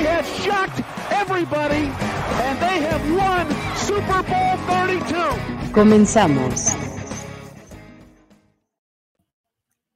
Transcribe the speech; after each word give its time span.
They 0.00 0.06
have 0.06 0.26
shocked 0.26 0.82
everybody, 1.10 1.84
and 1.84 2.58
they 2.58 2.80
have 2.88 3.02
won 3.12 3.46
Super 3.76 4.22
Bowl 4.22 4.56
32. 4.66 5.72
Comenzamos. 5.72 6.74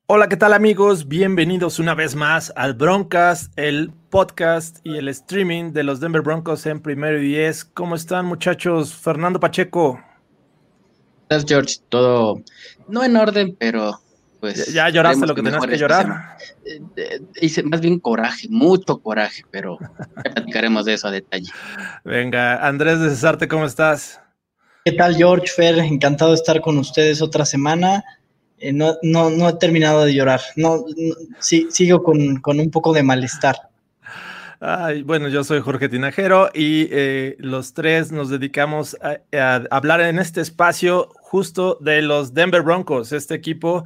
Hola, 0.07 0.29
¿qué 0.29 0.37
tal 0.37 0.53
amigos? 0.53 1.09
Bienvenidos 1.09 1.79
una 1.79 1.95
vez 1.95 2.17
más 2.17 2.53
al 2.55 2.75
Broncast, 2.75 3.59
el 3.59 3.95
podcast 4.11 4.77
y 4.85 4.99
el 4.99 5.09
streaming 5.09 5.73
de 5.73 5.85
los 5.85 6.01
Denver 6.01 6.21
Broncos 6.21 6.67
en 6.67 6.81
primero 6.81 7.19
y 7.19 7.29
diez. 7.29 7.65
¿Cómo 7.65 7.95
están 7.95 8.27
muchachos? 8.27 8.93
Fernando 8.93 9.41
Pacheco. 9.41 9.99
Gracias, 11.31 11.49
George. 11.49 11.77
Todo 11.89 12.43
no 12.89 13.03
en 13.03 13.17
orden, 13.17 13.57
pero 13.59 14.04
pues. 14.53 14.67
Ya, 14.67 14.89
ya 14.89 14.91
lloraste 14.91 15.27
lo 15.27 15.35
que 15.35 15.43
tenías 15.43 15.67
que 15.67 15.79
llorar. 15.79 16.37
Eh, 16.65 16.81
eh, 16.97 17.21
hice 17.41 17.63
más 17.63 17.81
bien 17.81 17.99
coraje, 17.99 18.47
mucho 18.51 18.99
coraje, 18.99 19.43
pero 19.51 19.79
ya 20.25 20.33
platicaremos 20.35 20.85
de 20.85 20.95
eso 20.95 21.09
a 21.09 21.11
detalle. 21.11 21.51
Venga, 22.05 22.67
Andrés 22.67 23.01
de 23.01 23.09
Cesarte, 23.11 23.49
¿cómo 23.49 23.65
estás? 23.67 24.21
¿Qué 24.85 24.93
tal, 24.93 25.17
George 25.17 25.47
Fer? 25.49 25.79
Encantado 25.79 26.33
de 26.33 26.37
estar 26.37 26.61
con 26.61 26.77
ustedes 26.79 27.23
otra 27.23 27.45
semana. 27.47 28.05
Eh, 28.59 28.73
no, 28.73 28.97
no, 29.03 29.31
no 29.31 29.49
he 29.49 29.55
terminado 29.55 30.05
de 30.05 30.15
llorar. 30.15 30.41
No, 30.57 30.85
no- 30.97 31.15
sí, 31.41 31.69
sigo 31.71 32.03
con, 32.03 32.37
con 32.41 32.61
un 32.61 32.71
poco 32.71 32.93
de 32.93 33.03
malestar. 33.03 33.57
Ay, 34.61 35.03
bueno, 35.03 35.29
yo 35.29 35.45
soy 35.45 35.61
Jorge 35.61 35.89
Tinajero 35.91 36.49
y 36.55 36.89
eh, 36.91 37.37
los 37.39 37.75
tres 37.75 38.13
nos 38.13 38.31
dedicamos 38.31 38.97
a, 39.03 39.19
a 39.39 39.63
hablar 39.71 40.01
en 40.01 40.19
este 40.19 40.41
espacio 40.41 41.11
justo 41.21 41.77
de 41.83 42.01
los 42.01 42.33
Denver 42.33 42.63
Broncos, 42.63 43.13
este 43.13 43.35
equipo 43.35 43.85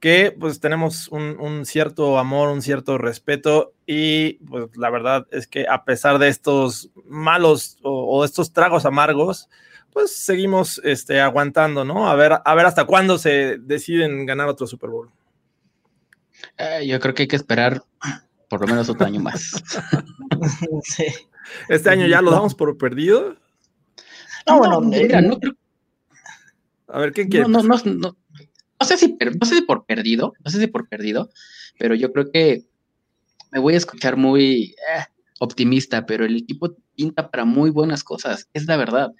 que 0.00 0.34
pues 0.38 0.60
tenemos 0.60 1.08
un, 1.08 1.36
un 1.38 1.66
cierto 1.66 2.18
amor, 2.18 2.48
un 2.48 2.62
cierto 2.62 2.96
respeto 2.98 3.74
y 3.86 4.34
pues 4.44 4.74
la 4.76 4.90
verdad 4.90 5.26
es 5.30 5.46
que 5.46 5.66
a 5.68 5.84
pesar 5.84 6.18
de 6.18 6.28
estos 6.28 6.90
malos 7.06 7.78
o, 7.82 8.18
o 8.18 8.24
estos 8.24 8.52
tragos 8.52 8.86
amargos, 8.86 9.48
pues 9.92 10.16
seguimos 10.16 10.80
este, 10.84 11.20
aguantando, 11.20 11.84
¿no? 11.84 12.08
A 12.08 12.14
ver, 12.14 12.38
a 12.44 12.54
ver 12.54 12.66
hasta 12.66 12.86
cuándo 12.86 13.18
se 13.18 13.58
deciden 13.58 14.24
ganar 14.24 14.48
otro 14.48 14.66
Super 14.66 14.90
Bowl. 14.90 15.10
Eh, 16.56 16.86
yo 16.86 16.98
creo 16.98 17.14
que 17.14 17.22
hay 17.22 17.28
que 17.28 17.36
esperar 17.36 17.82
por 18.48 18.60
lo 18.60 18.66
menos 18.66 18.88
otro 18.88 19.06
año 19.06 19.20
más. 19.22 19.62
Sí. 20.82 21.06
Este 21.68 21.90
año 21.90 22.06
ya 22.06 22.22
lo 22.22 22.30
damos 22.30 22.54
por 22.54 22.76
perdido. 22.78 23.36
No, 24.46 24.58
bueno, 24.58 24.80
mira, 24.80 25.18
eh, 25.18 25.22
no 25.22 25.38
creo 25.38 25.54
A 26.88 26.98
ver, 27.00 27.12
¿quién 27.12 27.28
quiere? 27.28 27.48
No, 27.48 27.62
no, 27.62 27.76
no, 27.84 28.16
no, 28.80 28.86
sé 28.86 28.96
si 28.96 29.16
no 29.38 29.46
sé 29.46 29.56
si 29.56 29.62
por 29.62 29.84
perdido, 29.84 30.32
no 30.42 30.50
sé 30.50 30.58
si 30.58 30.66
por 30.66 30.88
perdido, 30.88 31.30
pero 31.78 31.94
yo 31.94 32.12
creo 32.12 32.30
que 32.30 32.64
me 33.52 33.60
voy 33.60 33.74
a 33.74 33.78
escuchar 33.78 34.16
muy 34.16 34.74
eh, 34.94 35.04
optimista, 35.38 36.06
pero 36.06 36.24
el 36.24 36.36
equipo 36.36 36.74
pinta 36.94 37.30
para 37.30 37.44
muy 37.44 37.70
buenas 37.70 38.02
cosas, 38.02 38.48
es 38.54 38.66
la 38.66 38.76
verdad. 38.76 39.10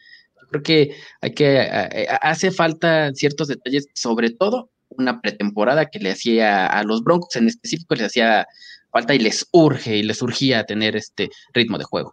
Yo 0.40 0.48
creo 0.48 0.62
que 0.62 0.96
hay 1.20 1.34
que 1.34 1.60
eh, 1.60 1.88
eh, 1.92 2.06
hace 2.22 2.50
falta 2.50 3.12
ciertos 3.14 3.48
detalles, 3.48 3.86
sobre 3.94 4.30
todo 4.30 4.70
una 4.88 5.20
pretemporada 5.20 5.86
que 5.86 5.98
le 5.98 6.10
hacía 6.10 6.66
a 6.66 6.82
los 6.82 7.02
Broncos 7.04 7.36
en 7.36 7.46
específico 7.46 7.94
les 7.94 8.06
hacía 8.06 8.46
falta 8.90 9.14
y 9.14 9.20
les 9.20 9.46
urge 9.52 9.98
y 9.98 10.02
les 10.02 10.20
urgía 10.20 10.64
tener 10.64 10.96
este 10.96 11.30
ritmo 11.52 11.78
de 11.78 11.84
juego. 11.84 12.12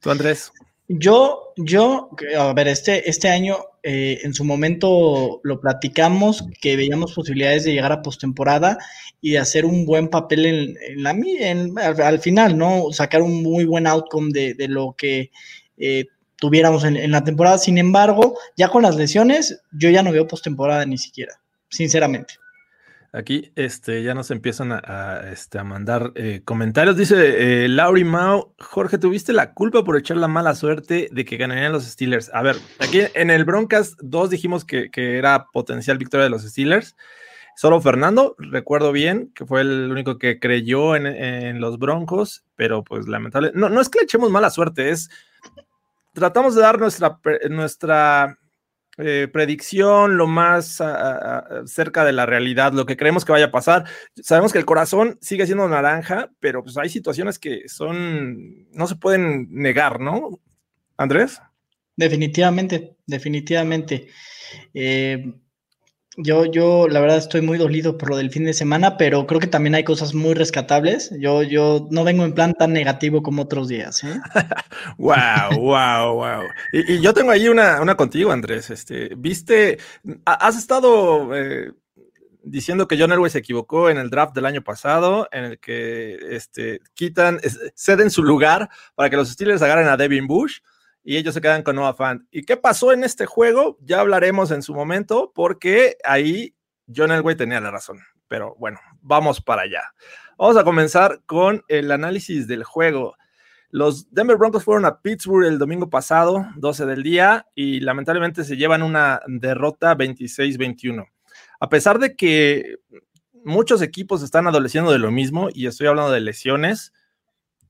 Tú, 0.00 0.10
Andrés. 0.10 0.52
Yo, 0.88 1.52
yo, 1.56 2.10
a 2.38 2.52
ver, 2.52 2.68
este, 2.68 3.08
este 3.08 3.28
año 3.28 3.56
eh, 3.84 4.20
en 4.24 4.34
su 4.34 4.44
momento 4.44 5.40
lo 5.44 5.60
platicamos, 5.60 6.44
que 6.60 6.76
veíamos 6.76 7.12
posibilidades 7.14 7.64
de 7.64 7.72
llegar 7.74 7.92
a 7.92 8.02
postemporada 8.02 8.78
y 9.20 9.32
de 9.32 9.38
hacer 9.38 9.64
un 9.66 9.86
buen 9.86 10.08
papel 10.08 10.46
en, 10.46 11.02
la, 11.02 11.10
en- 11.12 11.78
al, 11.78 12.00
al 12.00 12.18
final, 12.20 12.56
¿no? 12.58 12.90
Sacar 12.92 13.22
un 13.22 13.42
muy 13.42 13.64
buen 13.64 13.86
outcome 13.86 14.32
de, 14.32 14.54
de 14.54 14.68
lo 14.68 14.94
que 14.98 15.30
eh, 15.76 16.06
tuviéramos 16.36 16.84
en, 16.84 16.96
en 16.96 17.10
la 17.12 17.24
temporada. 17.24 17.58
Sin 17.58 17.78
embargo, 17.78 18.38
ya 18.56 18.68
con 18.68 18.82
las 18.82 18.96
lesiones, 18.96 19.60
yo 19.72 19.90
ya 19.90 20.02
no 20.02 20.12
veo 20.12 20.26
postemporada 20.26 20.84
ni 20.86 20.98
siquiera, 20.98 21.34
sinceramente. 21.68 22.34
Aquí 23.14 23.52
este, 23.54 24.02
ya 24.02 24.12
nos 24.12 24.32
empiezan 24.32 24.72
a, 24.72 25.30
este, 25.30 25.60
a 25.60 25.64
mandar 25.64 26.10
eh, 26.16 26.42
comentarios. 26.44 26.96
Dice 26.96 27.64
eh, 27.64 27.68
Lauri 27.68 28.02
Mao, 28.02 28.54
Jorge, 28.58 28.98
tuviste 28.98 29.32
la 29.32 29.54
culpa 29.54 29.84
por 29.84 29.96
echar 29.96 30.16
la 30.16 30.26
mala 30.26 30.56
suerte 30.56 31.08
de 31.12 31.24
que 31.24 31.36
ganarían 31.36 31.70
los 31.70 31.84
Steelers. 31.84 32.32
A 32.34 32.42
ver, 32.42 32.56
aquí 32.80 33.02
en 33.14 33.30
el 33.30 33.44
Broncas 33.44 33.96
2 34.00 34.30
dijimos 34.30 34.64
que, 34.64 34.90
que 34.90 35.16
era 35.16 35.46
potencial 35.52 35.96
victoria 35.96 36.24
de 36.24 36.30
los 36.30 36.42
Steelers. 36.42 36.96
Solo 37.54 37.80
Fernando, 37.80 38.34
recuerdo 38.36 38.90
bien, 38.90 39.30
que 39.32 39.46
fue 39.46 39.60
el 39.60 39.92
único 39.92 40.18
que 40.18 40.40
creyó 40.40 40.96
en, 40.96 41.06
en 41.06 41.60
los 41.60 41.78
Broncos, 41.78 42.44
pero 42.56 42.82
pues 42.82 43.06
lamentable. 43.06 43.52
No, 43.54 43.68
no 43.68 43.80
es 43.80 43.88
que 43.88 44.00
le 44.00 44.04
echemos 44.06 44.32
mala 44.32 44.50
suerte, 44.50 44.90
es 44.90 45.08
tratamos 46.14 46.54
de 46.54 46.62
dar 46.62 46.78
nuestra, 46.78 47.20
nuestra 47.50 48.38
eh, 48.98 49.28
predicción 49.32 50.16
lo 50.16 50.26
más 50.26 50.82
cerca 51.66 52.04
de 52.04 52.12
la 52.12 52.26
realidad, 52.26 52.72
lo 52.72 52.86
que 52.86 52.96
creemos 52.96 53.24
que 53.24 53.32
vaya 53.32 53.46
a 53.46 53.50
pasar. 53.50 53.84
Sabemos 54.22 54.52
que 54.52 54.58
el 54.58 54.64
corazón 54.64 55.18
sigue 55.20 55.46
siendo 55.46 55.68
naranja, 55.68 56.30
pero 56.40 56.62
pues 56.62 56.76
hay 56.76 56.88
situaciones 56.88 57.38
que 57.38 57.68
son, 57.68 58.68
no 58.70 58.86
se 58.86 58.96
pueden 58.96 59.48
negar, 59.50 60.00
¿no? 60.00 60.40
Andrés. 60.96 61.40
Definitivamente, 61.96 62.96
definitivamente. 63.06 64.08
Eh, 64.72 65.34
yo, 66.16 66.44
yo, 66.44 66.88
la 66.88 67.00
verdad, 67.00 67.18
estoy 67.18 67.40
muy 67.40 67.58
dolido 67.58 67.98
por 67.98 68.10
lo 68.10 68.16
del 68.16 68.30
fin 68.30 68.44
de 68.44 68.52
semana, 68.52 68.96
pero 68.96 69.26
creo 69.26 69.40
que 69.40 69.46
también 69.46 69.74
hay 69.74 69.84
cosas 69.84 70.14
muy 70.14 70.34
rescatables. 70.34 71.10
Yo, 71.18 71.42
yo 71.42 71.88
no 71.90 72.04
vengo 72.04 72.24
en 72.24 72.34
plan 72.34 72.54
tan 72.54 72.72
negativo 72.72 73.22
como 73.22 73.42
otros 73.42 73.68
días. 73.68 74.02
Wow, 74.98 75.58
wow, 75.58 76.14
wow. 76.14 76.42
Y, 76.72 77.00
yo 77.00 77.12
tengo 77.14 77.30
ahí 77.30 77.48
una, 77.48 77.80
una 77.80 77.96
contigo, 77.96 78.32
Andrés. 78.32 78.70
Este, 78.70 79.14
viste, 79.16 79.78
ha- 80.24 80.46
has 80.46 80.56
estado 80.56 81.34
eh, 81.34 81.72
diciendo 82.42 82.86
que 82.86 82.98
John 82.98 83.12
Elway 83.12 83.30
se 83.30 83.38
equivocó 83.38 83.90
en 83.90 83.98
el 83.98 84.10
draft 84.10 84.34
del 84.34 84.46
año 84.46 84.62
pasado, 84.62 85.28
en 85.32 85.44
el 85.44 85.58
que 85.58 86.18
este, 86.30 86.80
quitan, 86.94 87.40
ceden 87.74 88.10
su 88.10 88.22
lugar 88.22 88.68
para 88.94 89.10
que 89.10 89.16
los 89.16 89.30
Steelers 89.30 89.62
agarren 89.62 89.88
a 89.88 89.96
Devin 89.96 90.26
Bush 90.26 90.58
y 91.04 91.18
ellos 91.18 91.34
se 91.34 91.40
quedan 91.40 91.62
con 91.62 91.76
Noah 91.76 91.94
Fant. 91.94 92.26
¿Y 92.30 92.42
qué 92.44 92.56
pasó 92.56 92.92
en 92.92 93.04
este 93.04 93.26
juego? 93.26 93.76
Ya 93.82 94.00
hablaremos 94.00 94.50
en 94.50 94.62
su 94.62 94.74
momento, 94.74 95.30
porque 95.34 95.98
ahí 96.02 96.56
John 96.94 97.12
Elway 97.12 97.36
tenía 97.36 97.60
la 97.60 97.70
razón. 97.70 98.00
Pero 98.26 98.56
bueno, 98.58 98.80
vamos 99.02 99.40
para 99.40 99.62
allá. 99.62 99.82
Vamos 100.38 100.56
a 100.56 100.64
comenzar 100.64 101.20
con 101.26 101.62
el 101.68 101.92
análisis 101.92 102.48
del 102.48 102.64
juego. 102.64 103.16
Los 103.68 104.10
Denver 104.12 104.38
Broncos 104.38 104.64
fueron 104.64 104.86
a 104.86 105.00
Pittsburgh 105.02 105.46
el 105.46 105.58
domingo 105.58 105.90
pasado, 105.90 106.46
12 106.56 106.86
del 106.86 107.02
día, 107.02 107.46
y 107.54 107.80
lamentablemente 107.80 108.44
se 108.44 108.56
llevan 108.56 108.82
una 108.82 109.20
derrota 109.26 109.96
26-21. 109.96 111.06
A 111.60 111.68
pesar 111.68 111.98
de 111.98 112.16
que 112.16 112.76
muchos 113.44 113.82
equipos 113.82 114.22
están 114.22 114.46
adoleciendo 114.46 114.90
de 114.90 114.98
lo 114.98 115.10
mismo, 115.10 115.48
y 115.52 115.66
estoy 115.66 115.86
hablando 115.88 116.12
de 116.12 116.20
lesiones, 116.20 116.92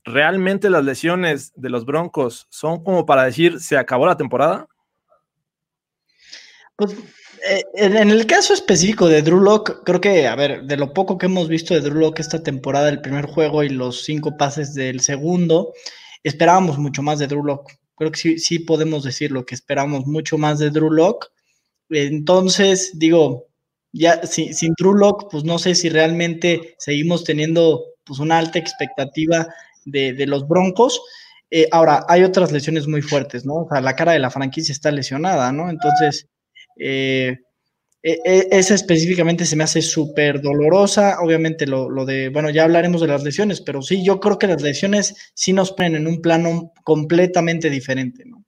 ¿realmente 0.04 0.70
las 0.70 0.84
lesiones 0.84 1.52
de 1.56 1.70
los 1.70 1.84
Broncos 1.84 2.46
son 2.50 2.84
como 2.84 3.06
para 3.06 3.24
decir 3.24 3.60
se 3.60 3.76
acabó 3.76 4.06
la 4.06 4.16
temporada? 4.16 4.68
Pues 6.76 6.92
eh, 7.48 7.62
en, 7.74 8.10
el 8.10 8.26
caso 8.26 8.54
específico 8.54 9.08
de 9.08 9.22
Drew 9.22 9.40
Lock, 9.40 9.84
creo 9.84 10.00
que, 10.00 10.26
a 10.26 10.34
ver, 10.34 10.64
de 10.64 10.76
lo 10.76 10.92
poco 10.92 11.18
que 11.18 11.26
hemos 11.26 11.48
visto 11.48 11.74
de 11.74 11.80
Drew 11.80 11.98
Lock 11.98 12.20
esta 12.20 12.42
temporada, 12.42 12.88
el 12.88 13.00
primer 13.00 13.26
juego 13.26 13.62
y 13.62 13.68
los 13.68 14.04
cinco 14.04 14.36
pases 14.36 14.74
del 14.74 15.00
segundo, 15.00 15.72
esperábamos 16.22 16.78
mucho 16.78 17.02
más 17.02 17.18
de 17.18 17.26
Drew 17.26 17.44
Lock. 17.44 17.72
Creo 17.96 18.10
que 18.10 18.18
sí, 18.18 18.38
sí 18.38 18.58
podemos 18.60 19.04
decirlo, 19.04 19.44
que 19.46 19.54
esperábamos 19.54 20.06
mucho 20.06 20.36
más 20.38 20.58
de 20.58 20.70
Drew 20.70 20.90
Lock. 20.90 21.26
Entonces, 21.90 22.92
digo, 22.94 23.46
ya 23.92 24.26
si- 24.26 24.52
sin 24.54 24.74
Drew 24.78 24.94
Lock, 24.94 25.30
pues 25.30 25.44
no 25.44 25.58
sé 25.58 25.74
si 25.74 25.88
realmente 25.88 26.74
seguimos 26.78 27.24
teniendo 27.24 27.84
pues 28.04 28.18
una 28.18 28.38
alta 28.38 28.58
expectativa 28.58 29.46
de, 29.84 30.12
de 30.12 30.26
los 30.26 30.46
Broncos. 30.46 31.00
Eh, 31.50 31.68
ahora, 31.70 32.04
hay 32.08 32.24
otras 32.24 32.52
lesiones 32.52 32.86
muy 32.88 33.02
fuertes, 33.02 33.44
¿no? 33.44 33.54
O 33.54 33.68
sea, 33.70 33.80
la 33.80 33.94
cara 33.94 34.12
de 34.12 34.18
la 34.18 34.30
franquicia 34.30 34.72
está 34.72 34.90
lesionada, 34.90 35.52
¿no? 35.52 35.70
Entonces, 35.70 36.28
eh, 36.78 37.38
e, 38.02 38.18
e, 38.24 38.48
esa 38.50 38.74
específicamente 38.74 39.44
se 39.44 39.56
me 39.56 39.64
hace 39.64 39.80
súper 39.80 40.42
dolorosa. 40.42 41.18
Obviamente 41.20 41.66
lo, 41.66 41.88
lo, 41.88 42.04
de, 42.04 42.28
bueno, 42.28 42.50
ya 42.50 42.64
hablaremos 42.64 43.00
de 43.00 43.06
las 43.06 43.22
lesiones, 43.22 43.60
pero 43.60 43.82
sí, 43.82 44.04
yo 44.04 44.20
creo 44.20 44.38
que 44.38 44.46
las 44.46 44.62
lesiones 44.62 45.14
sí 45.34 45.52
nos 45.52 45.72
ponen 45.72 45.96
en 45.96 46.06
un 46.06 46.20
plano 46.20 46.72
completamente 46.82 47.70
diferente, 47.70 48.24
¿no? 48.26 48.44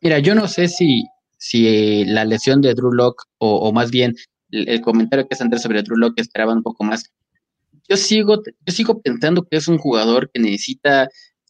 Mira, 0.00 0.18
yo 0.18 0.34
no 0.34 0.48
sé 0.48 0.68
si, 0.68 1.04
si 1.38 2.04
la 2.04 2.24
lesión 2.24 2.60
de 2.60 2.74
Drew 2.74 2.92
Locke, 2.92 3.24
o, 3.38 3.72
más 3.72 3.90
bien 3.90 4.14
el, 4.50 4.80
comentario 4.80 5.26
que 5.26 5.34
es 5.34 5.40
Andrés 5.40 5.62
sobre 5.62 5.82
Drew 5.82 5.96
Locke 5.96 6.20
esperaba 6.20 6.52
un 6.52 6.62
poco 6.62 6.84
más. 6.84 7.10
Yo 7.88 7.96
sigo, 7.96 8.42
yo 8.44 8.72
sigo 8.72 9.02
pensando 9.02 9.46
que 9.48 9.56
es 9.56 9.68
un 9.68 9.78
jugador 9.78 10.30
que 10.32 10.40
necesita 10.40 11.08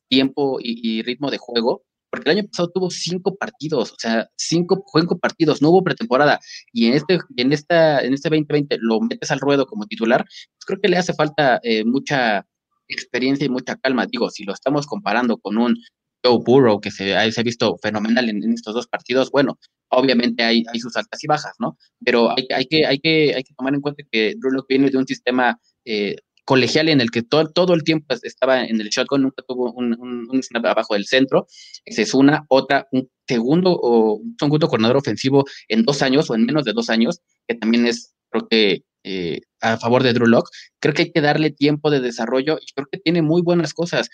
tiempo 0.08 0.58
y, 0.60 1.02
ritmo 1.02 1.30
de 1.30 1.38
juego, 1.38 1.84
porque 2.10 2.30
el 2.30 2.38
año 2.38 2.48
pasado 2.48 2.70
tuvo 2.72 2.90
cinco 2.90 3.36
partidos, 3.36 3.92
o 3.92 3.96
sea, 3.98 4.28
cinco, 4.36 4.84
cinco 4.94 5.18
partidos, 5.18 5.62
no 5.62 5.70
hubo 5.70 5.82
pretemporada, 5.82 6.38
y 6.72 6.86
en 6.86 6.94
este, 6.94 7.18
en 7.36 7.52
esta, 7.52 8.00
en 8.00 8.14
este 8.14 8.28
2020 8.28 8.78
lo 8.80 9.00
metes 9.00 9.30
al 9.30 9.40
ruedo 9.40 9.66
como 9.66 9.86
titular, 9.86 10.24
pues 10.24 10.64
creo 10.66 10.80
que 10.80 10.88
le 10.88 10.96
hace 10.96 11.14
falta 11.14 11.60
eh, 11.62 11.84
mucha 11.84 12.46
experiencia 12.88 13.46
y 13.46 13.48
mucha 13.48 13.76
calma. 13.76 14.06
Digo, 14.06 14.30
si 14.30 14.44
lo 14.44 14.52
estamos 14.52 14.86
comparando 14.86 15.38
con 15.38 15.56
un 15.58 15.76
Joe 16.24 16.38
Burrow, 16.44 16.80
que 16.80 16.90
se, 16.90 17.14
ha 17.16 17.42
visto 17.42 17.76
fenomenal 17.82 18.28
en, 18.28 18.52
estos 18.52 18.74
dos 18.74 18.86
partidos, 18.86 19.30
bueno, 19.30 19.58
obviamente 19.88 20.42
hay, 20.42 20.64
hay 20.72 20.80
sus 20.80 20.96
altas 20.96 21.22
y 21.22 21.26
bajas, 21.26 21.54
¿no? 21.58 21.76
Pero 22.04 22.30
hay, 22.30 22.46
hay, 22.54 22.66
que, 22.66 22.86
hay, 22.86 22.98
que, 22.98 23.34
hay 23.34 23.42
que 23.42 23.54
tomar 23.54 23.74
en 23.74 23.80
cuenta 23.80 24.02
que 24.10 24.34
Drew 24.38 24.64
viene 24.68 24.90
de 24.90 24.98
un 24.98 25.06
sistema 25.06 25.58
eh, 25.84 26.16
colegial 26.44 26.88
en 26.88 27.00
el 27.00 27.10
que 27.10 27.22
todo, 27.22 27.50
todo 27.50 27.74
el 27.74 27.84
tiempo 27.84 28.14
estaba 28.22 28.64
en 28.64 28.80
el 28.80 28.88
shotgun, 28.88 29.22
nunca 29.22 29.42
tuvo 29.46 29.72
un, 29.72 29.96
un, 29.98 30.42
snap 30.42 30.66
abajo 30.66 30.94
del 30.94 31.06
centro. 31.06 31.46
Esa 31.84 32.02
es 32.02 32.14
una, 32.14 32.44
otra, 32.48 32.86
un 32.92 33.08
segundo 33.26 33.72
o 33.72 34.16
un 34.16 34.36
segundo 34.38 34.68
coordinador 34.68 34.98
ofensivo 34.98 35.44
en 35.68 35.84
dos 35.84 36.02
años 36.02 36.28
o 36.28 36.34
en 36.34 36.44
menos 36.44 36.64
de 36.64 36.72
dos 36.72 36.90
años, 36.90 37.20
que 37.48 37.54
también 37.54 37.86
es, 37.86 38.14
creo 38.28 38.46
que, 38.48 38.84
eh, 39.04 39.40
a 39.60 39.78
favor 39.78 40.02
de 40.02 40.12
Drew 40.12 40.26
Locke. 40.26 40.50
Creo 40.80 40.94
que 40.94 41.02
hay 41.02 41.12
que 41.12 41.20
darle 41.20 41.50
tiempo 41.50 41.90
de 41.90 42.00
desarrollo 42.00 42.58
y 42.60 42.72
creo 42.74 42.86
que 42.90 42.98
tiene 42.98 43.22
muy 43.22 43.42
buenas 43.42 43.72
cosas 43.72 44.08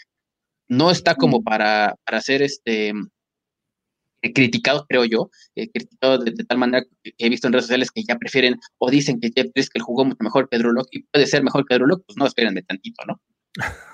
no 0.70 0.90
está 0.92 1.16
como 1.16 1.42
para, 1.42 1.96
para 2.06 2.20
ser 2.20 2.42
este 2.42 2.92
eh, 4.22 4.32
criticado, 4.32 4.86
creo 4.88 5.04
yo, 5.04 5.30
eh, 5.54 5.70
criticado 5.70 6.18
de, 6.18 6.32
tal 6.44 6.58
manera 6.58 6.84
que 7.02 7.12
he 7.18 7.28
visto 7.28 7.46
en 7.46 7.52
redes 7.52 7.66
sociales 7.66 7.90
que 7.90 8.02
ya 8.02 8.16
prefieren 8.16 8.58
o 8.78 8.90
dicen 8.90 9.20
que 9.20 9.30
Jeff 9.34 9.48
Driscoll 9.54 9.82
jugó 9.82 10.04
mucho 10.04 10.22
mejor 10.22 10.48
que 10.48 10.58
Drew 10.58 10.72
Locke 10.72 10.98
y 10.98 11.02
puede 11.04 11.26
ser 11.26 11.42
mejor 11.42 11.64
que 11.66 11.74
Drew 11.74 11.86
Locke, 11.86 12.04
pues 12.06 12.16
no, 12.16 12.26
espérenme 12.26 12.62
tantito, 12.62 13.02
¿no? 13.06 13.20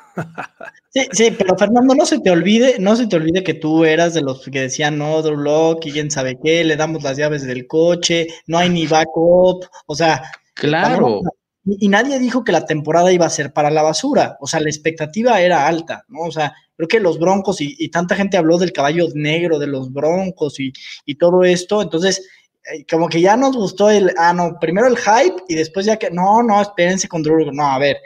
Sí, 0.88 1.02
sí, 1.12 1.30
pero 1.36 1.58
Fernando, 1.58 1.94
no 1.94 2.06
se 2.06 2.20
te 2.20 2.30
olvide, 2.30 2.76
no 2.78 2.96
se 2.96 3.06
te 3.06 3.16
olvide 3.16 3.44
que 3.44 3.52
tú 3.52 3.84
eras 3.84 4.14
de 4.14 4.22
los 4.22 4.42
que 4.46 4.62
decían, 4.62 4.96
no, 4.96 5.20
Drew 5.20 5.36
Locke, 5.36 5.90
y 5.90 5.92
quién 5.92 6.10
sabe 6.10 6.38
qué, 6.42 6.64
le 6.64 6.76
damos 6.76 7.02
las 7.02 7.18
llaves 7.18 7.42
del 7.42 7.66
coche, 7.66 8.26
no 8.46 8.56
hay 8.56 8.70
ni 8.70 8.86
backup, 8.86 9.66
o 9.84 9.94
sea... 9.94 10.22
Claro. 10.54 11.20
Y 11.66 11.88
nadie 11.88 12.20
dijo 12.20 12.44
que 12.44 12.52
la 12.52 12.64
temporada 12.64 13.12
iba 13.12 13.26
a 13.26 13.30
ser 13.30 13.52
para 13.52 13.70
la 13.70 13.82
basura, 13.82 14.36
o 14.40 14.46
sea, 14.46 14.60
la 14.60 14.70
expectativa 14.70 15.40
era 15.40 15.66
alta, 15.66 16.04
¿no? 16.08 16.20
O 16.20 16.30
sea, 16.30 16.54
creo 16.76 16.88
que 16.88 17.00
los 17.00 17.18
Broncos 17.18 17.60
y, 17.60 17.88
tanta 17.88 18.14
gente 18.14 18.36
habló 18.36 18.56
del 18.56 18.72
caballo 18.72 19.08
negro 19.14 19.58
de 19.58 19.66
los 19.66 19.92
Broncos 19.92 20.60
y, 20.60 20.72
todo 21.16 21.42
esto, 21.42 21.82
entonces 21.82 22.28
eh, 22.72 22.86
como 22.88 23.08
que 23.08 23.20
ya 23.20 23.36
nos 23.36 23.56
gustó 23.56 23.90
el, 23.90 24.12
ah, 24.16 24.32
no, 24.32 24.58
primero 24.60 24.86
el 24.86 24.96
hype 24.96 25.42
y 25.48 25.56
después 25.56 25.86
ya 25.86 25.96
que, 25.96 26.10
no, 26.10 26.42
no, 26.42 26.62
espérense 26.62 27.08
con 27.08 27.22
Drew, 27.22 27.50
no, 27.52 27.66
a 27.66 27.78
ver, 27.80 27.96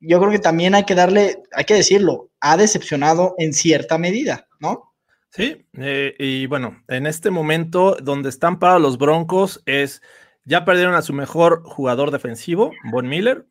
yo 0.00 0.18
creo 0.18 0.30
que 0.30 0.38
también 0.38 0.74
hay 0.74 0.84
que 0.84 0.94
darle, 0.94 1.42
hay 1.52 1.64
que 1.64 1.74
decirlo, 1.74 2.30
ha 2.40 2.56
decepcionado 2.56 3.34
en 3.36 3.52
cierta 3.52 3.98
medida, 3.98 4.48
¿no? 4.60 4.94
Sí, 5.28 5.64
eh, 5.78 6.14
y 6.18 6.46
bueno, 6.46 6.82
en 6.88 7.06
este 7.06 7.30
momento 7.30 7.96
donde 8.02 8.30
están 8.30 8.58
parados 8.58 8.82
los 8.82 8.98
Broncos 8.98 9.62
es, 9.66 10.02
ya 10.50 10.64
perdieron 10.64 10.94
a 10.94 11.02
su 11.02 11.12
mejor 11.12 11.62
jugador 11.62 12.10
defensivo, 12.10 12.72
Von 12.90 13.08
Miller, 13.08 13.46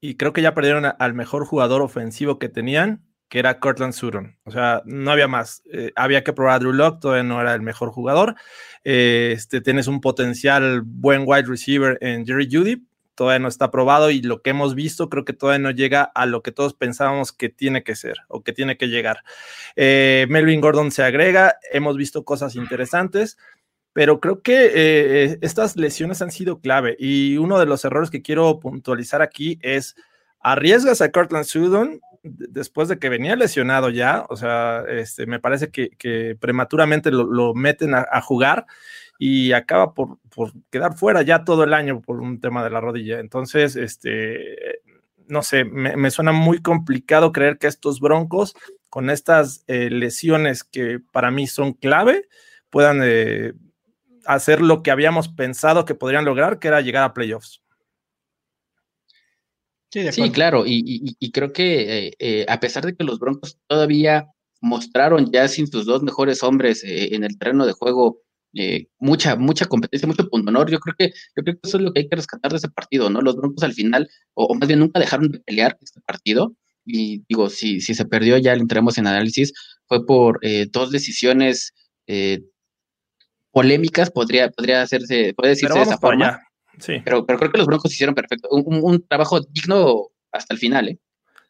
y 0.00 0.16
creo 0.16 0.32
que 0.32 0.40
ya 0.40 0.54
perdieron 0.54 0.86
al 0.98 1.12
mejor 1.12 1.44
jugador 1.44 1.82
ofensivo 1.82 2.38
que 2.38 2.48
tenían, 2.48 3.04
que 3.28 3.38
era 3.38 3.60
Cortland 3.60 3.92
Sutton. 3.92 4.38
O 4.44 4.50
sea, 4.50 4.80
no 4.86 5.10
había 5.10 5.28
más. 5.28 5.62
Eh, 5.70 5.92
había 5.94 6.24
que 6.24 6.32
probar 6.32 6.54
a 6.54 6.58
Drew 6.60 6.72
Locke, 6.72 7.00
todavía 7.00 7.22
no 7.22 7.38
era 7.38 7.52
el 7.52 7.60
mejor 7.60 7.90
jugador. 7.90 8.34
Eh, 8.82 9.34
este, 9.36 9.60
tienes 9.60 9.88
un 9.88 10.00
potencial 10.00 10.80
buen 10.86 11.24
wide 11.26 11.42
receiver 11.46 11.98
en 12.00 12.24
Jerry 12.24 12.48
Judy, 12.50 12.82
todavía 13.14 13.40
no 13.40 13.48
está 13.48 13.70
probado 13.70 14.10
y 14.10 14.22
lo 14.22 14.40
que 14.40 14.50
hemos 14.50 14.74
visto 14.74 15.10
creo 15.10 15.26
que 15.26 15.34
todavía 15.34 15.58
no 15.58 15.70
llega 15.72 16.02
a 16.02 16.24
lo 16.24 16.42
que 16.42 16.52
todos 16.52 16.72
pensábamos 16.72 17.32
que 17.32 17.50
tiene 17.50 17.82
que 17.82 17.94
ser 17.94 18.16
o 18.28 18.42
que 18.42 18.54
tiene 18.54 18.78
que 18.78 18.88
llegar. 18.88 19.22
Eh, 19.76 20.26
Melvin 20.30 20.62
Gordon 20.62 20.92
se 20.92 21.02
agrega, 21.02 21.56
hemos 21.72 21.98
visto 21.98 22.24
cosas 22.24 22.54
interesantes. 22.54 23.36
Pero 23.98 24.20
creo 24.20 24.42
que 24.42 25.40
estas 25.42 25.76
lesiones 25.76 26.22
han 26.22 26.30
sido 26.30 26.60
clave 26.60 26.94
y 27.00 27.36
uno 27.36 27.58
de 27.58 27.66
los 27.66 27.84
errores 27.84 28.10
que 28.10 28.22
quiero 28.22 28.60
puntualizar 28.60 29.22
aquí 29.22 29.58
es 29.60 29.96
arriesgas 30.38 31.00
a 31.00 31.10
Cortland 31.10 31.44
Sutton 31.44 32.00
después 32.22 32.86
de 32.86 33.00
que 33.00 33.08
venía 33.08 33.34
lesionado 33.34 33.90
ya, 33.90 34.24
o 34.28 34.36
sea, 34.36 34.84
este, 34.88 35.26
me 35.26 35.40
parece 35.40 35.70
que, 35.72 36.36
prematuramente 36.38 37.10
lo, 37.10 37.54
meten 37.54 37.92
a, 37.92 38.20
jugar 38.20 38.66
y 39.18 39.50
acaba 39.50 39.94
por, 39.94 40.18
quedar 40.70 40.96
fuera 40.96 41.22
ya 41.22 41.42
todo 41.42 41.64
el 41.64 41.74
año 41.74 42.00
por 42.00 42.20
un 42.20 42.40
tema 42.40 42.62
de 42.62 42.70
la 42.70 42.80
rodilla. 42.80 43.18
Entonces, 43.18 43.74
este, 43.74 44.80
no 45.26 45.42
sé, 45.42 45.64
me, 45.64 46.08
suena 46.12 46.30
muy 46.30 46.62
complicado 46.62 47.32
creer 47.32 47.58
que 47.58 47.66
estos 47.66 47.98
broncos, 47.98 48.54
con 48.90 49.10
estas 49.10 49.64
eh, 49.66 49.90
lesiones 49.90 50.62
que 50.62 51.00
para 51.10 51.32
mí 51.32 51.48
son 51.48 51.72
clave, 51.72 52.28
puedan 52.70 53.00
eh, 53.02 53.54
hacer 54.28 54.60
lo 54.60 54.82
que 54.82 54.90
habíamos 54.90 55.28
pensado 55.28 55.86
que 55.86 55.94
podrían 55.94 56.26
lograr, 56.26 56.58
que 56.58 56.68
era 56.68 56.82
llegar 56.82 57.02
a 57.02 57.14
playoffs. 57.14 57.62
Sí, 59.90 60.30
claro, 60.30 60.64
y, 60.66 61.30
creo 61.32 61.50
que 61.54 62.08
eh, 62.08 62.12
eh, 62.18 62.46
a 62.46 62.60
pesar 62.60 62.84
de 62.84 62.94
que 62.94 63.04
los 63.04 63.18
Broncos 63.18 63.58
todavía 63.66 64.26
mostraron 64.60 65.32
ya 65.32 65.48
sin 65.48 65.66
sus 65.66 65.86
dos 65.86 66.02
mejores 66.02 66.42
hombres 66.42 66.84
eh, 66.84 67.14
en 67.14 67.24
el 67.24 67.38
terreno 67.38 67.64
de 67.64 67.72
juego 67.72 68.20
mucha, 68.98 69.36
mucha 69.36 69.66
competencia, 69.66 70.08
mucho 70.08 70.28
punto 70.28 70.50
honor, 70.50 70.70
yo 70.70 70.80
creo 70.80 70.94
que 70.98 71.08
yo 71.36 71.42
creo 71.44 71.54
que 71.54 71.68
eso 71.68 71.76
es 71.76 71.82
lo 71.82 71.92
que 71.92 72.00
hay 72.00 72.08
que 72.08 72.16
rescatar 72.16 72.50
de 72.50 72.58
ese 72.58 72.68
partido, 72.68 73.08
¿no? 73.08 73.20
Los 73.20 73.36
Broncos 73.36 73.62
al 73.62 73.72
final, 73.72 74.10
o, 74.34 74.52
más 74.54 74.66
bien 74.66 74.80
nunca 74.80 74.98
dejaron 74.98 75.30
de 75.30 75.38
pelear 75.40 75.78
este 75.80 76.00
partido, 76.00 76.54
y 76.84 77.22
digo, 77.28 77.50
si, 77.50 77.80
si 77.80 77.94
se 77.94 78.04
perdió, 78.04 78.36
ya 78.36 78.56
lo 78.56 78.62
entremos 78.62 78.98
en 78.98 79.06
análisis, 79.06 79.52
fue 79.86 80.04
por 80.04 80.40
dos 80.72 80.90
decisiones 80.90 81.72
polémicas, 83.58 84.08
podría, 84.08 84.50
podría 84.50 84.82
hacerse, 84.82 85.34
puede 85.36 85.50
decirse 85.50 85.74
de 85.74 85.82
esa 85.82 85.98
forma. 85.98 86.40
Pero, 86.86 87.26
pero 87.26 87.38
creo 87.40 87.50
que 87.50 87.58
los 87.58 87.66
Broncos 87.66 87.92
hicieron 87.92 88.14
perfecto. 88.14 88.48
Un, 88.52 89.04
trabajo 89.08 89.40
digno 89.40 90.10
hasta 90.30 90.54
el 90.54 90.60
final, 90.60 90.90
¿eh? 90.90 90.98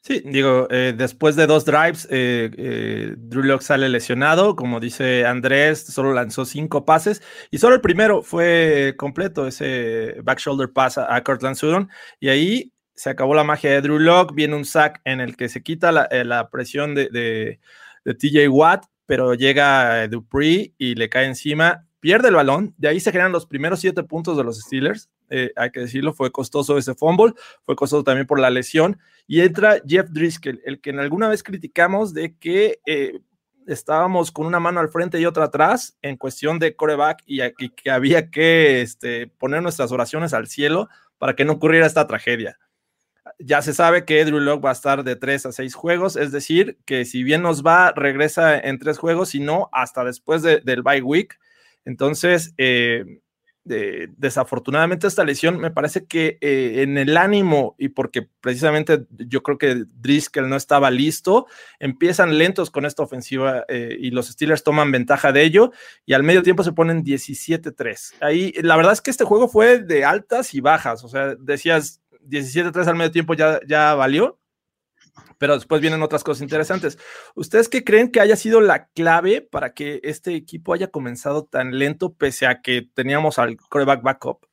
Sí, 0.00 0.22
digo, 0.24 0.68
eh, 0.70 0.94
después 0.96 1.36
de 1.36 1.46
dos 1.46 1.66
drives, 1.66 2.08
eh, 2.10 2.50
eh, 2.56 3.14
Drew 3.18 3.42
Locke 3.42 3.62
sale 3.62 3.90
lesionado, 3.90 4.56
como 4.56 4.80
dice 4.80 5.26
Andrés, 5.26 5.84
solo 5.84 6.14
lanzó 6.14 6.46
cinco 6.46 6.86
pases 6.86 7.20
y 7.50 7.58
solo 7.58 7.74
el 7.74 7.82
primero 7.82 8.22
fue 8.22 8.94
completo, 8.96 9.46
ese 9.46 10.16
back 10.22 10.38
shoulder 10.38 10.72
pass 10.72 10.96
a, 10.96 11.22
Cortland 11.24 11.56
Sutton 11.56 11.90
y 12.20 12.28
ahí 12.28 12.72
se 12.94 13.10
acabó 13.10 13.34
la 13.34 13.44
magia 13.44 13.72
de 13.72 13.82
Drew 13.82 13.98
Locke, 13.98 14.34
viene 14.34 14.54
un 14.54 14.64
sack 14.64 15.02
en 15.04 15.20
el 15.20 15.36
que 15.36 15.50
se 15.50 15.62
quita 15.62 15.92
la, 15.92 16.48
presión 16.50 16.94
de, 16.94 17.10
de, 17.10 17.60
de, 18.04 18.14
TJ 18.14 18.48
Watt, 18.48 18.86
pero 19.04 19.34
llega 19.34 20.06
Dupree 20.06 20.74
y 20.78 20.94
le 20.94 21.08
cae 21.08 21.26
encima, 21.26 21.87
pierde 22.00 22.28
el 22.28 22.34
balón, 22.34 22.74
de 22.78 22.88
ahí 22.88 23.00
se 23.00 23.10
generan 23.10 23.32
los 23.32 23.46
primeros 23.46 23.80
siete 23.80 24.02
puntos 24.02 24.36
de 24.36 24.44
los 24.44 24.60
Steelers, 24.60 25.10
eh, 25.30 25.52
hay 25.56 25.70
que 25.70 25.80
decirlo, 25.80 26.12
fue 26.12 26.30
costoso 26.30 26.78
ese 26.78 26.94
fumble, 26.94 27.34
fue 27.64 27.76
costoso 27.76 28.04
también 28.04 28.26
por 28.26 28.40
la 28.40 28.50
lesión, 28.50 28.98
y 29.26 29.40
entra 29.40 29.80
Jeff 29.86 30.08
Driscoll, 30.10 30.60
el 30.64 30.80
que 30.80 30.90
en 30.90 31.00
alguna 31.00 31.28
vez 31.28 31.42
criticamos 31.42 32.14
de 32.14 32.36
que 32.36 32.80
eh, 32.86 33.20
estábamos 33.66 34.30
con 34.32 34.46
una 34.46 34.60
mano 34.60 34.80
al 34.80 34.88
frente 34.88 35.20
y 35.20 35.26
otra 35.26 35.44
atrás 35.44 35.96
en 36.02 36.16
cuestión 36.16 36.58
de 36.58 36.74
coreback 36.74 37.22
y, 37.26 37.40
que 37.70 37.90
había 37.90 38.30
que 38.30 38.80
este, 38.80 39.26
poner 39.26 39.62
nuestras 39.62 39.92
oraciones 39.92 40.32
al 40.32 40.46
cielo 40.46 40.88
para 41.18 41.34
que 41.34 41.44
no 41.44 41.54
ocurriera 41.54 41.86
esta 41.86 42.06
tragedia. 42.06 42.58
Ya 43.38 43.60
se 43.60 43.74
sabe 43.74 44.04
que 44.04 44.24
Drew 44.24 44.40
Locke 44.40 44.64
va 44.64 44.70
a 44.70 44.72
estar 44.72 45.04
de 45.04 45.14
tres 45.14 45.44
a 45.44 45.52
seis 45.52 45.74
juegos, 45.74 46.16
es 46.16 46.32
decir, 46.32 46.78
que 46.86 47.04
si 47.04 47.22
bien 47.22 47.42
nos 47.42 47.64
va, 47.64 47.92
regresa 47.92 48.58
en 48.58 48.78
tres 48.78 48.98
juegos, 48.98 49.34
y 49.34 49.40
no 49.40 49.68
hasta 49.72 50.02
después 50.02 50.42
del 50.42 50.82
bye 50.82 51.02
week. 51.02 51.38
Entonces, 51.84 52.54
eh, 53.70 54.08
desafortunadamente 54.16 55.06
esta 55.06 55.24
lesión 55.24 55.58
me 55.58 55.70
parece 55.70 56.06
que 56.06 56.38
eh, 56.40 56.82
en 56.82 56.96
el 56.96 57.16
ánimo 57.16 57.74
y 57.78 57.90
porque 57.90 58.28
precisamente 58.40 59.06
yo 59.10 59.42
creo 59.42 59.58
que 59.58 59.84
Driscoll 59.94 60.48
no 60.48 60.56
estaba 60.56 60.90
listo, 60.90 61.46
empiezan 61.78 62.38
lentos 62.38 62.70
con 62.70 62.86
esta 62.86 63.02
ofensiva 63.02 63.64
eh, 63.68 63.96
y 63.98 64.10
los 64.10 64.28
Steelers 64.28 64.62
toman 64.62 64.90
ventaja 64.90 65.32
de 65.32 65.42
ello 65.42 65.72
y 66.06 66.14
al 66.14 66.22
medio 66.22 66.42
tiempo 66.42 66.62
se 66.64 66.72
ponen 66.72 67.04
17-3. 67.04 68.14
Ahí 68.20 68.52
la 68.62 68.76
verdad 68.76 68.92
es 68.92 69.00
que 69.00 69.10
este 69.10 69.24
juego 69.24 69.48
fue 69.48 69.78
de 69.80 70.04
altas 70.04 70.54
y 70.54 70.60
bajas, 70.60 71.04
o 71.04 71.08
sea, 71.08 71.34
decías 71.34 72.00
17-3 72.26 72.86
al 72.86 72.96
medio 72.96 73.10
tiempo 73.10 73.34
ya, 73.34 73.60
ya 73.66 73.94
valió, 73.94 74.38
pero 75.38 75.54
después 75.54 75.80
vienen 75.80 76.02
otras 76.02 76.24
cosas 76.24 76.42
interesantes. 76.42 76.98
¿Ustedes 77.34 77.68
qué 77.68 77.84
creen 77.84 78.10
que 78.10 78.20
haya 78.20 78.36
sido 78.36 78.60
la 78.60 78.88
clave 78.88 79.40
para 79.40 79.72
que 79.72 80.00
este 80.02 80.34
equipo 80.34 80.74
haya 80.74 80.88
comenzado 80.88 81.44
tan 81.44 81.78
lento 81.78 82.14
pese 82.14 82.46
a 82.46 82.60
que 82.60 82.88
teníamos 82.94 83.38
al 83.38 83.56
coreback 83.56 84.02
backup? 84.02 84.46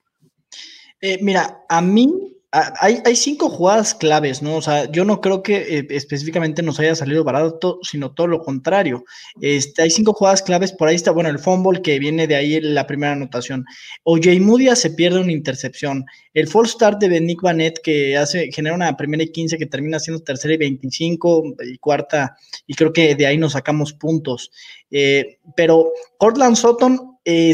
Eh, 1.01 1.19
mira, 1.21 1.61
a 1.69 1.81
mí 1.81 2.34
hay, 2.55 3.15
cinco 3.15 3.49
jugadas 3.49 3.93
claves, 3.93 4.41
¿no? 4.41 4.55
O 4.55 4.61
sea, 4.61 4.89
yo 4.89 5.03
no 5.03 5.19
creo 5.19 5.43
que 5.43 5.57
eh, 5.57 5.87
específicamente 5.89 6.61
nos 6.61 6.79
haya 6.79 6.95
salido 6.95 7.23
barato, 7.23 7.79
sino 7.83 8.11
todo 8.11 8.27
lo 8.27 8.39
contrario. 8.39 9.03
Este, 9.41 9.81
hay 9.81 9.89
cinco 9.89 10.13
jugadas 10.13 10.41
claves, 10.41 10.71
por 10.71 10.87
ahí 10.87 10.95
está, 10.95 11.11
bueno, 11.11 11.29
el 11.29 11.39
fumble 11.39 11.81
que 11.81 11.99
viene 11.99 12.27
de 12.27 12.35
ahí 12.35 12.61
la 12.61 12.87
primera 12.87 13.11
anotación. 13.11 13.65
Oye, 14.03 14.39
Mudia 14.39 14.75
se 14.75 14.91
pierde 14.91 15.19
una 15.19 15.33
intercepción. 15.33 16.05
El 16.33 16.47
false 16.47 16.73
start 16.73 16.99
de 16.99 17.19
Nick 17.19 17.41
Banet 17.41 17.79
que 17.83 18.15
hace, 18.15 18.49
genera 18.51 18.75
una 18.75 18.95
primera 18.95 19.23
y 19.23 19.31
15 19.31 19.57
que 19.57 19.65
termina 19.65 19.99
siendo 19.99 20.23
tercera 20.23 20.53
y 20.53 20.57
25 20.57 21.55
y 21.65 21.77
cuarta, 21.77 22.37
y 22.67 22.73
creo 22.73 22.93
que 22.93 23.15
de 23.15 23.25
ahí 23.27 23.37
nos 23.37 23.53
sacamos 23.53 23.91
puntos. 23.93 24.51
Eh, 24.91 25.39
pero 25.57 25.91
Cortland 26.17 26.55
Sutton 26.55 27.17
eh, 27.25 27.53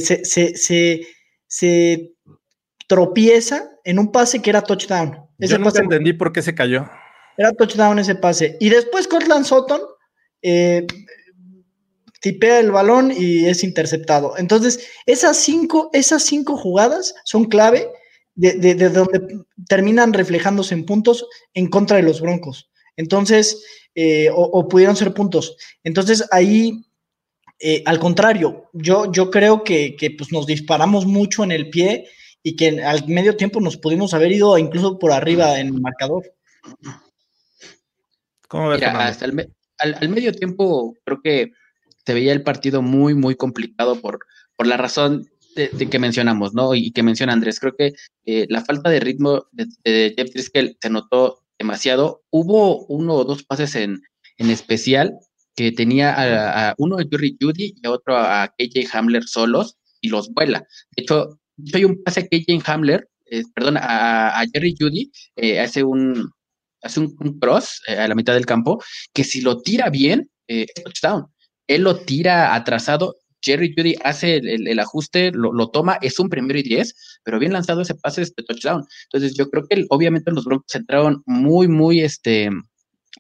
se 1.48 2.12
tropieza 2.88 3.71
en 3.84 4.00
un 4.00 4.12
pase 4.12 4.42
que 4.42 4.50
era 4.50 4.62
touchdown. 4.62 5.18
Ese 5.40 5.54
Yo 5.54 5.60
nunca 5.60 5.80
entendí 5.80 6.14
por 6.14 6.32
qué 6.32 6.42
se 6.42 6.56
cayó. 6.56 6.90
Era 7.38 7.52
touchdown 7.54 8.00
ese 8.00 8.16
pase. 8.16 8.58
Y 8.60 8.70
después 8.70 9.08
Cortland 9.08 9.46
Sutton 9.46 9.82
eh, 10.42 10.86
tipea 12.22 12.60
el 12.60 12.72
balón 12.72 13.12
y 13.16 13.46
es 13.46 13.64
interceptado. 13.64 14.38
Entonces, 14.38 14.88
esas 15.06 15.38
cinco, 15.38 15.90
esas 15.94 16.24
cinco 16.24 16.56
jugadas 16.56 17.16
son 17.26 17.46
clave 17.46 17.88
de, 18.36 18.76
donde 18.90 19.40
terminan 19.68 20.14
reflejándose 20.14 20.74
en 20.74 20.86
puntos 20.86 21.26
en 21.54 21.68
contra 21.68 21.98
de 21.98 22.04
los 22.04 22.22
Broncos. 22.22 22.70
Entonces, 22.96 23.64
eh, 23.96 24.30
o, 24.34 24.68
pudieron 24.68 24.96
ser 24.96 25.14
puntos. 25.14 25.58
Entonces, 25.84 26.26
ahí, 26.32 26.86
eh, 27.60 27.82
al 27.86 28.00
contrario, 28.00 28.70
yo, 28.74 29.12
yo 29.12 29.32
creo 29.32 29.64
que, 29.64 29.96
que 29.96 30.12
pues, 30.12 30.32
nos 30.32 30.46
disparamos 30.46 31.06
mucho 31.06 31.44
en 31.44 31.52
el 31.52 31.70
pie 31.70 32.08
y 32.44 32.56
que 32.56 32.82
al 32.82 33.08
medio 33.08 33.36
tiempo 33.36 33.62
nos 33.62 33.78
pudimos 33.78 34.14
haber 34.14 34.32
ido 34.32 34.58
incluso 34.58 34.98
por 34.98 35.12
arriba 35.12 35.60
en 35.60 35.68
el 35.68 35.82
marcador. 35.82 36.24
¿Cómo 38.48 38.70
ves, 38.70 38.80
Mira, 38.80 39.08
hasta 39.08 39.26
el 39.26 39.50
al, 39.78 40.10
medio 40.10 40.34
tiempo 40.34 40.96
creo 41.04 41.22
que 41.22 41.52
se 42.06 42.14
veía 42.14 42.34
el 42.34 42.44
partido 42.44 42.82
muy, 42.82 43.14
muy 43.14 43.36
complicado 43.36 44.00
por, 44.00 44.20
por 44.56 44.68
la 44.68 44.78
razón 44.78 45.28
de, 45.56 45.70
que 45.90 46.00
mencionamos, 46.00 46.54
¿no? 46.54 46.76
Y 46.76 46.92
que 46.92 47.04
menciona 47.04 47.34
Andrés. 47.34 47.60
Creo 47.60 47.76
que 47.76 47.94
eh, 48.26 48.46
la 48.50 48.64
falta 48.64 48.90
de 48.90 49.00
ritmo 49.00 49.48
de, 49.52 50.14
Jeff 50.16 50.32
Driscoll 50.34 50.78
se 50.82 50.90
notó 50.90 51.44
demasiado. 51.60 52.24
Hubo 52.30 52.86
uno 52.86 53.16
o 53.16 53.26
dos 53.26 53.44
pases 53.44 53.76
en, 53.76 54.02
en 54.38 54.50
especial 54.50 55.18
que 55.56 55.72
tenía 55.72 56.70
a, 56.70 56.76
uno 56.78 56.98
a 56.98 57.04
Jerry 57.10 57.38
Judy 57.40 57.76
y 57.82 57.88
a 57.88 57.92
otro 57.92 58.18
a 58.18 58.54
KJ 58.58 58.88
Hamler 58.94 59.24
solos 59.26 59.78
y 60.00 60.10
los 60.10 60.34
vuela. 60.34 60.66
De 60.96 61.04
hecho, 61.04 61.41
hay 61.74 61.86
un 61.86 62.02
pase 62.04 62.28
que 62.28 62.44
Jane 62.46 62.62
Hamler, 62.66 63.08
eh, 63.32 63.44
perdón, 63.54 63.78
a, 63.78 64.44
Jerry 64.54 64.76
Judy, 64.78 65.12
eh, 65.36 65.60
hace 65.60 65.84
un 65.84 66.30
hace 66.84 67.00
un, 67.00 67.16
cross 67.40 67.80
eh, 67.88 67.94
a 67.94 68.08
la 68.08 68.16
mitad 68.16 68.34
del 68.34 68.46
campo, 68.46 68.84
que 69.14 69.24
si 69.24 69.42
lo 69.42 69.62
tira 69.62 69.90
bien, 69.90 70.30
es 70.48 70.68
touchdown. 70.84 71.28
Él 71.68 71.84
lo 71.84 71.96
tira 71.96 72.56
atrasado, 72.56 73.16
Jerry 73.42 73.74
Judy 73.76 73.96
hace 74.04 74.38
el, 74.38 74.80
ajuste, 74.80 75.32
lo, 75.32 75.70
toma, 75.70 75.98
es 76.02 76.20
un 76.20 76.28
primero 76.28 76.60
y 76.60 76.64
diez, 76.64 76.96
pero 77.24 77.40
bien 77.40 77.54
lanzado 77.54 77.82
ese 77.82 77.96
pase 77.96 78.22
de 78.22 78.44
touchdown. 78.44 78.84
Entonces 79.06 79.38
yo 79.38 79.50
creo 79.50 79.66
que 79.68 79.86
obviamente 79.90 80.32
los 80.32 80.44
Broncos 80.44 80.76
entraron 80.76 81.22
muy, 81.26 81.68
muy, 81.68 82.02
este, 82.02 82.50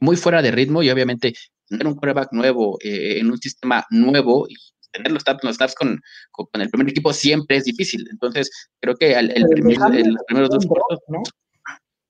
muy 0.01 0.17
fuera 0.17 0.41
de 0.41 0.51
ritmo 0.51 0.83
y 0.83 0.89
obviamente 0.89 1.33
tener 1.67 1.87
un 1.87 1.95
quarterback 1.95 2.33
nuevo 2.33 2.77
en 2.81 3.31
un 3.31 3.37
sistema 3.37 3.85
nuevo 3.91 4.47
tener 4.91 5.11
los 5.11 5.23
snaps, 5.23 5.43
los 5.43 5.75
con, 5.75 6.01
con, 6.31 6.61
el 6.61 6.69
primer 6.69 6.89
equipo 6.89 7.13
siempre 7.13 7.57
es 7.57 7.65
difícil. 7.65 8.07
Entonces, 8.11 8.49
creo 8.79 8.95
que 8.95 9.13
el, 9.13 9.31
el 9.31 9.43
los 9.43 10.23
primeros 10.27 10.49
dos 10.49 10.65
cuartos. 10.65 10.99
¿no? 11.07 11.23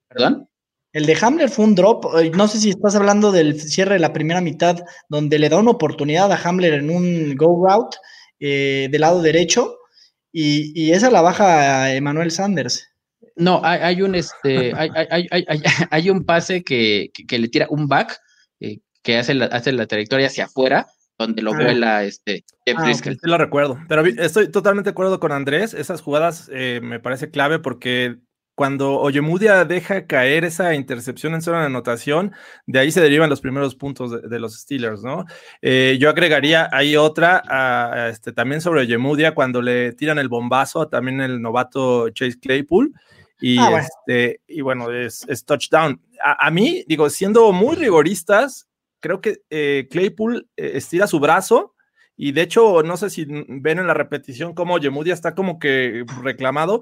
¿Perdón? 0.10 0.48
El 0.94 1.06
de 1.06 1.18
Hamler 1.22 1.50
fue 1.50 1.66
un 1.66 1.76
drop. 1.76 2.06
Eh, 2.20 2.32
no 2.36 2.48
sé 2.48 2.60
si 2.60 2.70
estás 2.70 2.96
hablando 2.96 3.32
del 3.32 3.60
cierre 3.60 3.94
de 3.94 4.00
la 4.00 4.14
primera 4.14 4.42
mitad, 4.42 4.80
donde 5.08 5.40
le 5.40 5.50
da 5.50 5.58
una 5.58 5.72
oportunidad 5.72 6.32
a 6.32 6.42
Hamler 6.44 6.74
en 6.74 6.90
un 6.90 7.36
go 7.36 7.66
route 7.66 7.98
eh, 8.40 8.90
del 8.92 9.02
lado 9.02 9.22
derecho, 9.22 9.78
y, 10.34 10.72
y, 10.82 10.92
esa 10.92 11.12
la 11.12 11.22
baja 11.22 11.84
a 11.84 11.94
Emmanuel 11.94 12.32
Sanders. 12.32 12.88
No, 13.36 13.62
hay, 13.64 13.80
hay 13.82 14.02
un 14.02 14.16
este, 14.16 14.74
hay, 14.76 14.90
hay, 14.94 15.28
hay, 15.90 16.10
un 16.10 16.26
pase 16.26 16.64
que, 16.64 17.12
que, 17.28 17.40
le 17.40 17.48
tira 17.50 17.68
un 17.70 17.88
back 17.88 18.18
eh, 18.60 18.80
que 19.04 19.18
hace 19.18 19.34
la, 19.34 19.46
hace 19.46 19.72
la 19.72 19.88
trayectoria 19.88 20.28
hacia 20.28 20.46
afuera 20.46 20.88
donde 21.22 21.42
lo 21.42 21.54
ah. 21.54 21.58
vuela 21.58 22.04
este 22.04 22.44
Jeff 22.66 22.78
ah, 22.80 22.94
Sí 22.94 23.18
lo 23.24 23.38
recuerdo, 23.38 23.80
pero 23.88 24.06
estoy 24.06 24.50
totalmente 24.50 24.90
de 24.90 24.92
acuerdo 24.92 25.20
con 25.20 25.32
Andrés, 25.32 25.74
esas 25.74 26.02
jugadas 26.02 26.50
eh, 26.54 26.80
me 26.84 27.00
parece 27.00 27.30
clave 27.32 27.60
porque 27.60 28.18
cuando 28.56 29.00
Oyemudia 29.00 29.66
deja 29.66 30.06
caer 30.06 30.46
esa 30.46 30.76
intercepción 30.76 31.34
en 31.34 31.42
zona 31.42 31.62
de 31.62 31.66
anotación, 31.68 32.34
de 32.68 32.80
ahí 32.80 32.92
se 32.92 33.02
derivan 33.02 33.30
los 33.30 33.42
primeros 33.42 33.76
puntos 33.76 34.22
de, 34.22 34.40
los 34.40 34.60
Steelers, 34.60 35.02
¿no? 35.04 35.26
Eh, 35.64 35.98
yo 36.00 36.10
agregaría 36.10 36.70
ahí 36.72 36.96
otra, 36.96 38.10
este, 38.10 38.34
también 38.34 38.62
sobre 38.62 38.82
Oyemudia, 38.82 39.34
cuando 39.34 39.62
le 39.62 39.94
tiran 39.94 40.20
el 40.20 40.30
bombazo, 40.30 40.88
también 40.88 41.22
el 41.22 41.42
novato 41.42 42.10
Chase 42.10 42.40
Claypool, 42.40 42.94
y, 43.40 43.58
ah, 43.58 43.70
bueno. 43.72 43.88
Este, 43.88 44.42
y 44.48 44.62
bueno, 44.62 44.92
es, 44.92 45.26
touchdown. 45.46 46.00
A, 46.24 46.46
a, 46.46 46.52
mí, 46.52 46.84
digo, 46.88 47.10
siendo 47.10 47.52
muy 47.52 47.76
rigoristas, 47.76 48.68
creo 49.02 49.20
que 49.20 49.42
eh, 49.50 49.88
Claypool 49.92 50.48
eh, 50.56 50.72
estira 50.76 51.08
su 51.08 51.20
brazo 51.20 51.76
y 52.16 52.32
de 52.32 52.44
hecho, 52.44 52.84
no 52.84 52.96
sé 52.98 53.10
si 53.10 53.26
ven 53.26 53.80
en 53.80 53.88
la 53.88 53.94
repetición 53.94 54.54
cómo 54.54 54.78
Yemudia 54.78 55.14
está 55.14 55.34
como 55.36 55.60
que 55.60 56.06
reclamado. 56.22 56.82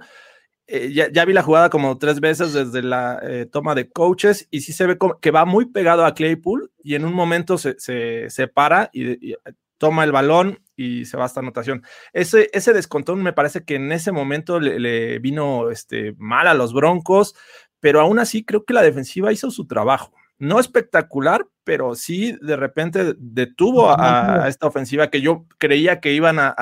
Eh, 0.67 0.91
ya, 0.93 1.25
vi 1.25 1.33
la 1.33 1.41
jugada 1.41 1.69
como 1.69 1.97
tres 1.97 2.19
veces 2.19 2.53
desde 2.53 2.83
la 2.83 3.19
toma 3.51 3.73
de 3.73 3.89
coaches 3.89 4.47
y 4.51 4.61
sí 4.61 4.73
se 4.73 4.85
ve 4.85 4.97
como 4.97 5.19
que 5.19 5.31
va 5.31 5.45
muy 5.45 5.65
pegado 5.65 6.05
a 6.05 6.13
Claypool 6.13 6.71
y 6.83 6.93
en 6.93 7.05
un 7.05 7.13
momento 7.13 7.57
se, 7.57 7.79
se, 7.79 8.47
para 8.47 8.91
y, 8.93 9.35
toma 9.79 10.03
el 10.03 10.11
balón 10.11 10.61
y 10.75 11.05
se 11.05 11.17
va 11.17 11.25
hasta 11.25 11.39
anotación. 11.39 11.83
Ese, 12.13 12.49
ese 12.53 12.73
descontón 12.73 13.23
me 13.23 13.33
parece 13.33 13.63
que 13.63 13.75
en 13.75 13.91
ese 13.91 14.11
momento 14.11 14.59
le, 14.59 15.17
vino 15.19 15.71
este, 15.71 16.13
mal 16.17 16.47
a 16.47 16.53
los 16.53 16.73
Broncos, 16.73 17.33
pero 17.79 18.01
aún 18.01 18.19
así 18.19 18.43
creo 18.43 18.65
que 18.65 18.73
la 18.73 18.83
defensiva 18.83 19.31
hizo 19.31 19.49
su 19.49 19.65
trabajo 19.65 20.11
no 20.39 20.59
espectacular, 20.59 21.45
pero 21.63 21.93
sí 21.95 22.35
de 22.41 22.55
repente 22.55 23.13
detuvo 23.17 23.91
a, 23.91 24.45
esta 24.47 24.67
ofensiva 24.67 25.11
que 25.11 25.21
yo 25.21 25.45
creía 25.57 25.99
que 25.99 26.13
iban 26.13 26.37
a, 26.39 26.55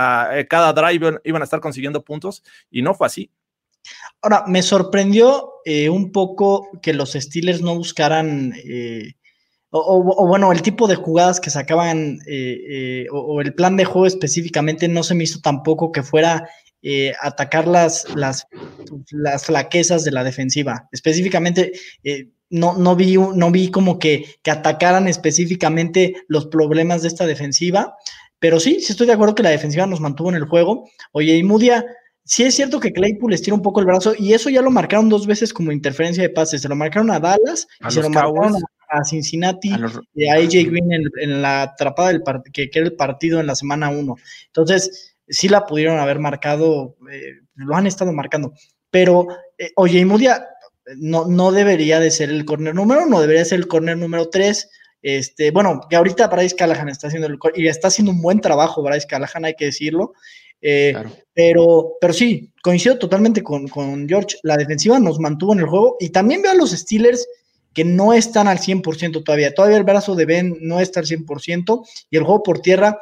cada 0.49 0.73
drive 0.73 1.19
iban 1.23 1.41
a 1.41 1.45
estar 1.45 1.61
consiguiendo 1.61 2.03
puntos 2.03 2.43
y 2.69 2.81
no 2.81 2.93
fue 2.93 3.07
así. 3.07 3.31
Ahora, 4.21 4.43
me 4.47 4.61
sorprendió 4.61 5.53
eh, 5.65 5.89
un 5.89 6.11
poco 6.11 6.67
que 6.81 6.93
los 6.93 7.13
Steelers 7.13 7.61
no 7.61 7.75
buscaran, 7.75 8.53
eh, 8.65 9.13
o, 9.69 10.27
bueno, 10.27 10.51
el 10.51 10.61
tipo 10.61 10.87
de 10.87 10.95
jugadas 10.95 11.39
que 11.39 11.49
sacaban, 11.49 12.19
eh, 12.27 13.05
o, 13.11 13.41
el 13.41 13.53
plan 13.53 13.77
de 13.77 13.85
juego 13.85 14.07
específicamente 14.07 14.87
no 14.87 15.03
se 15.03 15.13
me 15.13 15.23
hizo 15.23 15.39
tampoco 15.39 15.91
que 15.91 16.03
fuera 16.03 16.49
atacar 17.21 17.67
las, 17.67 18.07
las, 18.15 18.47
las, 19.11 19.45
flaquezas 19.45 20.05
de 20.05 20.11
la 20.11 20.23
defensiva. 20.23 20.87
Específicamente, 20.93 21.73
no, 22.49 22.77
no, 22.77 22.95
vi, 22.95 23.17
no 23.17 23.51
vi 23.51 23.71
como 23.71 23.99
que, 23.99 24.25
que, 24.41 24.51
atacaran 24.51 25.07
específicamente 25.07 26.15
los 26.27 26.47
problemas 26.47 27.01
de 27.01 27.09
esta 27.09 27.25
defensiva, 27.25 27.95
pero 28.39 28.59
sí, 28.59 28.79
sí 28.81 28.91
estoy 28.91 29.07
de 29.07 29.13
acuerdo 29.13 29.35
que 29.35 29.43
la 29.43 29.49
defensiva 29.49 29.85
nos 29.85 29.99
mantuvo 29.99 30.29
en 30.29 30.35
el 30.35 30.45
juego. 30.45 30.89
Oye, 31.11 31.35
y 31.35 31.43
Mudia, 31.43 31.85
sí 32.23 32.43
es 32.43 32.55
cierto 32.55 32.79
que 32.79 32.93
Claypool 32.93 33.33
estira 33.33 33.55
un 33.55 33.61
poco 33.61 33.79
el 33.79 33.87
brazo 33.87 34.13
y 34.17 34.33
eso 34.33 34.49
ya 34.49 34.61
lo 34.61 34.69
marcaron 34.69 35.09
dos 35.09 35.25
veces 35.25 35.53
como 35.53 35.71
interferencia 35.71 36.23
de 36.23 36.29
pases. 36.29 36.61
Se 36.61 36.69
lo 36.69 36.75
marcaron 36.75 37.09
a 37.11 37.19
Dallas 37.19 37.67
y 37.87 37.91
se 37.91 38.01
lo 38.01 38.09
marcaron 38.09 38.55
a, 38.89 39.03
Cincinnati, 39.03 39.71
a, 39.71 39.75
a, 39.75 40.33
AJ 40.35 40.51
Green 40.51 40.89
en, 41.19 41.41
la 41.41 41.63
atrapada 41.63 42.09
del 42.09 42.23
que, 42.53 42.69
que, 42.69 42.79
era 42.79 42.87
el 42.87 42.95
partido 42.95 43.39
en 43.39 43.47
la 43.47 43.55
semana 43.55 43.89
1. 43.89 44.15
Entonces, 44.47 45.17
sí 45.27 45.49
la 45.49 45.65
pudieron 45.65 45.99
haber 45.99 46.19
marcado, 46.19 46.95
eh, 47.11 47.33
lo 47.55 47.75
han 47.75 47.87
estado 47.87 48.13
marcando. 48.13 48.53
Pero, 48.89 49.27
eh, 49.57 49.71
oye, 49.75 49.99
y 49.99 50.05
Mudia, 50.05 50.45
no, 50.95 51.25
no 51.25 51.51
debería 51.51 51.99
de 51.99 52.11
ser 52.11 52.29
el 52.29 52.45
corner 52.45 52.73
número 52.73 53.03
uno, 53.03 53.19
debería 53.19 53.45
ser 53.45 53.59
el 53.59 53.67
corner 53.67 53.97
número 53.97 54.29
tres. 54.29 54.69
Este, 55.01 55.51
bueno, 55.51 55.81
que 55.89 55.95
ahorita 55.95 56.27
Bryce 56.27 56.55
Callahan 56.55 56.89
está 56.89 57.07
haciendo 57.07 57.27
el, 57.27 57.37
y 57.55 57.67
está 57.67 57.89
haciendo 57.89 58.11
un 58.11 58.21
buen 58.21 58.41
trabajo, 58.41 58.81
Bryce 58.81 59.07
Callahan, 59.07 59.45
hay 59.45 59.55
que 59.55 59.65
decirlo. 59.65 60.13
Eh, 60.61 60.95
pero, 61.33 61.97
pero 62.01 62.13
sí, 62.13 62.51
coincido 62.63 62.97
totalmente 62.97 63.43
con, 63.43 63.67
George. 64.07 64.37
La 64.43 64.57
defensiva 64.57 64.99
nos 64.99 65.19
mantuvo 65.19 65.53
en 65.53 65.59
el 65.59 65.67
juego 65.67 65.97
y 65.99 66.09
también 66.09 66.41
veo 66.41 66.51
a 66.51 66.55
los 66.55 66.71
Steelers 66.71 67.27
que 67.73 67.83
no 67.83 68.13
están 68.13 68.47
al 68.47 68.57
100% 68.57 69.23
todavía. 69.23 69.53
Todavía 69.53 69.77
el 69.77 69.83
brazo 69.83 70.15
de 70.15 70.25
Ben 70.25 70.57
no 70.61 70.79
está 70.79 70.99
al 70.99 71.05
100% 71.05 71.85
y 72.09 72.17
el 72.17 72.23
juego 72.23 72.41
por 72.41 72.59
tierra 72.59 72.99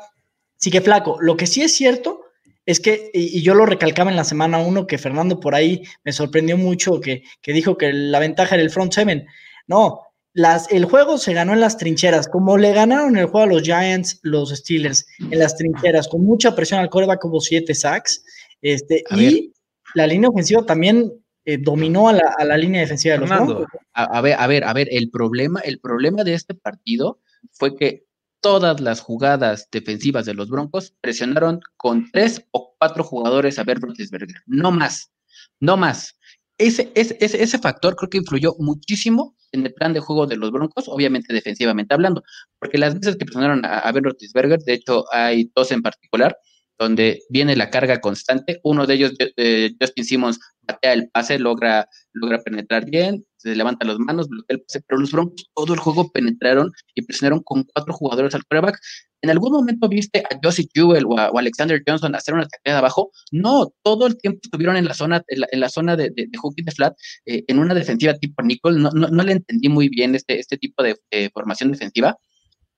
sigue 0.57 0.81
flaco. 0.81 1.17
Lo 1.21 1.37
que 1.37 1.47
sí 1.47 1.61
es 1.61 1.73
cierto 1.73 2.24
es 2.65 2.79
que, 2.79 3.11
y, 3.13 3.41
yo 3.41 3.53
lo 3.53 3.65
recalcaba 3.65 4.09
en 4.09 4.17
la 4.17 4.23
semana 4.23 4.59
1, 4.59 4.87
que 4.87 4.97
Fernando 4.97 5.39
por 5.39 5.55
ahí 5.55 5.83
me 6.03 6.11
sorprendió 6.11 6.57
mucho 6.57 6.99
que, 6.99 7.23
dijo 7.45 7.77
que 7.77 7.93
la 7.93 8.19
ventaja 8.19 8.55
era 8.55 8.63
el 8.63 8.71
front 8.71 8.93
seven. 8.93 9.27
No, 9.67 10.01
las, 10.33 10.71
el 10.71 10.85
juego 10.85 11.17
se 11.17 11.33
ganó 11.33 11.53
en 11.53 11.61
las 11.61 11.77
trincheras, 11.77 12.27
como 12.27 12.57
le 12.57 12.73
ganaron 12.73 13.17
el 13.17 13.27
juego 13.27 13.45
a 13.45 13.53
los 13.53 13.63
Giants, 13.63 14.19
los 14.23 14.49
Steelers, 14.49 15.05
en 15.19 15.39
las 15.39 15.55
trincheras, 15.55 16.07
con 16.07 16.25
mucha 16.25 16.55
presión 16.55 16.79
al 16.79 16.89
coreback, 16.89 17.23
hubo 17.25 17.39
siete 17.39 17.73
sacks. 17.73 18.23
Este, 18.61 19.03
y 19.15 19.53
la 19.93 20.07
línea 20.07 20.29
ofensiva 20.29 20.65
también 20.65 21.13
eh, 21.45 21.57
dominó 21.59 22.09
a 22.09 22.13
la, 22.13 22.57
línea 22.57 22.81
defensiva 22.81 23.13
de 23.13 23.19
los 23.21 23.29
Broncos. 23.29 23.67
A, 23.93 24.19
ver, 24.21 24.35
a 24.39 24.47
ver, 24.47 24.63
a 24.63 24.73
ver, 24.73 24.87
el 24.91 25.11
problema, 25.11 25.59
el 25.59 25.79
problema 25.79 26.23
de 26.23 26.33
este 26.33 26.55
partido 26.55 27.19
fue 27.51 27.75
que 27.75 28.04
todas 28.45 28.79
las 28.79 28.99
jugadas 28.99 29.67
defensivas 29.71 30.27
de 30.27 30.35
los 30.35 30.49
Broncos 30.49 30.93
presionaron 31.01 31.61
con 31.77 32.11
tres 32.11 32.45
o 32.51 32.75
cuatro 32.77 33.03
jugadores 33.03 33.57
a 33.57 33.63
Ben 33.63 33.81
Roethlisberger, 33.81 34.35
no 34.45 34.69
más, 34.69 35.11
no 35.59 35.77
más. 35.77 36.15
Ese, 36.59 36.91
ese, 36.93 37.17
ese, 37.19 37.57
factor 37.57 37.95
creo 37.95 38.07
que 38.07 38.19
influyó 38.19 38.53
muchísimo 38.59 39.35
en 39.51 39.65
el 39.65 39.73
plan 39.73 39.93
de 39.93 39.99
juego 39.99 40.27
de 40.27 40.37
los 40.37 40.51
Broncos, 40.51 40.87
obviamente 40.87 41.33
defensivamente 41.33 41.95
hablando, 41.95 42.21
porque 42.59 42.77
las 42.77 42.93
veces 42.93 43.15
que 43.15 43.25
presionaron 43.25 43.65
a, 43.65 43.79
a 43.79 43.91
Ben 43.91 44.03
Roethlisberger, 44.03 44.59
de 44.59 44.73
hecho 44.73 45.05
hay 45.11 45.51
dos 45.55 45.71
en 45.71 45.81
particular, 45.81 46.37
donde 46.77 47.23
viene 47.29 47.55
la 47.55 47.69
carga 47.69 47.99
constante. 48.01 48.59
Uno 48.63 48.85
de 48.85 48.93
ellos, 48.95 49.13
eh, 49.37 49.71
Justin 49.79 50.05
Simmons, 50.05 50.39
batea 50.61 50.93
el 50.93 51.09
pase, 51.09 51.39
logra, 51.39 51.87
logra 52.13 52.41
penetrar 52.41 52.85
bien, 52.85 53.25
se 53.37 53.55
levanta 53.55 53.85
las 53.85 53.99
manos, 53.99 54.27
bloquea 54.27 54.55
el 54.55 54.61
pase, 54.61 54.81
pero 54.87 54.99
los 54.99 55.11
Broncos 55.11 55.49
todo 55.55 55.73
el 55.73 55.79
juego 55.79 56.11
penetraron 56.11 56.71
y 56.95 57.03
presionaron 57.03 57.41
con 57.43 57.63
cuatro 57.63 57.93
jugadores 57.93 58.35
al 58.35 58.45
quarterback. 58.45 58.79
¿En 59.21 59.29
algún 59.31 59.53
momento 59.53 59.87
viste 59.89 60.19
a 60.19 60.39
Josie 60.43 60.67
Jewell 60.73 61.05
o 61.07 61.17
a, 61.17 61.31
Alexander 61.35 61.81
Johnson 61.85 62.13
hacer 62.13 62.33
una 62.33 62.47
tacleada 62.47 62.79
abajo? 62.79 63.11
No, 63.31 63.73
todo 63.81 64.05
el 64.07 64.17
tiempo 64.17 64.39
estuvieron 64.43 64.75
en 64.77 64.85
la 64.85 64.93
zona, 64.93 65.23
en 65.27 65.59
la, 65.59 65.69
zona 65.69 65.95
de, 65.95 66.11
de, 66.11 66.27
de 66.27 66.71
flat, 66.71 66.95
eh, 67.25 67.43
en 67.47 67.59
una 67.59 67.73
defensiva 67.73 68.13
tipo 68.15 68.43
Nickel. 68.43 68.81
No, 68.81 68.91
no, 68.91 69.23
le 69.23 69.31
entendí 69.31 69.69
muy 69.69 69.89
bien 69.89 70.13
este, 70.13 70.39
este 70.39 70.57
tipo 70.57 70.83
de 70.83 70.95
formación 71.33 71.71
defensiva 71.71 72.17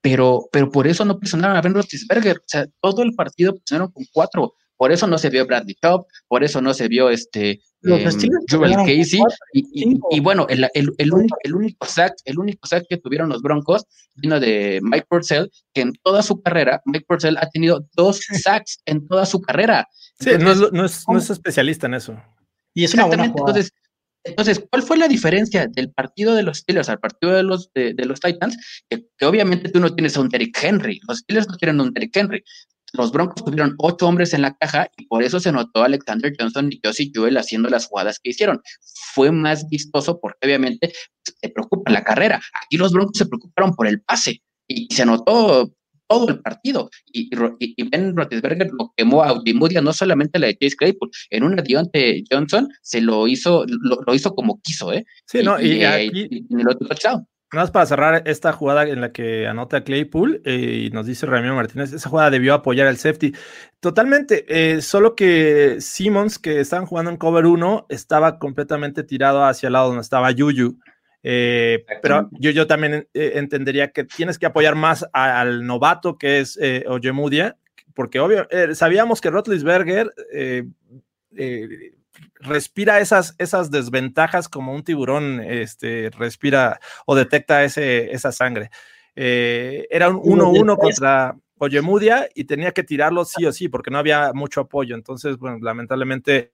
pero, 0.02 0.48
pero 0.52 0.72
por 0.72 0.88
eso 0.88 1.06
no 1.06 1.20
presionaron 1.20 1.58
a 1.58 1.62
Ben 1.62 1.74
Roethlisberger, 1.74 2.38
o 2.38 2.46
sea, 2.46 2.66
todo 2.82 3.04
el 3.04 3.14
partido 3.14 3.56
presionaron 3.56 3.92
con 3.92 4.06
cuatro, 4.12 4.54
por 4.78 4.92
eso 4.92 5.08
no 5.08 5.18
se 5.18 5.30
vio 5.30 5.46
Bradley 5.46 5.76
Chubb, 5.82 6.06
por 6.28 6.44
eso 6.44 6.62
no 6.62 6.74
se 6.74 6.88
vio 6.88 7.10
este 7.10 7.60
eh, 7.84 8.04
Casey, 8.04 9.22
y, 9.54 10.20
bueno, 10.20 10.46
el, 10.50 10.68
el, 10.74 10.92
el, 10.98 11.14
único, 11.14 11.38
el, 11.44 11.56
único 11.56 11.86
sack, 11.88 12.14
el 12.26 12.38
único 12.38 12.68
sack 12.68 12.86
que 12.88 12.98
tuvieron 12.98 13.30
los 13.30 13.42
Broncos 13.42 13.86
vino 14.16 14.40
de 14.40 14.80
Mike 14.84 15.08
Purcell, 15.10 15.50
que 15.74 15.82
en 15.82 15.94
toda 16.04 16.22
su 16.22 16.42
carrera, 16.42 16.82
Mike 16.86 17.06
Purcell 17.08 17.38
ha 17.38 17.50
tenido 17.50 17.86
dos 17.96 18.20
sacks 18.44 18.80
en 18.86 19.08
toda 19.08 19.26
su 19.26 19.42
carrera. 19.42 19.88
Sí, 20.20 20.32
no, 20.40 20.52
es, 20.52 20.72
no, 20.72 20.86
es, 20.86 21.04
no, 21.08 21.18
es, 21.18 21.30
especialista 21.30 21.88
en 21.88 21.96
eso. 21.96 22.16
Y 22.74 22.84
es 22.84 22.94
una 22.94 23.06
buena 23.06 23.26
entonces, 23.26 23.72
entonces, 24.28 24.64
¿cuál 24.70 24.84
fue 24.84 24.98
la 24.98 25.08
diferencia 25.08 25.68
del 25.68 25.92
partido 25.92 26.36
de 26.36 26.44
los 26.44 26.60
Steelers 26.60 26.90
al 26.90 27.00
partido 27.00 27.34
de 27.34 27.44
los, 27.44 27.72
de, 27.74 27.94
los 28.06 28.20
Titans? 28.20 28.58
Que, 28.90 29.06
obviamente 29.26 29.70
tú 29.70 29.80
no 29.80 29.94
tienes 29.94 30.18
a 30.18 30.22
un 30.22 30.30
Derrick 30.30 30.58
Henry, 30.62 31.00
los 31.08 31.20
Steelers 31.20 31.48
no 31.48 31.58
tienen 31.58 31.82
un 31.82 31.94
Derrick 31.94 32.16
Henry. 32.16 32.44
Los 32.94 33.12
Broncos 33.12 33.44
tuvieron 33.44 33.76
ocho 33.80 34.08
hombres 34.08 34.34
en 34.34 34.42
la 34.44 34.56
caja 34.56 34.90
y 34.96 35.06
por 35.08 35.22
eso 35.22 35.42
se 35.42 35.52
notó 35.52 35.84
Alexander 35.84 36.34
Johnson 36.40 36.72
y 36.72 36.80
Josie 36.84 37.12
Jewell 37.14 37.38
haciendo 37.38 37.70
las 37.70 37.88
jugadas 37.88 38.18
que 38.24 38.30
hicieron. 38.30 38.62
Fue 39.14 39.30
más 39.30 39.68
vistoso 39.68 40.20
porque 40.22 40.48
obviamente 40.48 40.94
se 41.24 41.50
preocupa 41.50 41.92
la 41.92 42.06
carrera. 42.06 42.40
Aquí 42.64 42.78
los 42.78 42.94
Broncos 42.94 43.18
se 43.18 43.26
preocuparon 43.26 43.76
por 43.76 43.88
el 43.88 44.02
pase 44.02 44.42
y 44.68 44.88
se 44.94 45.06
notó 45.06 45.74
todo 46.08 46.30
el 46.30 46.40
partido. 46.40 46.90
Y, 47.12 47.30
Ben 47.90 48.16
Roethlisberger 48.16 48.70
lo 48.78 48.94
quemó 48.96 49.24
a 49.24 49.30
Audimudia, 49.30 49.82
no 49.82 49.94
solamente 49.94 50.40
la 50.40 50.48
de 50.48 50.58
Chase 50.58 50.76
Claypool, 50.76 51.12
en 51.30 51.44
una 51.44 51.62
Dionte 51.62 52.24
Johnson 52.30 52.70
se 52.82 53.02
lo 53.02 53.28
hizo, 53.28 53.66
lo, 53.68 54.14
hizo 54.14 54.34
como 54.34 54.60
quiso, 54.62 54.94
¿eh? 54.94 55.06
Sí, 55.26 55.44
no, 55.44 55.60
y, 55.62 55.84
el 55.84 56.68
otro 56.68 56.88
touchdown. 56.88 57.28
Nada 57.54 57.64
más 57.64 57.72
para 57.72 57.86
cerrar 57.86 58.24
esta 58.26 58.52
jugada 58.52 58.84
en 58.84 59.00
la 59.00 59.14
que 59.14 59.48
anota 59.48 59.86
Claypool 59.86 60.42
eh, 60.44 60.88
y 60.88 60.90
nos 60.90 61.06
dice 61.06 61.26
Ramiro 61.26 61.56
Martínez, 61.56 61.94
esa 61.94 62.10
jugada 62.10 62.30
debió 62.30 62.54
apoyar 62.54 62.88
al 62.88 62.98
safety. 62.98 63.34
Totalmente, 63.80 64.46
eh, 64.50 64.82
solo 64.82 65.16
que 65.16 65.78
Simmons, 65.80 66.40
que 66.40 66.60
estaban 66.60 66.86
jugando 66.86 67.10
en 67.10 67.16
cover 67.16 67.46
1, 67.46 67.86
estaba 67.88 68.38
completamente 68.38 69.04
tirado 69.04 69.46
hacia 69.46 69.68
el 69.68 69.74
lado 69.74 69.88
donde 69.88 70.02
estaba 70.02 70.30
Yuyu. 70.32 70.78
Eh, 71.24 71.84
pero 72.02 72.30
yo, 72.32 72.52
yo 72.52 72.68
también 72.68 73.08
eh, 73.14 73.32
entendería 73.36 73.92
que 73.92 74.04
tienes 74.04 74.38
que 74.38 74.46
apoyar 74.46 74.76
más 74.76 75.06
al 75.14 75.66
novato 75.66 76.18
que 76.18 76.40
es 76.40 76.58
eh, 76.62 76.86
Ojemudia, 76.88 77.58
porque 77.94 78.20
obvio, 78.20 78.48
eh, 78.52 78.76
sabíamos 78.76 79.22
que 79.22 79.32
Rotlisberger 79.32 80.12
respira 82.40 83.00
esas, 83.00 83.36
esas 83.40 83.72
desventajas 83.72 84.48
como 84.48 84.74
un 84.74 84.84
tiburón 84.84 85.42
este, 85.42 86.12
respira 86.18 86.80
o 87.06 87.16
detecta 87.16 87.64
ese, 87.64 88.12
esa 88.12 88.32
sangre. 88.32 88.70
era 89.16 90.10
un 90.10 90.22
1-1 90.22 90.78
contra 90.78 91.36
Ojemudia 91.60 92.30
y 92.34 92.46
tenía 92.46 92.72
que 92.72 92.84
tirarlo 92.84 93.26
sí 93.26 93.46
o 93.46 93.52
sí 93.52 93.70
porque 93.70 93.92
no 93.92 93.98
había 93.98 94.32
mucho 94.34 94.62
apoyo. 94.62 94.96
Entonces, 94.96 95.38
bueno, 95.38 95.58
lamentablemente 95.62 96.54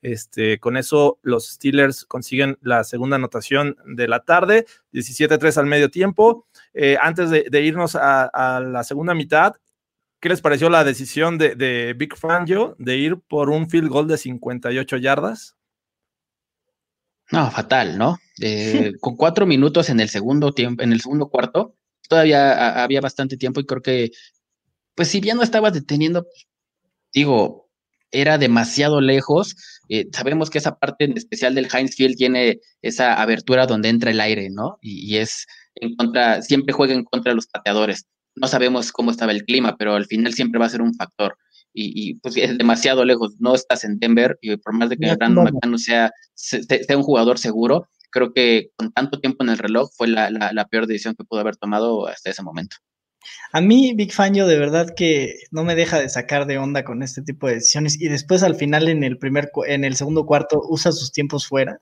este, 0.00 0.58
con 0.58 0.76
eso 0.76 1.18
los 1.22 1.48
Steelers 1.48 2.04
consiguen 2.04 2.58
la 2.60 2.84
segunda 2.84 3.16
anotación 3.16 3.76
de 3.86 4.08
la 4.08 4.20
tarde, 4.24 4.66
17-3 4.92 5.56
al 5.58 5.66
medio 5.66 5.90
tiempo. 5.90 6.46
Eh, 6.74 6.96
antes 7.00 7.30
de, 7.30 7.60
irnos 7.62 7.96
a, 7.96 8.60
la 8.60 8.84
segunda 8.84 9.14
mitad, 9.14 9.54
¿qué 10.20 10.28
les 10.28 10.40
pareció 10.40 10.70
la 10.70 10.84
decisión 10.84 11.38
de, 11.38 11.54
de 11.54 11.94
Big 11.94 12.16
Fangio 12.16 12.74
de 12.78 12.96
ir 12.96 13.18
por 13.28 13.50
un 13.50 13.68
field 13.68 13.88
goal 13.88 14.08
de 14.08 14.18
58 14.18 14.96
yardas? 14.96 15.56
No, 17.32 17.50
fatal, 17.50 17.96
¿no? 17.96 18.18
Eh, 18.40 18.92
con 19.00 19.16
cuatro 19.16 19.46
minutos 19.46 19.88
en 19.88 20.00
el 20.00 20.10
segundo 20.10 20.52
tiempo, 20.52 20.82
en 20.82 20.92
el 20.92 21.00
segundo 21.00 21.28
cuarto, 21.28 21.74
todavía 22.08 22.82
había 22.82 23.00
bastante 23.00 23.36
tiempo 23.36 23.60
y 23.60 23.66
creo 23.66 23.82
que, 23.82 24.10
pues 24.94 25.08
si 25.08 25.20
bien 25.20 25.36
no 25.36 25.42
estaba 25.42 25.70
deteniendo, 25.70 26.26
digo, 27.12 27.62
era 28.12 28.38
demasiado 28.38 29.00
lejos. 29.00 29.56
Eh, 29.88 30.08
sabemos 30.12 30.50
que 30.50 30.58
esa 30.58 30.78
parte 30.78 31.04
en 31.04 31.16
especial 31.16 31.54
del 31.54 31.68
Heinz 31.72 31.96
Field 31.96 32.16
tiene 32.16 32.60
esa 32.82 33.20
abertura 33.20 33.66
donde 33.66 33.88
entra 33.88 34.10
el 34.10 34.20
aire, 34.20 34.50
¿no? 34.50 34.78
Y, 34.80 35.16
es 35.16 35.46
en 35.74 35.96
contra, 35.96 36.42
siempre 36.42 36.74
juega 36.74 36.94
en 36.94 37.04
contra 37.04 37.32
de 37.32 37.36
los 37.36 37.46
pateadores. 37.46 38.06
No 38.36 38.46
sabemos 38.46 38.92
cómo 38.92 39.10
estaba 39.10 39.32
el 39.32 39.44
clima, 39.44 39.76
pero 39.76 39.94
al 39.94 40.06
final 40.06 40.34
siempre 40.34 40.60
va 40.60 40.66
a 40.66 40.70
ser 40.70 40.82
un 40.82 40.94
factor. 40.94 41.36
Y, 41.74 42.20
pues 42.20 42.36
es 42.36 42.58
demasiado 42.58 43.04
lejos. 43.04 43.34
No 43.38 43.54
estás 43.54 43.84
en 43.84 43.98
Denver 43.98 44.38
y 44.42 44.56
por 44.58 44.74
más 44.74 44.90
de 44.90 44.98
que 44.98 45.14
Brandon 45.14 45.44
McManus 45.44 45.84
sea, 45.84 46.12
sea 46.34 46.96
un 46.96 47.02
jugador 47.02 47.38
seguro, 47.38 47.88
creo 48.12 48.32
que 48.32 48.70
con 48.76 48.92
tanto 48.92 49.18
tiempo 49.20 49.42
en 49.42 49.50
el 49.50 49.58
reloj 49.58 49.90
fue 49.96 50.06
la, 50.08 50.30
la 50.30 50.64
peor 50.68 50.86
decisión 50.86 51.16
que 51.16 51.24
pudo 51.24 51.40
haber 51.40 51.56
tomado 51.56 52.06
hasta 52.06 52.30
ese 52.30 52.42
momento. 52.42 52.76
A 53.52 53.60
mí, 53.60 53.92
Big 53.94 54.12
Fangio, 54.12 54.46
de 54.46 54.58
verdad 54.58 54.94
que 54.96 55.40
no 55.50 55.64
me 55.64 55.74
deja 55.74 56.00
de 56.00 56.08
sacar 56.08 56.46
de 56.46 56.58
onda 56.58 56.84
con 56.84 57.02
este 57.02 57.22
tipo 57.22 57.46
de 57.46 57.54
decisiones. 57.54 58.00
Y 58.00 58.08
después, 58.08 58.42
al 58.42 58.56
final, 58.56 58.88
en 58.88 59.04
el 59.04 59.18
primer, 59.18 59.50
en 59.66 59.84
el 59.84 59.96
segundo 59.96 60.26
cuarto, 60.26 60.62
usa 60.68 60.92
sus 60.92 61.12
tiempos 61.12 61.46
fuera. 61.46 61.78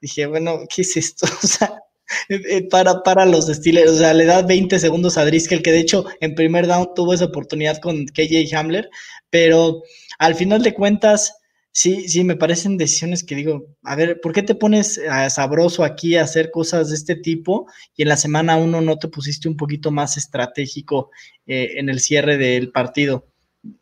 Dije, 0.00 0.26
bueno, 0.26 0.60
¿qué 0.74 0.82
es 0.82 0.96
esto? 0.96 1.26
O 1.42 1.46
sea, 1.46 1.80
eh, 2.28 2.40
eh, 2.48 2.68
para, 2.68 3.02
para 3.02 3.24
los 3.26 3.46
Steelers, 3.46 3.90
o 3.90 3.98
sea, 3.98 4.14
le 4.14 4.24
da 4.24 4.42
20 4.42 4.78
segundos 4.78 5.16
a 5.16 5.24
Driscoll, 5.24 5.62
que 5.62 5.72
de 5.72 5.80
hecho 5.80 6.06
en 6.20 6.34
primer 6.34 6.66
down 6.66 6.88
tuvo 6.94 7.14
esa 7.14 7.26
oportunidad 7.26 7.78
con 7.78 8.06
KJ 8.06 8.52
Hamler, 8.56 8.90
pero 9.30 9.82
al 10.18 10.34
final 10.34 10.62
de 10.62 10.74
cuentas, 10.74 11.34
Sí, 11.72 12.08
sí, 12.08 12.24
me 12.24 12.34
parecen 12.34 12.76
decisiones 12.76 13.22
que 13.22 13.36
digo, 13.36 13.64
a 13.84 13.94
ver, 13.94 14.20
¿por 14.20 14.32
qué 14.32 14.42
te 14.42 14.56
pones 14.56 15.00
sabroso 15.28 15.84
aquí 15.84 16.16
a 16.16 16.24
hacer 16.24 16.50
cosas 16.50 16.88
de 16.88 16.96
este 16.96 17.14
tipo 17.14 17.70
y 17.96 18.02
en 18.02 18.08
la 18.08 18.16
semana 18.16 18.56
uno 18.56 18.80
no 18.80 18.98
te 18.98 19.06
pusiste 19.06 19.48
un 19.48 19.56
poquito 19.56 19.92
más 19.92 20.16
estratégico 20.16 21.10
eh, 21.46 21.74
en 21.76 21.88
el 21.88 22.00
cierre 22.00 22.38
del 22.38 22.72
partido? 22.72 23.28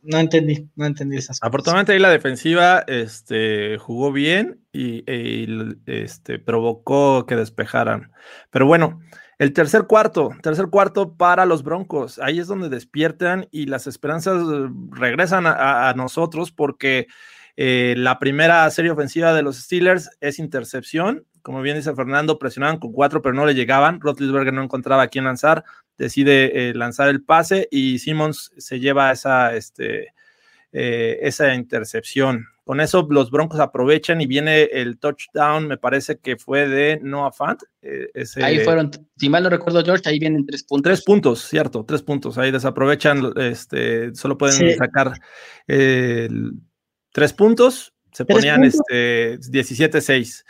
No 0.02 0.18
entendí, 0.18 0.68
no 0.76 0.84
entendí 0.84 1.16
esas 1.16 1.40
cosas. 1.40 1.48
Afortunadamente 1.48 1.92
ahí 1.92 1.98
la 1.98 2.10
defensiva 2.10 2.84
este, 2.88 3.78
jugó 3.78 4.12
bien 4.12 4.60
y, 4.70 5.04
este, 5.86 6.38
provocó 6.38 7.24
que 7.24 7.36
despejaran. 7.36 8.12
Pero 8.50 8.66
bueno, 8.66 9.00
el 9.38 9.54
tercer 9.54 9.84
cuarto, 9.86 10.30
tercer 10.42 10.66
cuarto 10.66 11.14
para 11.14 11.46
los 11.46 11.62
Broncos. 11.62 12.18
Ahí 12.18 12.38
es 12.38 12.48
donde 12.48 12.68
despiertan 12.68 13.48
y 13.50 13.64
las 13.64 13.86
esperanzas 13.86 14.42
regresan 14.90 15.44
a 15.46 15.94
nosotros 15.96 16.50
porque 16.50 17.06
eh, 17.60 17.94
la 17.96 18.20
primera 18.20 18.70
serie 18.70 18.92
ofensiva 18.92 19.34
de 19.34 19.42
los 19.42 19.56
Steelers 19.56 20.10
es 20.20 20.38
intercepción. 20.38 21.26
Como 21.42 21.60
bien 21.60 21.76
dice 21.76 21.92
Fernando, 21.92 22.38
presionaban 22.38 22.78
con 22.78 22.92
cuatro, 22.92 23.20
pero 23.20 23.34
no 23.34 23.44
le 23.46 23.56
llegaban. 23.56 24.00
Rotlisberger 24.00 24.54
no 24.54 24.62
encontraba 24.62 25.02
a 25.02 25.08
quién 25.08 25.24
lanzar. 25.24 25.64
Decide 25.96 26.70
eh, 26.70 26.74
lanzar 26.74 27.08
el 27.08 27.24
pase 27.24 27.66
y 27.72 27.98
Simmons 27.98 28.52
se 28.58 28.78
lleva 28.78 29.10
esa, 29.10 29.56
este, 29.56 30.14
eh, 30.70 31.18
esa 31.22 31.52
intercepción. 31.52 32.46
Con 32.62 32.80
eso 32.80 33.04
los 33.10 33.32
Broncos 33.32 33.58
aprovechan 33.58 34.20
y 34.20 34.28
viene 34.28 34.62
el 34.62 34.96
touchdown, 35.00 35.66
me 35.66 35.78
parece 35.78 36.18
que 36.18 36.36
fue 36.36 36.68
de 36.68 37.00
Noah 37.02 37.32
Fant. 37.32 37.60
ahí 38.40 38.60
fueron, 38.60 38.92
si 39.16 39.28
mal 39.28 39.42
no 39.42 39.50
recuerdo, 39.50 39.82
George, 39.82 40.08
ahí 40.08 40.20
vienen 40.20 40.46
tres 40.46 40.62
puntos. 40.62 40.84
Tres 40.84 41.02
puntos, 41.02 41.40
cierto, 41.40 41.84
tres 41.84 42.02
puntos. 42.02 42.38
Ahí 42.38 42.52
desaprovechan, 42.52 43.32
este, 43.34 44.14
solo 44.14 44.38
pueden 44.38 44.76
sacar 44.76 45.14
el 45.66 46.52
Tres 47.12 47.32
puntos, 47.32 47.92
se 48.12 48.24
ponían 48.24 48.64
este 48.64 49.38
17-6. 49.38 50.44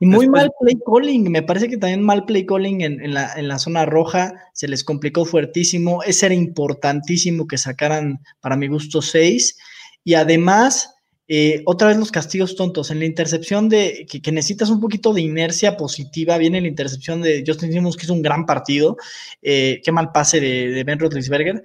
Y 0.00 0.06
muy 0.06 0.28
mal 0.28 0.50
play 0.60 0.76
calling, 0.84 1.30
me 1.30 1.42
parece 1.42 1.68
que 1.68 1.76
también 1.76 2.02
mal 2.02 2.24
play 2.24 2.44
calling 2.44 2.82
en, 2.82 3.14
la, 3.14 3.32
en, 3.34 3.46
la, 3.48 3.58
zona 3.58 3.86
roja, 3.86 4.34
se 4.52 4.66
les 4.66 4.82
complicó 4.82 5.24
fuertísimo, 5.24 6.02
ese 6.02 6.26
era 6.26 6.34
importantísimo 6.34 7.46
que 7.46 7.58
sacaran, 7.58 8.20
para 8.40 8.56
mi 8.56 8.66
gusto, 8.66 9.00
seis, 9.00 9.56
y 10.02 10.14
además 10.14 10.94
Eh, 11.26 11.62
otra 11.64 11.88
vez 11.88 11.96
los 11.96 12.10
castigos 12.10 12.54
tontos. 12.54 12.90
En 12.90 12.98
la 12.98 13.06
intercepción 13.06 13.68
de 13.68 14.06
que, 14.06 14.32
necesitas 14.32 14.68
un 14.68 14.80
poquito 14.80 15.12
de 15.14 15.22
inercia 15.22 15.76
positiva, 15.76 16.36
viene 16.38 16.60
la 16.60 16.68
intercepción 16.68 17.22
de 17.22 17.42
Justin 17.46 17.72
Simmons, 17.72 17.96
que 17.96 18.04
hizo 18.04 18.12
un 18.14 18.22
gran 18.22 18.44
partido. 18.44 18.96
Eh, 19.42 19.80
qué 19.82 19.92
mal 19.92 20.12
pase 20.12 20.40
de, 20.40 20.84
Ben 20.84 20.98
Roethlisberger. 20.98 21.62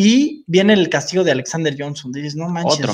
Y 0.00 0.44
viene 0.46 0.74
el 0.74 0.88
castigo 0.88 1.24
de 1.24 1.32
Alexander 1.32 1.74
Johnson. 1.76 2.12
Dices, 2.12 2.36
no 2.36 2.48
manches, 2.48 2.86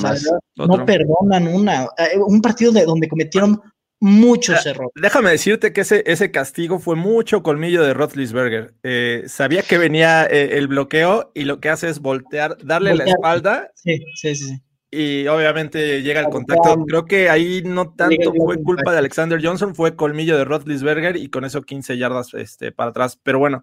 no 0.57 0.87
perdonan 0.87 1.47
una. 1.49 1.85
Eh, 1.99 2.17
un 2.17 2.40
partido 2.40 2.73
de, 2.73 2.87
donde 2.87 3.09
cometieron 3.09 3.61
muchos 4.01 4.64
errores. 4.64 4.90
Déjame 4.95 5.29
decirte 5.29 5.75
que 5.75 5.83
ese, 5.83 6.03
ese 6.07 6.31
castigo 6.31 6.79
fue 6.79 6.97
mucho 6.97 7.43
colmillo 7.43 7.83
de 7.83 7.93
Roethlisberger. 7.93 8.73
Eh, 8.83 9.25
sabía 9.27 9.61
que 9.61 9.77
venía 9.77 10.25
eh, 10.25 10.57
el 10.57 10.67
bloqueo 10.67 11.31
y 11.35 11.45
lo 11.45 11.61
que 11.61 11.69
hace 11.69 11.90
es 11.90 12.01
voltear, 12.01 12.57
darle 12.64 12.95
la 12.95 13.05
espalda. 13.05 13.71
Sí, 13.75 14.03
sí, 14.14 14.35
sí. 14.35 14.62
Y 14.90 15.27
obviamente 15.27 16.01
llega 16.01 16.21
el 16.21 16.31
contacto. 16.31 16.87
Creo 16.87 17.05
que 17.05 17.29
ahí 17.29 17.61
no 17.67 17.93
tanto 17.93 18.33
fue 18.33 18.62
culpa 18.62 18.93
de 18.93 18.99
Alexander 19.01 19.38
Johnson, 19.45 19.75
fue 19.75 19.95
colmillo 19.95 20.38
de 20.38 20.47
Roethlisberger 20.47 21.17
y 21.17 21.29
con 21.29 21.45
eso 21.45 21.61
15 21.61 21.99
yardas 21.99 22.33
este, 22.33 22.73
para 22.73 22.93
atrás. 22.93 23.21
Pero 23.23 23.38
bueno, 23.38 23.62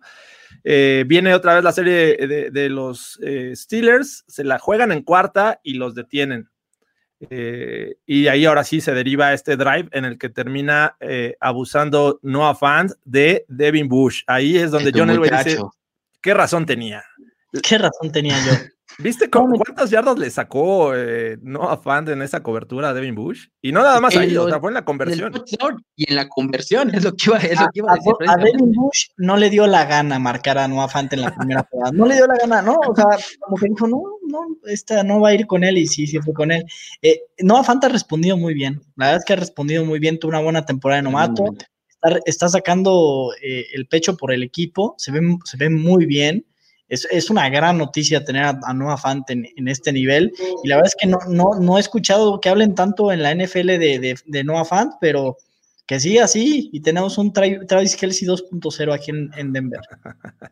eh, 0.63 1.03
viene 1.07 1.33
otra 1.33 1.55
vez 1.55 1.63
la 1.63 1.71
serie 1.71 2.15
de, 2.27 2.51
de 2.51 2.69
los 2.69 3.19
Steelers, 3.53 4.23
se 4.27 4.43
la 4.43 4.59
juegan 4.59 4.91
en 4.91 5.03
cuarta 5.03 5.59
y 5.63 5.75
los 5.75 5.95
detienen. 5.95 6.51
Eh, 7.29 7.97
y 8.07 8.27
ahí 8.27 8.45
ahora 8.45 8.63
sí 8.63 8.81
se 8.81 8.93
deriva 8.93 9.33
este 9.33 9.55
drive 9.55 9.89
en 9.91 10.05
el 10.05 10.17
que 10.17 10.29
termina 10.29 10.95
eh, 10.99 11.35
abusando 11.39 12.19
Noah 12.23 12.55
Fant 12.55 12.91
de 13.05 13.45
Devin 13.47 13.87
Bush. 13.87 14.23
Ahí 14.25 14.57
es 14.57 14.71
donde 14.71 14.91
John 14.93 15.09
Elway 15.09 15.29
dice, 15.29 15.59
¿qué 16.19 16.33
razón 16.33 16.65
tenía? 16.65 17.03
¿Qué 17.61 17.77
razón 17.77 18.11
tenía 18.11 18.35
yo? 18.43 18.53
¿Viste 18.97 19.30
cuántas 19.30 19.89
yardas 19.89 20.17
le 20.17 20.30
sacó 20.30 20.93
eh, 20.95 21.38
Noah 21.41 21.77
Fant 21.77 22.10
en 22.10 22.21
esa 22.21 22.43
cobertura 22.43 22.89
a 22.89 22.93
Devin 22.93 23.15
Bush? 23.15 23.47
Y 23.62 23.71
no 23.71 23.82
nada 23.82 23.99
más 23.99 24.15
ahí, 24.15 24.36
o 24.38 24.47
sea, 24.47 24.60
fue 24.60 24.69
en 24.69 24.75
la 24.75 24.86
conversión. 24.86 25.34
Y 25.95 26.10
en 26.10 26.15
la 26.15 26.27
conversión, 26.27 26.93
es 26.93 27.04
lo 27.04 27.13
que 27.13 27.25
iba, 27.27 27.38
es 27.38 27.60
lo 27.60 27.67
que 27.73 27.80
iba 27.80 27.91
a, 27.91 27.95
decir. 27.95 28.13
A, 28.27 28.38
Devin 28.38 28.71
Bush 28.71 29.08
no 29.17 29.38
le 29.38 29.49
dio 29.49 29.67
la 29.67 29.86
gana 29.86 30.19
marcar 30.19 30.58
a 30.58 30.67
Noah 30.67 30.88
Fant 30.88 31.12
en 31.13 31.21
la 31.21 31.36
primera 31.36 31.67
jugada. 31.69 31.91
No 31.91 32.06
le 32.06 32.15
dio 32.15 32.27
la 32.27 32.36
gana, 32.36 32.62
¿no? 32.62 32.77
O 32.88 32.95
sea, 32.95 33.06
como 33.39 33.58
que 33.58 33.67
dijo, 33.67 33.88
no, 33.88 34.04
no, 34.27 34.39
esta 34.65 35.04
no 35.04 35.19
va 35.19 35.30
a 35.30 35.34
ir 35.34 35.47
con 35.47 35.63
él 35.63 35.77
y 35.77 35.88
sí, 35.88 36.08
sí 36.08 36.19
fue 36.19 36.34
con 36.34 36.51
él. 36.51 36.63
Eh, 37.01 37.21
Noah 37.39 37.63
Fant 37.63 37.84
ha 37.84 37.89
respondido 37.89 38.38
muy 38.38 38.54
bien. 38.54 38.82
La 38.95 39.08
verdad 39.08 39.19
es 39.19 39.25
que 39.25 39.34
ha 39.34 39.38
respondido 39.38 39.86
muy 39.86 39.99
bien, 39.99 40.19
tuvo 40.19 40.30
una 40.30 40.41
buena 40.41 40.65
temporada 40.65 41.01
de 41.01 41.10
novato. 41.10 41.45
Está, 42.25 42.49
sacando 42.49 43.32
eh, 43.43 43.67
el 43.73 43.86
pecho 43.86 44.17
por 44.17 44.32
el 44.32 44.41
equipo, 44.41 44.95
se 44.97 45.12
ve, 45.12 45.38
se 45.45 45.58
ve 45.58 45.69
muy 45.69 46.08
bien 46.08 46.45
es, 46.91 47.30
una 47.30 47.49
gran 47.49 47.77
noticia 47.77 48.23
tener 48.25 48.43
a, 48.43 48.73
Noah 48.73 48.97
Fant 48.97 49.30
en, 49.30 49.67
este 49.67 49.93
nivel. 49.93 50.34
Y 50.63 50.67
la 50.67 50.75
verdad 50.75 50.91
es 50.93 50.95
que 50.99 51.08
no, 51.08 51.19
no, 51.27 51.56
no 51.60 51.77
he 51.77 51.80
escuchado 51.80 52.39
que 52.41 52.49
hablen 52.49 52.75
tanto 52.75 53.12
en 53.12 53.23
la 53.23 53.34
NFL 53.34 53.67
de, 53.67 54.15
de, 54.25 54.43
Noah 54.43 54.65
Fant, 54.65 54.93
pero 54.99 55.38
que 55.88 55.99
siga 55.99 56.25
así 56.25 56.69
y 56.71 56.82
tenemos 56.82 57.17
un 57.17 57.32
Travis 57.34 57.95
Kelsey 57.95 58.27
2.0 58.27 58.93
aquí 58.93 59.12
en, 59.12 59.54
Denver. 59.54 59.82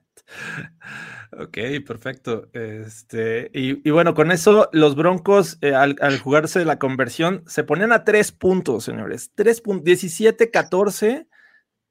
Ok, 1.31 1.57
perfecto. 1.85 2.49
Este, 2.53 3.51
y, 3.53 3.89
bueno, 3.91 4.15
con 4.15 4.31
eso 4.31 4.67
los 4.73 4.95
Broncos, 4.95 5.59
eh, 5.61 5.75
al, 5.75 5.95
jugarse 6.17 6.65
la 6.65 6.79
conversión, 6.79 7.43
se 7.45 7.63
ponían 7.63 7.91
a 7.91 8.03
tres 8.03 8.31
puntos, 8.31 8.83
señores. 8.83 9.31
Tres 9.35 9.61
puntos, 9.61 9.85
17-14 9.85 11.27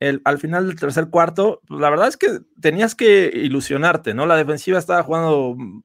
al 0.00 0.38
final 0.38 0.66
del 0.66 0.78
tercer 0.78 1.08
cuarto, 1.08 1.60
pues, 1.66 1.80
la 1.80 1.90
verdad 1.90 2.08
es 2.08 2.16
que 2.16 2.40
tenías 2.60 2.94
que 2.94 3.30
ilusionarte, 3.34 4.14
¿no? 4.14 4.26
La 4.26 4.36
defensiva 4.36 4.78
estaba 4.78 5.02
jugando 5.02 5.54
mm, 5.56 5.82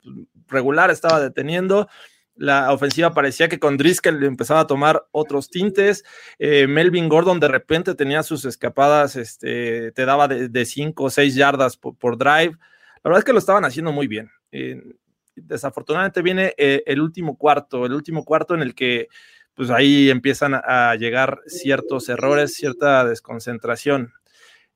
regular, 0.47 0.91
estaba 0.91 1.19
deteniendo. 1.19 1.88
La 2.36 2.71
ofensiva 2.71 3.13
parecía 3.13 3.47
que 3.47 3.60
con 3.60 3.78
Driscoll 3.78 4.23
empezaba 4.23 4.62
a 4.62 4.67
tomar 4.67 5.06
otros 5.12 5.49
tintes. 5.49 6.04
Eh, 6.39 6.65
Melvin 6.67 7.08
Gordon 7.08 7.39
de 7.39 7.47
repente 7.47 7.93
tenía 7.93 8.23
sus 8.23 8.45
escapadas, 8.45 9.15
este, 9.15 9.91
te 9.91 10.06
daba 10.06 10.28
de 10.28 10.65
5 10.65 11.04
o 11.04 11.10
6 11.10 11.36
yardas 11.36 11.78
por, 11.78 12.17
drive. 12.17 12.58
La 13.04 13.10
verdad 13.10 13.19
es 13.19 13.26
que 13.26 13.34
lo 13.34 13.39
estaban 13.39 13.65
haciendo 13.65 13.91
muy 13.91 14.08
bien. 14.08 14.32
Eh, 14.52 14.82
desafortunadamente 15.36 16.21
viene 16.21 16.54
eh, 16.58 16.84
el 16.86 17.02
último 17.02 17.38
cuarto, 17.38 17.86
el 17.86 17.93
último 17.93 18.23
cuarto 18.23 18.56
en 18.56 18.62
el 18.62 18.73
que 18.73 19.10
pues 19.55 19.69
ahí 19.69 20.09
empiezan 20.09 20.53
a 20.55 20.95
llegar 20.95 21.39
ciertos 21.45 22.09
errores, 22.09 22.53
cierta 22.53 23.05
desconcentración. 23.05 24.13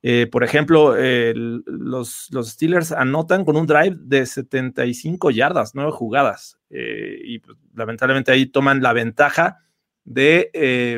Eh, 0.00 0.28
por 0.30 0.44
ejemplo, 0.44 0.94
los, 0.96 2.28
los, 2.30 2.50
Steelers 2.50 2.92
anotan 2.92 3.44
con 3.44 3.56
un 3.56 3.66
drive 3.66 3.96
de 3.98 4.26
75 4.26 5.30
yardas, 5.32 5.74
nueve 5.74 5.90
jugadas, 5.90 6.58
eh, 6.70 7.18
y 7.24 7.40
pues, 7.40 7.58
lamentablemente 7.74 8.30
ahí 8.30 8.46
toman 8.46 8.80
la 8.80 8.92
ventaja 8.92 9.58
de 10.04 10.50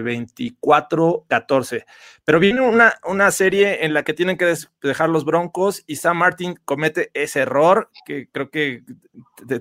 24-14. 0.04 1.76
Eh, 1.76 1.84
Pero 2.24 2.38
viene 2.38 2.60
una, 2.60 2.94
una, 3.04 3.30
serie 3.30 3.84
en 3.84 3.92
la 3.92 4.04
que 4.04 4.14
tienen 4.14 4.36
que 4.36 4.54
dejar 4.82 5.08
los 5.08 5.24
Broncos 5.24 5.82
y 5.86 5.96
Sam 5.96 6.18
Martin 6.18 6.54
comete 6.64 7.10
ese 7.14 7.40
error 7.40 7.90
que 8.06 8.28
creo 8.30 8.50
que 8.50 8.84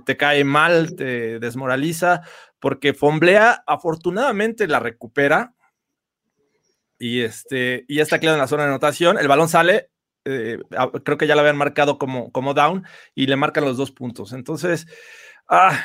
te, 0.05 0.17
cae 0.17 0.43
mal, 0.43 0.95
te 0.95 1.39
desmoraliza, 1.39 2.21
porque 2.59 2.93
Fomblea 2.93 3.63
afortunadamente 3.65 4.67
la 4.67 4.79
recupera 4.79 5.53
y, 6.97 7.21
este, 7.21 7.85
y 7.87 7.99
está 7.99 8.19
claro 8.19 8.35
en 8.35 8.41
la 8.41 8.47
zona 8.47 8.63
de 8.63 8.69
anotación. 8.69 9.17
El 9.17 9.27
balón 9.27 9.49
sale, 9.49 9.89
eh, 10.25 10.59
creo 11.03 11.17
que 11.17 11.27
ya 11.27 11.35
lo 11.35 11.41
habían 11.41 11.57
marcado 11.57 11.97
como, 11.97 12.31
como 12.31 12.53
down 12.53 12.85
y 13.15 13.27
le 13.27 13.35
marcan 13.35 13.65
los 13.65 13.77
dos 13.77 13.91
puntos. 13.91 14.33
Entonces, 14.33 14.85
Ah, 15.51 15.83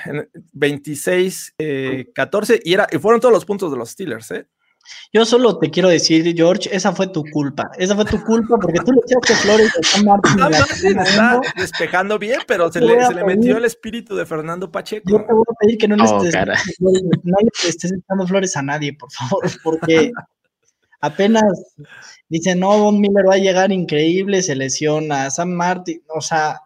26, 0.53 1.55
14, 2.15 2.55
eh, 2.55 2.61
y, 2.65 2.75
era, 2.75 2.87
y 2.93 2.99
fueron 2.99 3.19
todos 3.19 3.33
los 3.33 3.47
puntos 3.47 3.73
de 3.73 3.79
los 3.79 3.89
Steelers, 3.91 4.31
¿eh? 4.33 4.47
Yo 5.13 5.25
solo 5.25 5.59
te 5.59 5.71
quiero 5.71 5.89
decir, 5.89 6.35
George, 6.37 6.69
esa 6.75 6.93
fue 6.93 7.07
tu 7.07 7.25
culpa. 7.25 7.71
Esa 7.79 7.95
fue 7.95 8.05
tu 8.05 8.23
culpa 8.23 8.57
porque 8.61 8.81
tú 8.81 8.93
le 8.93 9.01
echaste 9.07 9.35
flores 9.35 9.73
a 9.77 9.83
San 9.83 10.05
Martín. 10.05 10.99
está 11.01 11.41
despejando 11.57 12.19
bien, 12.19 12.41
pero 12.47 12.71
se 12.71 12.81
le, 12.81 13.25
metió 13.25 13.57
el 13.57 13.65
espíritu 13.65 14.17
de 14.17 14.27
Fernando 14.27 14.71
Pacheco. 14.71 15.11
Yo 15.11 15.25
te 15.25 15.33
voy 15.33 15.45
a 15.49 15.55
pedir 15.61 15.79
que 15.79 15.89
no 15.89 15.97
le, 15.97 16.03
oh, 16.05 16.25
estés, 16.25 16.35
no 16.81 16.91
le 17.41 17.69
estés 17.69 17.93
echando 17.93 18.27
flores 18.27 18.57
a 18.57 18.63
nadie, 18.63 18.93
por 18.93 19.11
favor, 19.11 19.45
porque 19.63 20.11
apenas 21.01 21.45
dice, 22.29 22.55
no, 22.55 22.79
Von 22.79 23.01
Miller 23.01 23.29
va 23.29 23.35
a 23.35 23.39
llegar 23.39 23.73
increíble, 23.73 24.43
se 24.43 24.55
lesiona, 24.55 25.31
San 25.31 25.55
Martín, 25.55 26.03
o 26.09 26.21
sea, 26.21 26.61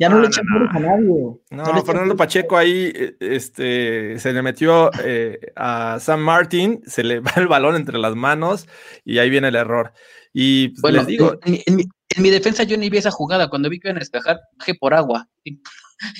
ya 0.00 0.08
no, 0.08 0.18
le 0.18 0.28
echan 0.28 0.46
a 0.70 0.78
nadie. 0.78 1.04
No, 1.50 1.84
Fernando 1.84 2.16
Pacheco 2.16 2.56
ahí 2.56 2.90
este, 3.20 4.18
se 4.18 4.32
le 4.32 4.40
metió 4.40 4.90
eh, 5.04 5.38
a 5.54 5.98
Sam 6.00 6.20
Martin, 6.20 6.80
se 6.86 7.04
le 7.04 7.20
va 7.20 7.32
el 7.36 7.48
balón 7.48 7.76
entre 7.76 7.98
las 7.98 8.16
manos 8.16 8.66
y 9.04 9.18
ahí 9.18 9.28
viene 9.28 9.48
el 9.48 9.56
error. 9.56 9.92
Y 10.32 10.68
pues, 10.68 10.80
bueno, 10.80 10.98
les 10.98 11.06
digo. 11.06 11.38
En, 11.44 11.76
mi, 12.16 12.30
defensa 12.30 12.62
yo 12.62 12.78
ni 12.78 12.88
vi 12.88 12.96
esa 12.96 13.10
jugada. 13.10 13.50
Cuando 13.50 13.68
vi 13.68 13.78
que 13.78 13.88
iban 13.88 13.98
a 13.98 14.00
despejar, 14.00 14.40
bajé 14.58 14.74
por 14.74 14.94
agua. 14.94 15.28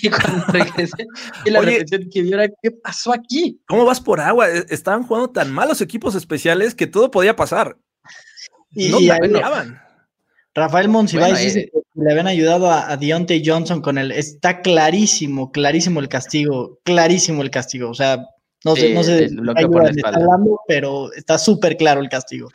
Y, 0.02 0.10
cuando 0.10 0.44
regresé, 0.52 1.06
y 1.46 1.48
la 1.48 1.60
Oye, 1.60 1.86
que 1.86 2.50
¿qué 2.62 2.70
pasó 2.70 3.14
aquí? 3.14 3.62
¿Cómo 3.66 3.86
vas 3.86 3.98
por 3.98 4.20
agua? 4.20 4.50
E, 4.50 4.66
estaban 4.68 5.04
jugando 5.04 5.30
tan 5.30 5.50
mal 5.50 5.70
los 5.70 5.80
equipos 5.80 6.14
especiales 6.14 6.74
que 6.74 6.86
todo 6.86 7.10
podía 7.10 7.34
pasar. 7.34 7.78
Y, 8.72 8.90
no 8.90 9.00
y 9.00 9.08
Rafael 10.54 10.88
Monsiváis 10.88 11.38
dice 11.38 11.60
eh, 11.60 11.70
que 11.72 12.00
le 12.02 12.10
habían 12.10 12.26
ayudado 12.26 12.70
a, 12.70 12.96
Deontay 12.96 13.42
Johnson 13.44 13.80
con 13.80 13.98
el. 13.98 14.12
Está 14.12 14.60
clarísimo, 14.60 15.52
clarísimo 15.52 16.00
el 16.00 16.08
castigo, 16.08 16.80
clarísimo 16.84 17.42
el 17.42 17.50
castigo. 17.50 17.90
O 17.90 17.94
sea, 17.94 18.26
no 18.64 18.76
sé, 18.76 18.92
no 18.92 19.02
sé 19.02 19.30
lo 19.30 19.54
que 19.54 19.62
está 19.62 20.08
hablando, 20.08 20.60
pero 20.66 21.12
está 21.12 21.38
súper 21.38 21.76
claro 21.76 22.00
el 22.00 22.08
castigo 22.08 22.48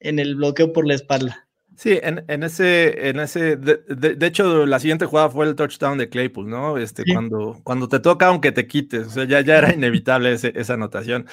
en 0.00 0.18
el 0.18 0.36
bloqueo 0.36 0.72
por 0.72 0.86
la 0.86 0.94
espalda. 0.94 1.46
Sí, 1.76 1.98
en, 2.02 2.42
ese, 2.42 3.10
en 3.10 3.20
ese, 3.20 3.56
de, 3.56 4.26
hecho, 4.26 4.64
la 4.64 4.80
siguiente 4.80 5.04
jugada 5.04 5.28
fue 5.28 5.44
el 5.44 5.54
touchdown 5.54 5.98
de 5.98 6.08
Claypool, 6.08 6.48
¿no? 6.48 6.78
Este, 6.78 7.04
cuando, 7.12 7.60
cuando 7.64 7.86
te 7.86 8.00
toca, 8.00 8.28
aunque 8.28 8.50
te 8.50 8.66
quites, 8.66 9.08
o 9.08 9.10
sea, 9.10 9.24
ya, 9.24 9.42
ya 9.42 9.58
era 9.58 9.74
inevitable 9.74 10.32
esa 10.32 10.72
anotación. 10.72 11.26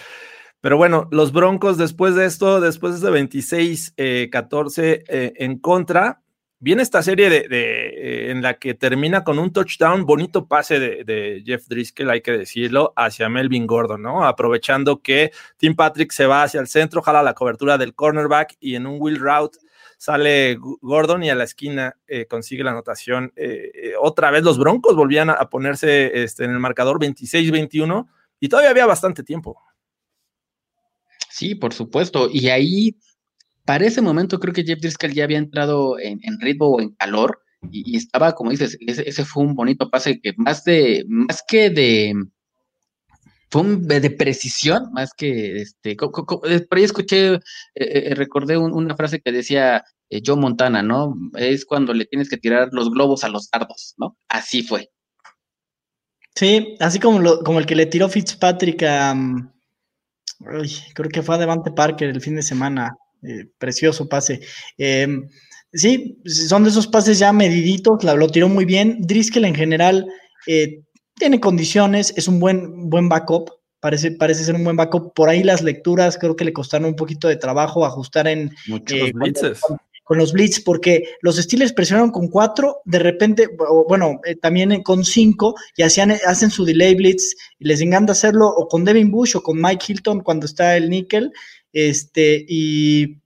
Pero 0.64 0.78
bueno, 0.78 1.10
los 1.12 1.34
Broncos 1.34 1.78
después 1.78 2.16
de 2.16 2.24
esto, 2.24 2.62
después 2.62 3.02
de 3.02 3.12
26-14 3.12 4.82
eh, 4.82 5.04
eh, 5.10 5.34
en 5.36 5.60
contra, 5.60 6.22
viene 6.58 6.84
esta 6.84 7.04
serie 7.04 7.30
de, 7.30 7.48
eh, 7.50 8.32
en 8.32 8.42
la 8.42 8.54
que 8.54 8.74
termina 8.74 9.26
con 9.26 9.40
un 9.40 9.52
touchdown, 9.52 10.06
bonito 10.06 10.48
pase 10.48 10.80
de, 10.80 11.44
Jeff 11.46 11.68
Driscoll, 11.68 12.10
hay 12.12 12.22
que 12.22 12.32
decirlo, 12.32 12.94
hacia 12.96 13.28
Melvin 13.28 13.68
Gordon, 13.68 14.04
¿no? 14.04 14.24
Aprovechando 14.24 15.02
que 15.02 15.34
Tim 15.58 15.76
Patrick 15.76 16.14
se 16.14 16.28
va 16.28 16.44
hacia 16.44 16.62
el 16.62 16.68
centro, 16.68 17.02
jala 17.02 17.22
la 17.24 17.34
cobertura 17.34 17.78
del 17.78 17.94
cornerback 17.94 18.56
y 18.62 18.76
en 18.76 18.88
un 18.88 19.02
wheel 19.02 19.20
route 19.20 19.58
sale 19.98 20.58
Gordon 20.80 21.24
y 21.24 21.30
a 21.30 21.36
la 21.36 21.44
esquina 21.44 21.98
consigue 22.30 22.64
la 22.64 22.72
anotación. 22.72 23.34
otra 24.00 24.32
vez 24.32 24.44
los 24.44 24.58
Broncos 24.58 24.96
volvían 24.96 25.30
a, 25.30 25.50
ponerse 25.50 26.24
este, 26.24 26.46
en 26.46 26.52
el 26.52 26.60
marcador 26.60 27.00
26-21 27.00 28.08
y 28.40 28.48
todavía 28.48 28.72
había 28.72 28.86
bastante 28.86 29.24
tiempo. 29.24 29.58
Sí, 31.34 31.56
por 31.56 31.74
supuesto. 31.74 32.30
Y 32.32 32.50
ahí, 32.50 32.96
para 33.66 33.88
ese 33.88 34.02
momento, 34.02 34.40
creo 34.40 34.54
que 34.54 34.64
Jeff 34.64 34.80
Driscoll 34.80 35.14
ya 35.14 35.24
había 35.24 35.40
entrado 35.40 35.98
en, 36.00 36.20
ritmo 36.40 36.68
o 36.68 36.80
en 36.80 36.92
calor 36.92 37.40
y, 37.72 37.98
estaba, 37.98 38.34
como 38.34 38.52
dices, 38.52 38.78
ese, 38.80 39.26
fue 39.26 39.42
un 39.44 39.56
bonito 39.56 39.90
pase 39.90 40.22
que 40.22 40.34
más 40.38 40.64
de, 40.64 41.04
más 41.08 41.44
que 41.48 41.72
de, 41.72 42.14
fue 43.50 43.62
un 43.64 43.88
de 43.88 44.12
precisión 44.12 44.92
más 44.94 45.12
que 45.18 45.58
este. 45.58 45.96
Por 45.96 46.78
ahí 46.78 46.84
escuché, 46.84 47.40
recordé 48.12 48.56
una 48.58 48.96
frase 48.96 49.20
que 49.20 49.32
decía 49.32 49.84
Joe 50.24 50.38
Montana, 50.38 50.84
¿no? 50.84 51.16
Es 51.36 51.66
cuando 51.66 51.96
le 51.96 52.06
tienes 52.06 52.30
que 52.30 52.38
tirar 52.38 52.70
los 52.74 52.92
globos 52.92 53.24
a 53.24 53.30
los 53.30 53.50
dardos, 53.50 53.96
¿no? 53.98 54.18
Así 54.30 54.62
fue. 54.62 54.92
Sí, 56.36 56.76
así 56.80 57.00
como, 57.00 57.20
lo, 57.20 57.40
como 57.40 57.58
el 57.58 57.66
que 57.66 57.76
le 57.76 57.88
tiró 57.88 58.08
Fitzpatrick 58.08 58.84
a. 58.84 59.16
Mm, 60.46 60.94
creo 60.94 61.10
que 61.10 61.22
fue 61.22 61.36
a 61.36 61.38
Devante 61.38 61.72
Parker 61.72 62.10
el 62.10 62.22
fin 62.22 62.36
de 62.36 62.44
semana. 62.44 62.96
precioso 63.58 64.10
pase. 64.10 64.42
Em, 64.78 65.30
sí, 65.72 66.18
son 66.26 66.64
de 66.64 66.70
esos 66.70 66.88
pases 66.88 67.20
ya 67.20 67.32
mediditos, 67.32 68.04
lo 68.04 68.28
tiró 68.28 68.50
muy 68.50 68.66
bien. 68.66 68.98
Driscoll 69.00 69.46
en 69.46 69.56
general 69.56 70.06
eh, 70.48 70.82
tiene 71.16 71.40
condiciones, 71.40 72.14
es 72.18 72.28
un 72.28 72.40
buen, 72.40 72.90
buen 72.90 73.08
backup, 73.08 73.50
parece, 73.80 74.12
parece 74.12 74.44
ser 74.44 74.56
un 74.56 74.64
buen 74.64 74.76
backup. 74.76 75.14
Por 75.14 75.30
ahí 75.30 75.44
las 75.44 75.62
lecturas 75.62 76.18
creo 76.18 76.36
que 76.36 76.46
le 76.46 76.54
costaron 76.54 76.90
un 76.90 76.96
poquito 76.96 77.28
de 77.28 77.38
trabajo 77.38 77.86
ajustar 77.86 78.28
en... 78.28 78.52
Muchos 78.68 78.98
eh, 78.98 79.12
blitzes. 79.14 79.62
Con, 80.04 80.18
los 80.18 80.34
blitz, 80.34 80.60
porque 80.60 81.04
los 81.22 81.38
Steelers 81.38 81.74
presionaron 81.74 82.12
con 82.12 82.28
cuatro, 82.28 82.82
de 82.86 83.00
repente, 83.00 83.48
bueno, 83.88 84.20
eh, 84.26 84.36
también 84.36 84.84
con 84.84 85.06
cinco, 85.06 85.56
y 85.78 85.84
hacían, 85.84 86.12
hacen 86.26 86.52
su 86.52 86.66
delay 86.66 86.96
blitz, 86.96 87.36
y 87.60 87.66
les 87.66 87.82
encanta 87.82 88.12
hacerlo 88.12 88.48
o 88.48 88.68
con 88.68 88.84
Devin 88.84 89.12
Bush 89.12 89.36
o 89.36 89.42
con 89.42 89.62
Mike 89.62 89.86
Hilton 89.88 90.22
cuando 90.22 90.46
está 90.46 90.76
el 90.78 90.90
níquel, 90.90 91.32
este, 91.72 92.46
y 92.48 93.24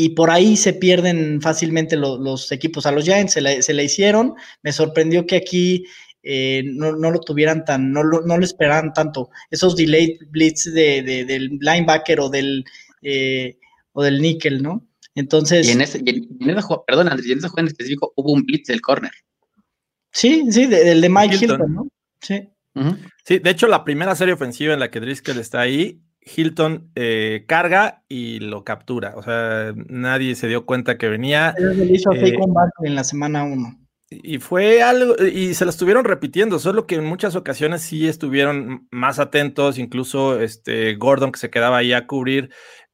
y 0.00 0.10
por 0.10 0.30
ahí 0.30 0.56
se 0.56 0.74
pierden 0.74 1.40
fácilmente 1.42 1.96
los 1.96 2.52
equipos. 2.52 2.86
A 2.86 2.92
los 2.92 3.02
Giants 3.02 3.32
se 3.32 3.40
le, 3.40 3.62
se 3.62 3.74
hicieron. 3.82 4.34
Me 4.62 4.70
sorprendió 4.70 5.26
que 5.26 5.34
aquí 5.34 5.86
eh, 6.22 6.62
no, 6.66 6.92
lo 6.92 7.18
tuvieran 7.18 7.64
tan, 7.64 7.90
no 7.90 8.04
lo, 8.04 8.20
no 8.20 8.38
lo 8.38 8.44
esperaran 8.44 8.92
tanto. 8.92 9.30
Esos 9.50 9.74
delayed 9.74 10.18
blitz 10.30 10.72
de, 10.72 11.02
del 11.02 11.58
linebacker 11.60 12.20
o 12.20 12.28
del, 12.28 12.64
eh, 13.02 13.58
o 13.90 14.04
del 14.04 14.22
nickel, 14.22 14.62
¿no? 14.62 14.87
Entonces. 15.18 15.68
Y 15.68 15.72
en 15.72 15.80
ese, 15.80 16.02
perdón, 16.86 17.08
Andrés, 17.08 17.28
en 17.30 17.38
ese 17.38 17.48
juego 17.48 17.60
en 17.60 17.66
específico 17.66 18.12
hubo 18.16 18.32
un 18.32 18.42
blitz 18.42 18.68
del 18.68 18.80
corner. 18.80 19.10
Sí, 20.12 20.44
sí, 20.50 20.66
del 20.66 21.00
de 21.00 21.08
Mike 21.08 21.36
Hilton, 21.36 21.74
¿no? 21.74 21.88
Sí. 22.20 22.48
Sí, 23.24 23.40
de 23.40 23.50
hecho, 23.50 23.66
la 23.66 23.82
primera 23.82 24.14
serie 24.14 24.34
ofensiva 24.34 24.72
en 24.72 24.78
la 24.78 24.90
que 24.90 25.00
Driscoll 25.00 25.38
está 25.38 25.60
ahí 25.60 26.00
Hilton 26.36 26.92
eh, 26.94 27.44
carga 27.48 28.04
y 28.08 28.38
lo 28.38 28.62
captura. 28.62 29.14
O 29.16 29.22
sea, 29.22 29.72
nadie 29.88 30.36
se 30.36 30.46
dio 30.46 30.64
cuenta 30.64 30.98
que 30.98 31.08
venía. 31.08 31.54
hizo 31.90 32.12
eh, 32.12 32.36
en 32.84 32.94
la 32.94 33.02
semana 33.02 33.42
1. 33.42 33.80
Y 34.10 34.38
fue 34.38 34.82
algo, 34.82 35.16
y 35.22 35.52
se 35.52 35.64
lo 35.64 35.70
estuvieron 35.70 36.04
repitiendo, 36.04 36.58
solo 36.58 36.86
que 36.86 36.94
en 36.94 37.04
muchas 37.04 37.36
ocasiones 37.36 37.82
sí 37.82 38.08
estuvieron 38.08 38.88
más 38.90 39.18
atentos, 39.18 39.78
incluso 39.78 40.40
este 40.40 40.94
Gordon 40.94 41.30
que 41.30 41.38
se 41.38 41.50
quedaba 41.50 41.76
ahí 41.76 41.92
a 41.92 42.06
cubrir, 42.06 42.48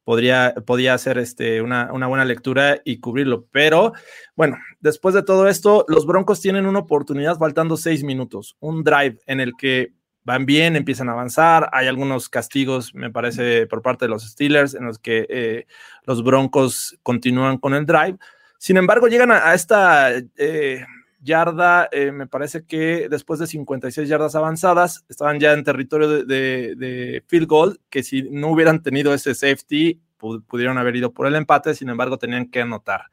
podría, 0.05 0.53
podía 0.65 0.93
hacer 0.93 1.17
este, 1.17 1.61
una, 1.61 1.91
una 1.91 2.07
buena 2.07 2.23
lectura 2.23 2.79
y 2.85 2.99
cubrirlo. 2.99 3.47
Pero 3.51 3.91
bueno, 4.35 4.57
después 4.79 5.13
de 5.13 5.23
todo 5.23 5.49
esto, 5.49 5.85
los 5.89 6.05
Broncos 6.05 6.39
tienen 6.39 6.65
una 6.65 6.79
oportunidad 6.79 7.37
faltando 7.37 7.75
seis 7.75 8.03
minutos, 8.03 8.55
un 8.61 8.83
drive 8.83 9.17
en 9.25 9.41
el 9.41 9.53
que 9.57 9.91
van 10.23 10.45
bien, 10.45 10.75
empiezan 10.75 11.09
a 11.09 11.13
avanzar. 11.13 11.69
Hay 11.73 11.87
algunos 11.87 12.29
castigos, 12.29 12.93
me 12.95 13.11
parece, 13.11 13.67
por 13.67 13.81
parte 13.81 14.05
de 14.05 14.09
los 14.09 14.23
Steelers 14.23 14.75
en 14.75 14.85
los 14.85 14.99
que 14.99 15.25
eh, 15.29 15.65
los 16.03 16.23
Broncos 16.23 16.97
continúan 17.03 17.57
con 17.57 17.73
el 17.73 17.85
drive. 17.85 18.17
Sin 18.57 18.77
embargo, 18.77 19.07
llegan 19.07 19.31
a, 19.31 19.53
esta 19.53 20.11
eh, 20.37 20.85
yarda, 21.25 21.89
eh, 21.91 22.13
me 22.13 22.27
parece 22.27 22.65
que 22.65 23.09
después 23.09 23.39
de 23.39 23.47
56 23.47 24.07
yardas 24.07 24.35
avanzadas, 24.35 25.03
estaban 25.09 25.39
ya 25.39 25.51
en 25.51 25.65
territorio 25.65 26.23
de, 26.23 27.23
field 27.27 27.47
goal, 27.47 27.81
que 27.89 28.03
si 28.03 28.23
no 28.23 28.49
hubieran 28.49 28.81
tenido 28.81 29.13
ese 29.13 29.35
safety, 29.35 30.01
pudieron 30.17 30.77
haber 30.77 30.95
ido 30.95 31.11
por 31.11 31.27
el 31.27 31.35
empate, 31.35 31.75
sin 31.75 31.89
embargo, 31.89 32.17
tenían 32.17 32.49
que 32.49 32.61
anotar 32.61 33.07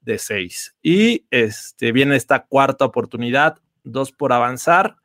de 0.00 0.18
6. 0.18 0.76
Y 0.82 1.26
este, 1.30 1.92
viene 1.92 2.16
esta 2.16 2.46
cuarta 2.46 2.86
oportunidad, 2.86 3.58
dos 3.84 4.10
por 4.12 4.32
avanzar 4.32 4.96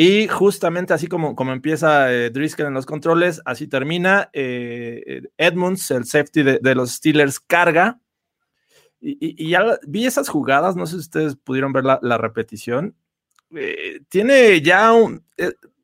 y 0.00 0.28
justamente 0.28 0.94
así 0.94 1.08
como, 1.08 1.34
como 1.34 1.52
empieza 1.52 2.14
eh, 2.14 2.30
Driscoll 2.30 2.66
en 2.66 2.74
los 2.74 2.86
controles, 2.86 3.42
así 3.44 3.66
termina. 3.66 4.30
Eh, 4.32 5.22
Edmunds, 5.36 5.90
el 5.90 6.04
safety 6.04 6.44
de, 6.44 6.74
los 6.76 6.92
Steelers, 6.92 7.40
carga. 7.40 7.98
Y, 9.00 9.48
ya 9.48 9.78
vi 9.86 10.06
esas 10.06 10.28
jugadas, 10.28 10.74
no 10.76 10.86
sé 10.86 10.94
si 10.94 11.00
ustedes 11.00 11.36
pudieron 11.36 11.72
ver 11.72 11.84
la, 11.84 12.18
repetición. 12.18 12.96
Eh, 13.54 14.00
tiene 14.08 14.60
ya 14.60 14.92
un. 14.92 15.24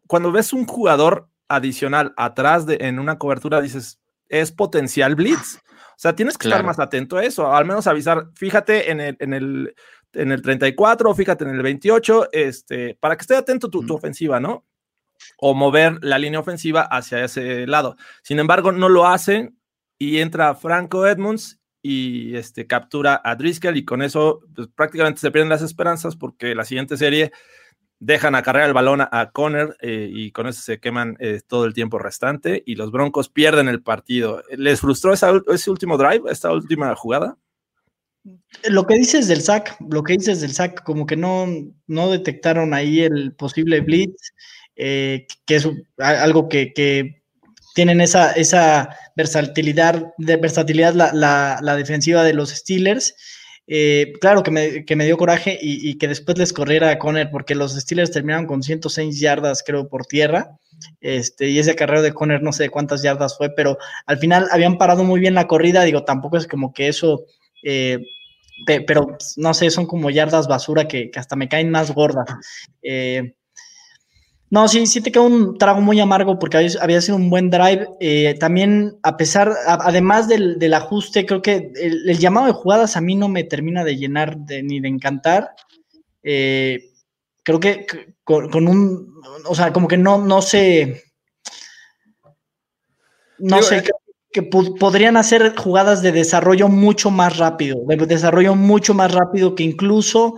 cuando 0.07 0.33
ves 0.33 0.53
un 0.53 0.67
jugador 0.67 1.29
adicional 1.49 2.13
atrás 2.17 2.67
de, 2.67 2.79
en 2.81 2.99
una 2.99 3.19
cobertura, 3.19 3.61
dices, 3.61 4.01
es 4.29 4.53
potencial 4.53 5.15
blitz. 5.15 5.61
O 5.91 5.97
sea, 5.97 6.17
tienes 6.17 6.37
que 6.37 6.49
estar 6.49 6.65
más 6.65 6.81
atento 6.81 7.17
a 7.17 7.25
eso, 7.25 7.53
al 7.53 7.67
menos 7.67 7.87
avisar, 7.87 8.27
fíjate 8.35 8.91
en 8.91 9.01
el, 9.01 9.17
en 9.21 9.33
el 9.33 9.75
en 10.15 10.33
el 10.33 10.43
34, 10.43 11.15
fíjate 11.15 11.45
en 11.45 11.51
el 11.51 11.63
28, 11.63 12.29
este, 12.33 12.97
para 13.01 13.17
que 13.17 13.23
esté 13.23 13.37
atento 13.37 13.69
tu, 13.69 13.85
tu 13.85 13.95
ofensiva, 13.95 14.41
¿no? 14.41 14.65
O 15.39 15.55
mover 15.55 15.99
la 16.03 16.19
línea 16.19 16.41
ofensiva 16.41 16.83
hacia 16.83 17.25
ese 17.25 17.67
lado. 17.67 17.97
Sin 18.23 18.39
embargo, 18.39 18.73
no 18.73 18.89
lo 18.89 19.07
hacen 19.07 19.59
y 19.99 20.19
entra 20.19 20.55
Franco 20.55 21.07
Edmonds 21.07 21.61
y 21.87 22.35
este, 22.35 22.67
captura 22.67 23.21
a 23.23 23.37
Driscoll 23.37 23.77
y 23.77 23.85
con 23.85 24.01
eso 24.01 24.41
pues, 24.55 24.69
prácticamente 24.75 25.21
se 25.21 25.31
pierden 25.31 25.51
las 25.51 25.61
esperanzas 25.61 26.17
porque 26.17 26.55
la 26.55 26.65
siguiente 26.65 26.97
serie 26.97 27.31
dejan 28.01 28.35
a 28.35 28.43
cargar 28.43 28.67
el 28.67 28.73
balón 28.73 29.03
a, 29.03 29.31
Conner 29.33 29.77
eh, 29.83 30.09
y 30.11 30.31
con 30.31 30.47
eso 30.47 30.63
se 30.63 30.81
queman 30.81 31.19
eh, 31.21 31.43
todo 31.47 31.67
el 31.67 31.75
tiempo 31.75 31.99
restante 31.99 32.63
y 32.65 32.77
los 32.77 32.91
Broncos 32.91 33.29
pierden 33.29 33.69
el 33.69 33.83
partido. 33.83 34.43
¿Les 34.57 34.81
frustró 34.81 35.13
ese 35.13 35.71
último 35.71 35.99
drive, 35.99 36.23
esta 36.31 36.51
última 36.51 36.95
jugada? 36.97 37.37
Lo 38.71 38.87
que 38.87 38.95
dices 38.95 39.29
del 39.29 39.43
SAC, 39.43 39.77
lo 39.91 40.03
que 40.03 40.15
dices 40.15 40.41
del 40.41 40.53
SAC, 40.53 40.83
como 40.85 41.05
que 41.05 41.17
no, 41.17 41.47
no 41.87 42.11
detectaron 42.11 42.73
ahí 42.73 43.01
el 43.01 43.35
posible 43.35 43.83
blitz, 43.83 44.33
eh, 44.77 45.27
que 45.45 45.57
es 45.57 45.69
algo 45.99 46.49
que, 46.49 47.23
tienen 47.75 48.01
esa, 48.01 48.33
esa 48.33 48.97
versatilidad, 49.17 50.15
de 50.19 50.37
versatilidad 50.37 50.95
la, 50.95 51.59
la, 51.61 51.77
defensiva 51.77 52.23
de 52.23 52.35
los 52.35 52.51
Steelers. 52.51 53.15
Eh, 53.67 54.13
claro 54.21 54.43
que 54.43 54.51
me, 54.51 54.85
que 54.85 54.97
me, 54.97 55.07
dio 55.07 55.17
coraje 55.17 55.59
y, 55.61 55.97
que 55.99 56.09
después 56.09 56.39
les 56.39 56.53
corriera 56.53 56.91
a 56.91 56.99
Conner, 56.99 57.31
porque 57.31 57.55
los 57.55 57.75
Steelers 57.75 58.11
terminaron 58.11 58.47
con 58.47 58.63
106 58.63 59.19
yardas, 59.21 59.63
creo, 59.67 59.89
por 59.89 60.07
tierra. 60.07 60.59
Este, 61.01 61.49
y 61.49 61.59
ese 61.59 61.75
carrero 61.75 62.03
de 62.03 62.13
Conner 62.13 62.43
no 62.43 62.53
sé 62.53 62.69
cuántas 62.69 63.03
yardas 63.03 63.37
fue, 63.37 63.51
pero 63.55 63.79
al 64.07 64.19
final 64.19 64.49
habían 64.51 64.79
parado 64.79 65.05
muy 65.05 65.21
bien 65.21 65.35
la 65.35 65.47
corrida. 65.47 65.83
Digo, 65.83 66.05
tampoco 66.05 66.37
es 66.37 66.47
como 66.47 66.73
que 66.73 66.89
eso 66.89 67.25
eh, 67.65 67.99
pero 68.87 69.17
no 69.37 69.55
sé, 69.55 69.71
son 69.71 69.87
como 69.87 70.11
yardas 70.11 70.47
basura 70.47 70.87
que, 70.87 71.11
hasta 71.17 71.37
me 71.37 71.49
caen 71.49 71.71
más 71.71 71.93
gordas. 71.93 72.27
Eh, 72.83 73.35
no, 74.51 74.69
sí, 74.69 74.87
sí 74.87 75.01
te 75.01 75.11
queda 75.11 75.25
un 75.25 75.59
trago 75.59 75.81
muy 75.81 75.99
amargo 76.01 76.39
porque 76.39 76.71
había, 76.81 77.01
sido 77.01 77.17
un 77.17 77.31
buen 77.31 77.51
drive. 77.51 77.89
Eh, 78.01 78.37
también, 78.39 78.99
a 79.03 79.17
pesar, 79.17 79.53
además 79.67 80.29
del, 80.29 80.75
ajuste, 80.75 81.27
creo 81.27 81.43
que 81.43 81.73
el, 81.75 82.19
llamado 82.19 82.47
de 82.47 82.53
jugadas 82.53 82.97
a 82.97 83.01
mí 83.01 83.17
no 83.17 83.29
me 83.29 83.45
termina 83.45 83.85
de 83.85 83.97
llenar 83.97 84.39
ni 84.63 84.81
de 84.81 84.89
encantar. 84.89 85.51
creo 86.23 87.61
que 87.61 87.87
con, 88.23 88.69
un, 88.69 89.15
o 89.47 89.55
sea, 89.55 89.73
como 89.73 89.89
que 89.89 89.97
no, 89.97 90.19
no 90.19 90.41
sé, 90.41 91.03
no 93.39 93.63
sé, 93.63 93.83
que 94.33 94.43
podrían 94.43 95.17
hacer 95.17 95.55
jugadas 95.57 96.03
de 96.03 96.11
desarrollo 96.11 96.69
mucho 96.69 97.11
más 97.11 97.37
rápido, 97.37 97.79
de 97.87 97.97
desarrollo 98.07 98.57
mucho 98.57 98.93
más 98.93 99.13
rápido 99.13 99.55
que 99.55 99.63
incluso 99.63 100.35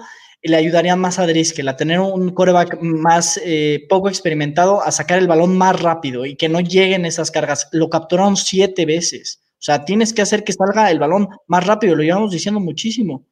le 0.48 0.56
ayudarían 0.56 0.98
más 0.98 1.18
a 1.18 1.26
Driscoll 1.26 1.68
a 1.68 1.76
tener 1.76 2.00
un 2.00 2.30
coreback 2.30 2.80
más 2.80 3.40
eh, 3.44 3.86
poco 3.88 4.08
experimentado, 4.08 4.82
a 4.82 4.90
sacar 4.90 5.18
el 5.18 5.26
balón 5.26 5.56
más 5.56 5.80
rápido 5.80 6.26
y 6.26 6.36
que 6.36 6.48
no 6.48 6.60
lleguen 6.60 7.06
esas 7.06 7.30
cargas. 7.30 7.68
Lo 7.72 7.90
capturaron 7.90 8.36
siete 8.36 8.86
veces. 8.86 9.42
O 9.54 9.62
sea, 9.66 9.84
tienes 9.84 10.12
que 10.12 10.22
hacer 10.22 10.44
que 10.44 10.52
salga 10.52 10.90
el 10.90 10.98
balón 10.98 11.28
más 11.46 11.66
rápido, 11.66 11.96
lo 11.96 12.02
llevamos 12.02 12.30
diciendo 12.30 12.60
muchísimo. 12.60 13.26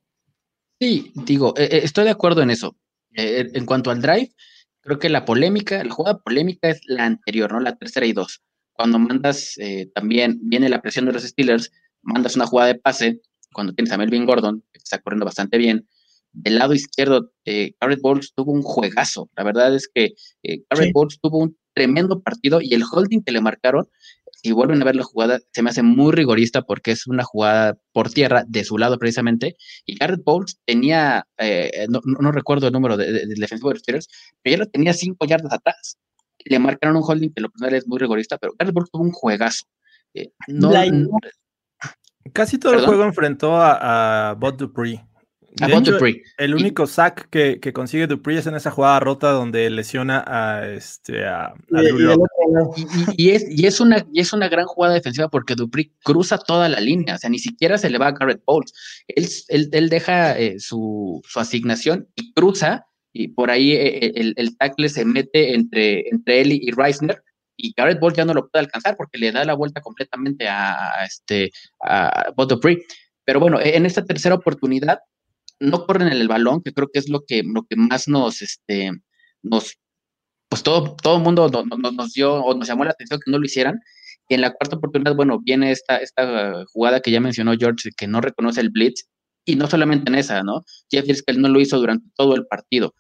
Sí, 0.81 1.13
digo, 1.15 1.55
eh, 1.57 1.69
eh, 1.71 1.81
estoy 1.85 2.05
de 2.05 2.11
acuerdo 2.11 2.43
en 2.43 2.51
eso. 2.51 2.77
en 3.17 3.65
cuanto 3.65 3.93
al 3.93 4.03
drive, 4.03 4.33
creo 4.81 4.99
que 4.99 5.09
la 5.09 5.25
polémica, 5.25 5.85
la 5.85 5.95
jugada 5.95 6.19
polémica 6.19 6.69
es 6.71 6.81
la 6.87 7.05
anterior, 7.05 7.53
¿no? 7.53 7.61
La 7.61 7.77
tercera 7.77 8.07
y 8.07 8.13
dos 8.13 8.43
cuando 8.73 8.99
mandas 8.99 9.55
también, 9.95 10.41
viene 10.43 10.69
la 10.69 10.83
presión 10.83 11.07
de 11.07 11.13
los 11.13 11.23
Steelers, 11.23 11.71
mandas 12.03 12.35
una 12.35 12.47
jugada 12.47 12.73
de 12.73 12.81
pase, 12.81 13.21
cuando 13.53 13.73
tienes 13.73 13.93
a 13.93 13.99
Melvin 13.99 14.27
Gordon, 14.27 14.65
que 14.73 14.79
está 14.79 14.99
corriendo 14.99 15.25
bastante 15.25 15.59
bien, 15.59 15.89
del 16.35 16.59
lado 16.59 16.75
izquierdo, 16.75 17.31
eh, 17.45 17.73
Garrett 17.81 18.01
Bowles 18.01 18.33
tuvo 18.35 18.53
un 18.53 18.63
juegazo. 18.63 19.31
La 19.37 19.45
verdad 19.45 19.75
es 19.75 19.89
que 19.93 20.15
eh, 20.43 20.63
Garrett 20.69 20.93
Bowles 20.93 21.19
tuvo 21.21 21.39
un 21.39 21.57
tremendo 21.73 22.21
partido 22.21 22.61
y 22.61 22.75
el 22.75 22.85
holding 22.91 23.23
que 23.23 23.33
le 23.33 23.41
marcaron, 23.41 23.89
si 24.33 24.53
vuelven 24.53 24.83
a 24.83 24.85
ver 24.85 24.97
la 24.97 25.05
jugada, 25.05 25.41
se 25.53 25.63
me 25.63 25.71
hace 25.71 25.83
muy 25.83 26.13
rigorista 26.13 26.63
porque 26.63 26.91
es 26.91 27.07
una 27.07 27.25
jugada 27.25 27.79
por 27.93 28.11
tierra 28.11 28.45
de 28.47 28.65
su 28.65 28.79
lado 28.79 28.99
precisamente. 28.99 29.57
Y 29.87 29.97
Garrett 29.97 30.23
Bowles 30.25 30.59
tenía, 30.67 31.27
eh, 31.39 31.87
no, 31.89 32.33
recuerdo 32.33 32.67
el 32.67 32.73
número 32.73 32.97
del 32.97 33.29
de, 33.29 33.35
defensivo 33.37 33.71
de 33.71 33.75
los 33.75 33.83
Steelers, 33.83 34.09
pero 34.43 34.57
ya 34.57 34.65
lo 34.65 34.71
tenía 34.71 34.93
cinco 34.93 35.27
yardas 35.27 35.53
atrás 35.53 35.99
le 36.47 36.59
marcaron 36.59 36.97
un 36.97 37.03
holding 37.07 37.31
que 37.31 37.41
lo 37.41 37.49
personal 37.49 37.75
es 37.75 37.87
muy 37.87 37.99
rigorista, 37.99 38.37
pero 38.37 38.53
Garrett 38.59 38.75
Bowles 38.75 38.91
tuvo 38.91 39.03
un 39.03 39.13
juegazo. 39.13 39.65
Eh, 40.13 40.31
no, 40.49 40.71
Casi 42.33 42.59
todo 42.59 42.75
el 42.75 42.85
juego 42.85 43.05
enfrentó 43.05 43.57
a, 43.57 44.31
a 44.31 44.35
Bud 44.35 44.55
Dupree. 44.55 45.05
A 45.61 45.67
De 45.67 45.73
Bud 45.73 45.83
hecho, 45.83 45.93
Dupree. 45.93 46.23
El 46.37 46.55
único 46.55 46.87
sack 46.87 47.29
que, 47.31 47.61
que 47.61 47.73
consigue 47.73 48.07
Dupree 48.07 48.39
es 48.39 48.47
en 48.47 48.55
esa 48.55 48.71
jugada 48.71 49.01
rota 49.01 49.31
donde 49.31 49.71
lesiona 49.71 50.25
a 50.27 50.69
este 50.69 51.27
a, 51.27 51.47
a 51.47 51.55
Y- 53.17 53.31
es, 53.31 53.47
y, 53.49 53.67
es 53.67 53.81
una, 53.81 54.05
y 54.13 54.21
es 54.21 54.33
una 54.33 54.49
gran 54.49 54.67
jugada 54.67 54.95
defensiva 54.95 55.29
porque 55.29 55.55
Dupree 55.55 55.93
cruza 56.03 56.39
toda 56.39 56.69
la 56.69 56.81
línea, 56.81 57.15
o 57.15 57.19
sea, 57.19 57.31
ni 57.31 57.39
siquiera 57.39 57.79
se 57.79 57.91
le 57.91 57.99
va 57.99 58.09
a 58.09 58.13
Garrett 58.13 58.43
Bowles. 58.45 58.73
Él, 59.09 59.29
él, 59.49 59.69
él 59.73 59.89
deja 59.89 60.39
eh, 60.39 60.59
su, 60.59 61.23
su 61.25 61.41
asignación 61.41 62.09
y 62.17 62.33
cruza, 62.33 62.87
y 63.13 63.29
por 63.29 63.51
ahí 63.51 63.73
eh, 63.73 64.13
el, 64.17 64.35
el 64.37 64.57
tackle 64.57 64.89
se 64.89 65.05
mete 65.05 65.55
entre, 65.55 66.09
entre 66.09 66.41
él 66.41 66.53
y 66.53 66.71
Reisner, 66.73 67.23
y 67.57 67.73
Garrett 67.77 68.01
Bowles 68.01 68.17
ya 68.17 68.25
no 68.25 68.35
lo 68.35 68.49
puede 68.49 68.65
alcanzar 68.65 68.97
porque 68.97 69.19
le 69.19 69.31
da 69.31 69.45
la 69.45 69.55
vuelta 69.55 69.81
completamente 69.81 70.49
a, 70.49 71.01
a 71.01 71.05
este, 71.05 71.53
a 71.81 72.33
Bud 72.37 72.49
Dupree. 72.49 72.83
Pero 73.25 73.39
bueno, 73.39 73.59
en 73.63 73.87
esta 73.87 74.05
tercera 74.05 74.35
oportunidad 74.35 74.99
no 75.65 75.87
corren 75.87 76.09
el 76.09 76.29
balón, 76.29 76.63
que 76.63 76.73
creo 76.73 76.89
que 76.93 76.99
es 77.01 77.09
lo 77.09 77.25
que, 77.27 77.43
lo 77.45 77.65
que 77.65 77.77
más 77.77 78.09
nos, 78.09 78.43
este, 78.43 78.93
nos 79.43 79.75
pues 80.49 80.63
todo, 80.63 80.97
todo 81.03 81.17
el 81.19 81.23
mundo 81.23 81.49
no- 81.51 81.65
no- 81.65 81.91
nos 81.93 82.13
dio 82.13 82.35
o 82.37 82.55
nos 82.57 82.69
llamó 82.69 82.85
la 82.85 82.93
atención 82.93 83.21
que 83.25 83.31
no 83.31 83.39
lo 83.39 83.45
hicieran. 83.47 83.81
Y 84.29 84.35
en 84.35 84.41
la 84.43 84.53
cuarta 84.53 84.77
oportunidad, 84.77 85.15
bueno, 85.17 85.41
viene 85.43 85.71
esta, 85.73 85.99
esta 85.99 86.65
jugada 86.73 87.01
que 87.01 87.11
ya 87.11 87.21
mencionó 87.21 87.55
George, 87.59 87.91
que 87.97 88.07
no 88.07 88.21
reconoce 88.21 88.61
el 88.61 88.71
blitz, 88.71 89.05
y 89.47 89.57
no 89.57 89.67
solamente 89.69 90.11
en 90.11 90.15
esa, 90.17 90.43
¿no? 90.43 90.65
Jeff 90.91 91.05
Driscoll 91.07 91.41
no 91.41 91.49
lo 91.49 91.61
hizo 91.61 91.79
durante 91.79 92.09
todo 92.17 92.35
el 92.37 92.47
partido. 92.47 92.95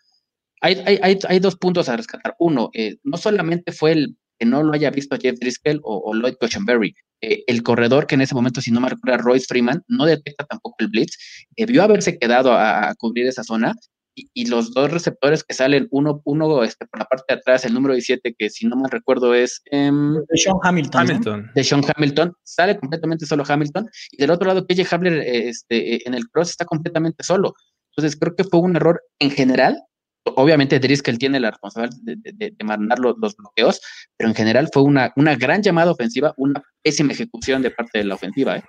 Hay, 0.60 0.82
hay, 0.86 0.98
hay, 1.02 1.18
hay 1.28 1.38
dos 1.40 1.56
puntos 1.56 1.88
a 1.88 1.96
rescatar. 1.96 2.34
Uno, 2.38 2.70
eh, 2.74 2.96
no 3.04 3.16
solamente 3.18 3.72
fue 3.72 3.92
el 3.92 4.16
que 4.44 4.50
no 4.50 4.62
lo 4.62 4.72
haya 4.74 4.90
visto 4.90 5.16
Jeff 5.20 5.38
Driscoll 5.38 5.80
o, 5.82 6.02
o 6.04 6.14
Lloyd 6.14 6.34
Cushenberry, 6.38 6.94
eh, 7.22 7.44
el 7.46 7.62
corredor 7.62 8.06
que 8.06 8.14
en 8.14 8.20
ese 8.20 8.34
momento, 8.34 8.60
si 8.60 8.70
no 8.70 8.80
me 8.80 8.90
recuerdo, 8.90 9.14
era 9.14 9.22
Royce 9.22 9.46
Freeman, 9.46 9.82
no 9.88 10.04
detecta 10.04 10.44
tampoco 10.44 10.76
el 10.80 10.88
blitz, 10.88 11.16
debió 11.56 11.82
haberse 11.82 12.18
quedado 12.18 12.52
a, 12.52 12.90
a 12.90 12.94
cubrir 12.94 13.26
esa 13.26 13.42
zona 13.42 13.74
y, 14.14 14.28
y 14.34 14.46
los 14.46 14.72
dos 14.72 14.90
receptores 14.90 15.42
que 15.42 15.54
salen, 15.54 15.88
uno, 15.90 16.20
uno 16.24 16.62
este, 16.62 16.86
por 16.86 17.00
la 17.00 17.06
parte 17.06 17.24
de 17.28 17.34
atrás, 17.34 17.64
el 17.64 17.74
número 17.74 17.94
17, 17.94 18.34
que 18.38 18.50
si 18.50 18.66
no 18.66 18.76
me 18.76 18.88
recuerdo 18.88 19.34
es 19.34 19.62
em, 19.70 20.14
De 20.14 20.36
Sean. 20.36 20.56
Hamilton. 20.62 21.50
de 21.54 21.64
Sean 21.64 21.82
Hamilton, 21.96 22.32
sale 22.42 22.78
completamente 22.78 23.26
solo 23.26 23.44
Hamilton, 23.46 23.88
y 24.12 24.18
del 24.18 24.30
otro 24.30 24.46
lado, 24.46 24.66
KJ 24.66 24.94
Hamler 24.94 25.14
eh, 25.14 25.48
este, 25.48 25.94
eh, 25.94 26.02
en 26.04 26.14
el 26.14 26.28
cross 26.28 26.50
está 26.50 26.64
completamente 26.64 27.24
solo. 27.24 27.54
Entonces 27.96 28.18
creo 28.18 28.34
que 28.36 28.44
fue 28.44 28.60
un 28.60 28.76
error 28.76 29.02
en 29.20 29.30
general. 29.30 29.80
Obviamente 30.26 30.78
Driscoll 30.78 31.18
tiene 31.18 31.38
la 31.38 31.50
responsabilidad 31.50 31.98
de, 32.02 32.16
de- 32.16 32.50
de- 32.56 32.64
mandar 32.64 32.98
los, 32.98 33.14
bloqueos, 33.36 33.80
pero 34.16 34.30
en 34.30 34.34
general 34.34 34.68
fue 34.72 34.82
una, 34.82 35.12
una 35.16 35.36
gran 35.36 35.62
llamada 35.62 35.90
ofensiva, 35.92 36.32
una 36.38 36.62
pésima 36.82 37.12
ejecución 37.12 37.60
de 37.62 37.70
parte 37.70 37.98
de 37.98 38.04
la 38.04 38.14
ofensiva. 38.14 38.56
¿eh? 38.56 38.64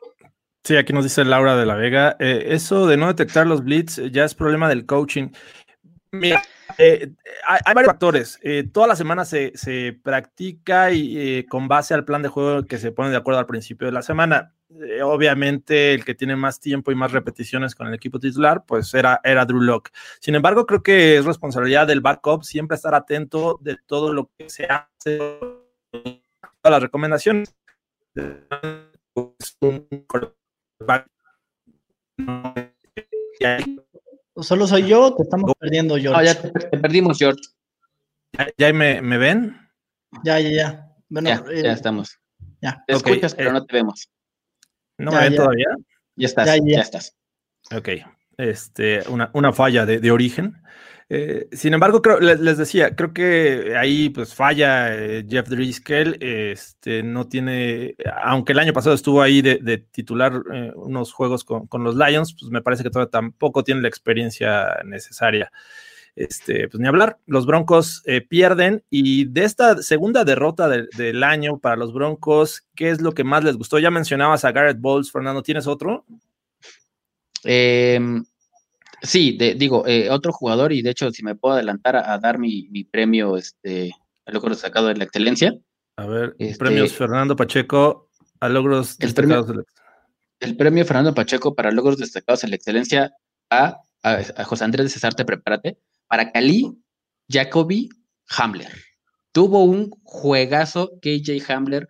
Sí, 0.66 0.76
aquí 0.76 0.92
nos 0.94 1.04
dice 1.06 1.24
Laura 1.24 1.56
de 1.56 1.66
la 1.66 1.76
Vega. 1.76 2.18
eh, 2.20 2.48
eso 2.50 2.88
de 2.88 2.98
no 2.98 3.08
detectar 3.08 3.48
los 3.48 3.64
blitz 3.64 4.00
eh, 4.00 4.12
ya 4.12 4.26
es 4.26 4.36
problema 4.36 4.68
del 4.68 4.86
coaching. 4.86 5.30
Mira, 6.12 6.42
hay, 6.78 7.64
varios 7.74 7.86
factores. 7.92 8.40
eh, 8.42 8.68
toda 8.72 8.88
la 8.88 8.96
semana 8.96 9.26
se, 9.26 9.52
se 9.56 9.98
practica 10.02 10.92
y 10.92 11.46
con 11.46 11.68
base 11.68 11.94
al 11.94 12.06
plan 12.06 12.22
de 12.22 12.30
juego 12.30 12.66
que 12.66 12.78
se 12.78 12.92
pone 12.92 13.12
de 13.12 13.18
acuerdo 13.18 13.40
al 13.40 13.46
principio 13.46 13.86
de 13.86 13.94
la 13.94 14.02
semana. 14.02 14.55
Eh, 14.82 15.02
obviamente, 15.02 15.94
el 15.94 16.04
que 16.04 16.16
tiene 16.16 16.36
más 16.36 16.60
tiempo 16.60 16.92
y 16.92 16.96
más 16.96 17.12
repeticiones 17.12 17.76
con 17.76 17.88
el 17.88 17.94
equipo 17.94 18.20
titular, 18.20 18.66
pues 18.66 18.94
era, 18.94 19.22
era 19.24 19.46
Drew 19.46 19.62
Lock. 19.62 19.90
Sin 20.20 20.36
embargo, 20.36 20.66
creo 20.66 20.84
que 20.84 21.18
es 21.18 21.26
responsabilidad 21.26 21.88
del 21.88 22.02
backup 22.02 22.44
siempre 22.44 22.76
estar 22.76 22.94
atento 22.94 23.58
de 23.62 23.78
todo 23.86 24.12
lo 24.12 24.32
que 24.38 24.50
se 24.50 24.66
hace, 24.66 25.40
todas 25.92 26.72
las 26.72 26.82
recomendaciones. 26.82 27.56
Solo 34.38 34.68
soy 34.68 34.88
yo, 34.88 35.16
te 35.16 35.24
estamos 35.24 35.54
perdiendo, 35.58 35.96
George. 35.96 36.20
No, 36.20 36.24
ya 36.24 36.42
te, 36.42 36.50
te 36.52 36.78
perdimos, 36.78 37.18
George. 37.18 37.42
¿Ya, 38.34 38.48
ya 38.58 38.74
me, 38.74 39.02
me 39.02 39.18
ven? 39.18 39.58
Ya, 40.24 40.40
ya, 40.40 40.50
ya. 40.50 40.96
Bueno, 41.08 41.30
ya, 41.30 41.44
eh, 41.50 41.64
ya 41.64 41.72
estamos. 41.72 42.20
ya. 42.62 42.84
Te 42.86 42.94
escuchas, 42.94 43.36
pero 43.36 43.52
eh, 43.52 43.54
no 43.54 43.66
te 43.66 43.74
vemos. 43.74 44.10
¿No 44.98 45.12
Ya, 45.12 45.18
me 45.18 45.24
ven 45.24 45.34
ya. 45.34 45.38
todavía? 45.38 45.68
Ya 46.16 46.26
estás, 46.28 46.48
ya, 46.48 46.56
ya, 46.58 46.64
ya. 46.66 46.82
estás. 46.82 47.16
Ok, 47.76 47.90
este, 48.38 49.02
una, 49.10 49.30
una 49.34 49.52
falla 49.52 49.86
de, 49.86 50.00
de 50.00 50.12
origen. 50.12 50.62
Eh, 51.08 51.48
sin 51.52 51.74
embargo, 51.76 52.02
creo, 52.02 52.20
les, 52.20 52.40
les 52.40 52.58
decía, 52.58 52.96
creo 52.96 53.14
que 53.14 53.76
ahí 53.78 54.10
pues 54.10 54.34
falla 54.34 54.96
eh, 54.96 55.24
Jeff 55.30 55.48
Driscoll, 55.48 56.18
este, 56.20 57.04
no 57.04 57.28
tiene, 57.28 57.96
aunque 58.24 58.54
el 58.54 58.60
año 58.60 58.74
pasado 58.74 58.96
estuvo 58.96 59.22
ahí 59.22 59.44
de, 59.44 59.60
de 59.62 59.78
titular 59.78 60.42
eh, 60.52 60.72
unos 60.76 61.14
juegos 61.14 61.44
con, 61.44 61.68
con, 61.68 61.84
los 61.84 61.96
Lions, 61.96 62.36
pues 62.40 62.52
me 62.52 62.64
parece 62.64 62.82
que 62.82 62.90
todavía 62.90 63.12
tampoco 63.12 63.64
tiene 63.64 63.82
la 63.82 63.88
experiencia 63.88 64.80
necesaria. 64.84 65.52
Este, 66.16 66.70
pues 66.70 66.80
ni 66.80 66.88
hablar, 66.88 67.18
los 67.26 67.46
Broncos 67.46 68.02
eh, 68.06 68.22
pierden 68.22 68.84
y 68.90 69.26
de 69.26 69.44
esta 69.44 69.82
segunda 69.82 70.24
derrota 70.24 70.70
de, 70.70 70.88
del 70.96 71.22
año 71.24 71.60
para 71.60 71.76
los 71.76 71.92
Broncos, 71.94 72.64
¿qué 72.74 72.90
es 72.90 73.02
lo 73.02 73.12
que 73.12 73.26
más 73.26 73.44
les 73.44 73.58
gustó? 73.58 73.80
Ya 73.80 73.92
mencionabas 73.92 74.46
a 74.46 74.54
Garrett 74.54 74.80
Bowles, 74.80 75.12
Fernando, 75.12 75.44
¿tienes 75.44 75.68
otro? 75.68 76.06
Eh, 77.44 78.00
sí, 79.02 79.38
de, 79.38 79.56
digo, 79.56 79.86
eh, 79.88 80.10
otro 80.10 80.32
jugador, 80.32 80.72
y 80.72 80.82
de 80.82 80.92
hecho, 80.92 81.12
si 81.12 81.24
me 81.24 81.36
puedo 81.36 81.56
adelantar 81.56 81.96
a, 81.96 82.14
a 82.14 82.18
dar 82.20 82.40
mi, 82.40 82.68
mi, 82.70 82.84
premio, 82.84 83.38
este, 83.38 83.92
a 84.26 84.32
logros 84.32 84.58
destacados 84.58 84.90
de 84.90 84.96
la 84.98 85.04
excelencia. 85.04 85.54
A 85.98 86.06
ver, 86.08 86.36
Este, 86.40 86.58
premios 86.58 86.94
Fernando 86.94 87.36
Pacheco 87.36 88.10
a 88.40 88.50
logros 88.50 88.96
el 89.00 89.08
destacados. 89.14 89.48
premio- 89.48 89.52
de 89.52 89.56
la- 89.58 90.48
El 90.48 90.58
premio 90.58 90.86
Fernando 90.86 91.14
Pacheco 91.14 91.56
para 91.56 91.72
logros 91.72 91.98
destacados 91.98 92.44
en 92.44 92.50
la 92.50 92.56
excelencia 92.58 93.14
a, 93.50 93.78
a, 94.04 94.22
a 94.38 94.44
José 94.44 94.64
Andrés 94.66 94.86
de 94.86 94.90
Cesarte, 94.92 95.24
prepárate, 95.26 95.78
para 96.08 96.32
Cali 96.32 96.72
Jacoby 97.30 97.90
Hamler. 98.30 98.72
Tuvo 99.32 99.64
un 99.64 99.90
juegazo 100.04 100.92
KJ 101.02 101.42
Hamler 101.50 101.88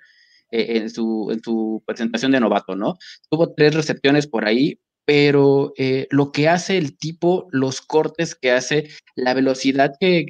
eh, 0.51 0.77
en, 0.77 0.89
su, 0.89 1.29
en 1.31 1.41
su 1.43 1.83
presentación 1.85 2.31
de 2.31 2.39
novato, 2.39 2.75
¿no? 2.75 2.97
Tuvo 3.29 3.53
tres 3.53 3.73
recepciones 3.75 4.27
por 4.27 4.45
ahí, 4.45 4.79
pero 5.05 5.73
eh, 5.77 6.07
lo 6.09 6.31
que 6.31 6.49
hace 6.49 6.77
el 6.77 6.97
tipo, 6.97 7.47
los 7.51 7.81
cortes 7.81 8.35
que 8.35 8.51
hace, 8.51 8.89
la 9.15 9.33
velocidad 9.33 9.93
que, 9.99 10.25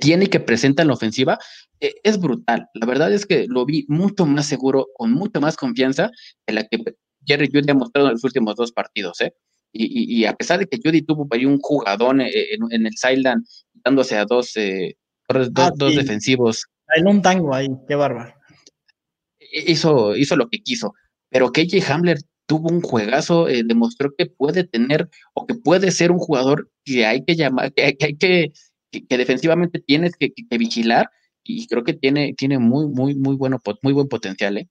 tiene 0.00 0.24
y 0.24 0.28
que 0.28 0.40
presenta 0.40 0.82
en 0.82 0.88
la 0.88 0.94
ofensiva, 0.94 1.38
eh, 1.80 1.94
es 2.02 2.18
brutal. 2.18 2.68
La 2.74 2.86
verdad 2.86 3.12
es 3.12 3.26
que 3.26 3.46
lo 3.48 3.66
vi 3.66 3.84
mucho 3.88 4.24
más 4.24 4.46
seguro, 4.46 4.86
con 4.96 5.12
mucha 5.12 5.40
más 5.40 5.56
confianza 5.56 6.10
de 6.46 6.54
la 6.54 6.64
que 6.66 6.78
Jerry 7.26 7.48
Judy 7.52 7.70
ha 7.70 7.74
mostrado 7.74 8.08
en 8.08 8.14
los 8.14 8.24
últimos 8.24 8.56
dos 8.56 8.72
partidos, 8.72 9.20
¿eh? 9.20 9.34
Y, 9.76 9.86
y, 9.86 10.20
y 10.20 10.24
a 10.24 10.34
pesar 10.34 10.60
de 10.60 10.66
que 10.66 10.78
Judy 10.82 11.02
tuvo 11.02 11.26
ahí 11.32 11.44
un 11.44 11.58
jugadón 11.58 12.20
eh, 12.20 12.30
en, 12.54 12.60
en, 12.70 12.86
el 12.86 12.96
sideline, 12.96 13.42
dándose 13.74 14.16
a 14.16 14.24
dos, 14.24 14.56
eh, 14.56 14.96
dos, 15.28 15.50
Ah, 15.56 15.72
dos 15.74 15.90
sí. 15.90 15.98
defensivos, 15.98 16.64
Hay 16.94 17.02
un 17.02 17.20
tango 17.20 17.52
ahí, 17.52 17.66
qué 17.88 17.96
bárbaro. 17.96 18.32
hizo, 19.66 20.16
hizo 20.16 20.36
lo 20.36 20.48
que 20.48 20.58
quiso. 20.62 20.94
Pero 21.28 21.50
KJ 21.50 21.82
Hamler 21.90 22.18
tuvo 22.46 22.68
un 22.68 22.80
juegazo, 22.82 23.48
eh, 23.48 23.62
demostró 23.64 24.12
que 24.16 24.26
puede 24.26 24.62
tener 24.64 25.08
o 25.34 25.44
que 25.46 25.54
puede 25.54 25.90
ser 25.90 26.12
un 26.12 26.18
jugador 26.18 26.70
que 26.84 27.04
hay 27.06 27.24
que 27.24 27.34
llamar, 27.34 27.72
que, 27.72 27.96
que 27.96 28.06
hay 28.06 28.16
que, 28.16 28.52
que, 28.92 29.06
que 29.06 29.18
defensivamente 29.18 29.80
tienes 29.80 30.14
que, 30.16 30.32
que, 30.32 30.58
vigilar 30.58 31.10
y 31.42 31.66
creo 31.66 31.82
que 31.82 31.94
tiene, 31.94 32.34
tiene 32.36 32.58
muy, 32.60 32.86
muy, 32.86 33.16
muy 33.16 33.34
bueno, 33.34 33.60
muy 33.82 33.92
buen 33.92 34.08
potencial, 34.08 34.58
¿eh? 34.58 34.68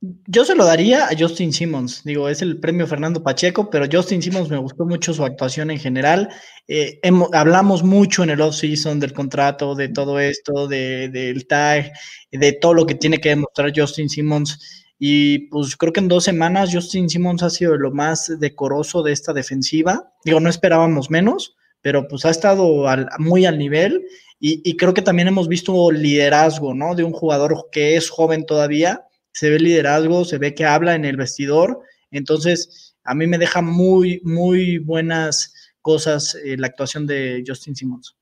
Yo 0.00 0.44
se 0.44 0.54
lo 0.54 0.64
daría 0.64 1.06
a 1.06 1.18
Justin 1.18 1.52
Simmons. 1.52 2.04
Digo, 2.04 2.28
es 2.28 2.40
el 2.40 2.60
premio 2.60 2.86
Fernando 2.86 3.22
Pacheco, 3.22 3.68
pero 3.68 3.86
Justin 3.90 4.22
Simmons 4.22 4.48
me 4.48 4.56
gustó 4.56 4.84
mucho 4.84 5.12
su 5.12 5.24
actuación 5.24 5.72
en 5.72 5.78
general. 5.80 6.28
Eh, 6.68 7.00
hablamos 7.32 7.82
mucho 7.82 8.22
en 8.22 8.30
el 8.30 8.40
off-season 8.40 9.00
del 9.00 9.12
contrato, 9.12 9.74
de 9.74 9.88
todo 9.88 10.20
esto, 10.20 10.68
de, 10.68 11.08
del 11.08 11.48
tag, 11.48 11.92
de 12.30 12.52
todo 12.52 12.74
lo 12.74 12.86
que 12.86 12.94
tiene 12.94 13.18
que 13.18 13.30
demostrar 13.30 13.72
Justin 13.74 14.08
Simmons. 14.08 14.86
Y 15.00 15.48
pues 15.48 15.76
creo 15.76 15.92
que 15.92 16.00
en 16.00 16.08
dos 16.08 16.24
semanas 16.24 16.70
Justin 16.72 17.08
Simmons 17.08 17.42
ha 17.42 17.50
sido 17.50 17.76
lo 17.76 17.90
más 17.90 18.32
decoroso 18.38 19.02
de 19.02 19.12
esta 19.12 19.32
defensiva. 19.32 20.12
Digo, 20.24 20.38
no 20.38 20.48
esperábamos 20.48 21.10
menos, 21.10 21.56
pero 21.82 22.06
pues 22.06 22.24
ha 22.24 22.30
estado 22.30 22.86
muy 23.18 23.46
al 23.46 23.58
nivel. 23.58 24.04
Y, 24.38 24.62
y 24.64 24.76
creo 24.76 24.94
que 24.94 25.02
también 25.02 25.26
hemos 25.26 25.48
visto 25.48 25.90
liderazgo, 25.90 26.72
¿no? 26.72 26.94
De 26.94 27.02
un 27.02 27.12
jugador 27.12 27.68
que 27.72 27.96
es 27.96 28.10
joven 28.10 28.46
todavía 28.46 29.07
se 29.32 29.50
ve 29.50 29.58
liderazgo, 29.58 30.24
se 30.24 30.38
ve 30.38 30.54
que 30.54 30.64
habla 30.64 30.94
en 30.94 31.04
el 31.04 31.16
vestidor, 31.16 31.80
entonces 32.10 32.96
a 33.04 33.14
mí 33.14 33.26
me 33.26 33.38
deja 33.38 33.62
muy, 33.62 34.20
muy 34.24 34.78
buenas 34.78 35.54
cosas 35.80 36.36
eh, 36.44 36.56
la 36.58 36.66
actuación 36.66 37.06
de 37.06 37.42
Justin 37.46 37.74
Simmons. 37.74 38.14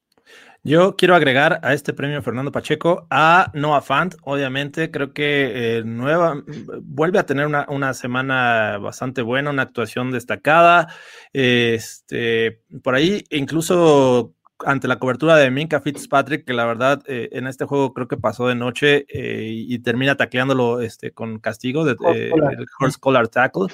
Yo 0.62 0.96
quiero 0.96 1.14
agregar 1.14 1.60
a 1.62 1.74
este 1.74 1.92
premio 1.92 2.20
Fernando 2.22 2.50
Pacheco 2.50 3.06
a 3.08 3.52
Noah 3.54 3.82
Fant, 3.82 4.16
obviamente, 4.22 4.90
creo 4.90 5.12
que 5.12 5.78
eh, 5.78 5.82
nueva, 5.84 6.42
vuelve 6.82 7.20
a 7.20 7.26
tener 7.26 7.46
una, 7.46 7.66
una, 7.68 7.94
semana 7.94 8.78
bastante 8.78 9.22
buena, 9.22 9.50
una 9.50 9.62
actuación 9.62 10.10
destacada, 10.10 10.88
este, 11.32 12.62
por 12.82 12.96
ahí 12.96 13.24
incluso 13.30 14.35
ante 14.64 14.88
la 14.88 14.98
cobertura 14.98 15.36
de 15.36 15.50
Minka 15.50 15.80
Fitzpatrick, 15.80 16.44
que 16.44 16.52
la 16.52 16.64
verdad 16.64 17.02
eh, 17.06 17.28
en 17.32 17.46
este 17.46 17.64
juego 17.64 17.92
creo 17.92 18.08
que 18.08 18.16
pasó 18.16 18.48
de 18.48 18.54
noche 18.54 19.06
eh, 19.08 19.50
y, 19.52 19.78
termina 19.80 20.16
tacleándolo 20.16 20.80
este, 20.80 21.12
con 21.12 21.38
castigo 21.38 21.84
de, 21.84 21.96
eh, 22.14 22.30
el 22.32 22.66
horse 22.80 22.98
collar 22.98 23.28
tackle. 23.28 23.66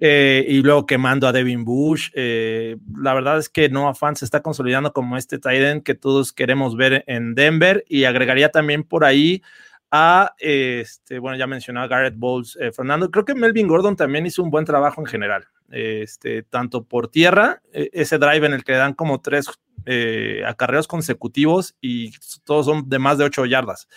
y 0.00 0.62
luego 0.62 0.86
quemando 0.86 1.26
a 1.26 1.32
Devin 1.32 1.64
Bush. 1.64 2.10
la 2.14 3.14
verdad 3.14 3.38
es 3.38 3.48
que 3.48 3.68
Noah 3.68 3.94
Fan 3.94 4.16
se 4.16 4.24
está 4.24 4.42
consolidando 4.42 4.92
como 4.92 5.16
este 5.16 5.38
tight 5.38 5.62
end 5.62 5.82
que 5.82 5.94
todos 5.94 6.32
queremos 6.32 6.76
ver 6.76 7.04
en 7.06 7.34
Denver 7.34 7.84
y 7.88 8.04
agregaría 8.04 8.50
también 8.50 8.84
por 8.84 9.04
ahí 9.04 9.42
a, 9.90 10.34
este, 10.38 11.18
bueno, 11.18 11.38
ya 11.38 11.46
mencionaba 11.46 11.88
Garrett 11.88 12.16
Bowles, 12.16 12.58
Fernando, 12.74 13.10
creo 13.10 13.24
que 13.24 13.34
Melvin 13.34 13.68
Gordon 13.68 13.96
también 13.96 14.26
hizo 14.26 14.42
un 14.42 14.50
buen 14.50 14.64
trabajo 14.64 15.00
en 15.00 15.06
general, 15.06 15.46
este, 15.70 16.42
tanto 16.42 16.84
por 16.84 17.08
tierra, 17.08 17.62
e, 17.72 17.90
ese 17.92 18.18
drive 18.18 18.46
en 18.46 18.52
el 18.52 18.64
que 18.64 18.72
dan 18.72 18.94
como 18.94 19.20
tres 19.20 19.46
eh, 19.86 20.42
acarreos 20.46 20.86
consecutivos 20.86 21.74
y 21.80 22.12
todos 22.44 22.66
son 22.66 22.88
de 22.88 22.98
más 22.98 23.18
de 23.18 23.24
8 23.24 23.46
yardas. 23.46 23.88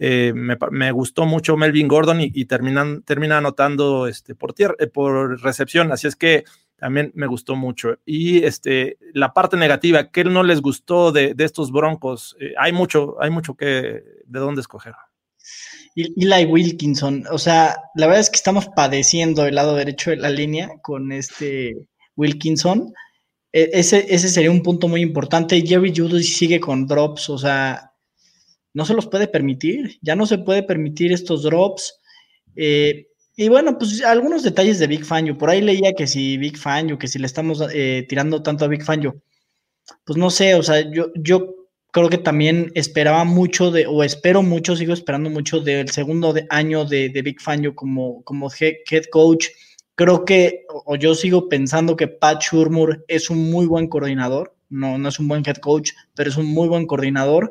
Eh, 0.00 0.32
me, 0.34 0.92
gustó 0.92 1.26
mucho 1.26 1.56
Melvin 1.56 1.88
Gordon 1.88 2.20
y, 2.20 2.44
terminan, 2.44 3.02
termina 3.02 3.38
anotando 3.38 4.06
este, 4.06 4.34
por, 4.34 4.52
tierra, 4.52 4.74
eh, 4.78 4.86
por 4.86 5.42
recepción, 5.42 5.90
así 5.90 6.06
es 6.06 6.14
que 6.14 6.44
también 6.76 7.10
me 7.14 7.26
gustó 7.26 7.56
mucho. 7.56 7.98
Y 8.06 8.44
este, 8.44 8.98
la 9.12 9.32
parte 9.32 9.56
negativa, 9.56 10.10
¿qué 10.10 10.22
no 10.22 10.44
les 10.44 10.60
gustó 10.60 11.10
de, 11.10 11.34
estos 11.38 11.72
Broncos? 11.72 12.36
Eh, 12.38 12.54
hay 12.56 12.72
mucho, 12.72 13.16
hay 13.20 13.30
mucho 13.30 13.54
que, 13.54 14.04
de 14.24 14.38
dónde 14.38 14.60
escoger. 14.60 14.94
Eli 15.94 16.44
Wilkinson, 16.44 17.24
o 17.30 17.38
sea, 17.38 17.76
la 17.94 18.06
verdad 18.06 18.20
es 18.20 18.30
que 18.30 18.36
estamos 18.36 18.68
padeciendo 18.68 19.46
el 19.46 19.56
lado 19.56 19.74
derecho 19.74 20.10
de 20.10 20.16
la 20.16 20.30
línea 20.30 20.70
con 20.82 21.10
este 21.12 21.74
Wilkinson. 22.16 22.92
E, 23.52 23.70
ese, 23.72 24.06
ese 24.08 24.28
sería 24.28 24.50
un 24.50 24.62
punto 24.62 24.88
muy 24.88 25.00
importante. 25.00 25.60
Jerry 25.66 25.92
Judy 25.94 26.22
sigue 26.22 26.60
con 26.60 26.86
drops, 26.86 27.30
o 27.30 27.38
sea, 27.38 27.92
no 28.74 28.84
se 28.84 28.94
los 28.94 29.06
puede 29.06 29.28
permitir, 29.28 29.98
ya 30.02 30.14
no 30.14 30.26
se 30.26 30.38
puede 30.38 30.62
permitir 30.62 31.12
estos 31.12 31.42
drops. 31.42 31.98
Eh, 32.54 33.08
y 33.36 33.48
bueno, 33.48 33.78
pues 33.78 34.02
algunos 34.04 34.42
detalles 34.42 34.78
de 34.78 34.86
Big 34.88 35.04
Fangio. 35.04 35.38
Por 35.38 35.50
ahí 35.50 35.60
leía 35.60 35.92
que 35.94 36.06
si 36.06 36.36
Big 36.38 36.58
Fangio, 36.58 36.98
que 36.98 37.08
si 37.08 37.18
le 37.18 37.26
estamos 37.26 37.62
eh, 37.72 38.06
tirando 38.08 38.42
tanto 38.42 38.64
a 38.64 38.68
Big 38.68 38.84
Fangio, 38.84 39.22
pues 40.04 40.16
no 40.18 40.30
sé, 40.30 40.54
o 40.54 40.62
sea, 40.62 40.90
yo, 40.90 41.12
yo 41.14 41.57
creo 42.00 42.10
que 42.10 42.18
también 42.18 42.70
esperaba 42.74 43.24
mucho 43.24 43.70
de, 43.70 43.86
o 43.86 44.02
espero 44.02 44.42
mucho, 44.42 44.76
sigo 44.76 44.92
esperando 44.92 45.30
mucho 45.30 45.60
del 45.60 45.88
segundo 45.90 46.34
año 46.50 46.84
de, 46.84 47.08
de 47.08 47.22
Big 47.22 47.40
Fangio 47.40 47.74
como, 47.74 48.22
como 48.24 48.50
head 48.50 49.04
coach 49.10 49.46
Creo 49.98 50.24
que, 50.24 50.64
o 50.68 50.94
yo 50.94 51.12
sigo 51.16 51.48
pensando 51.48 51.96
que 51.96 52.06
Pat 52.06 52.40
Shurmur 52.40 53.04
es 53.08 53.30
un 53.30 53.50
muy 53.50 53.66
buen 53.66 53.88
coordinador, 53.88 54.54
no, 54.68 54.96
no 54.96 55.08
es 55.08 55.18
un 55.18 55.26
buen 55.26 55.42
head 55.44 55.56
coach, 55.56 55.90
pero 56.14 56.30
es 56.30 56.36
un 56.36 56.46
muy 56.46 56.68
buen 56.68 56.86
coordinador. 56.86 57.50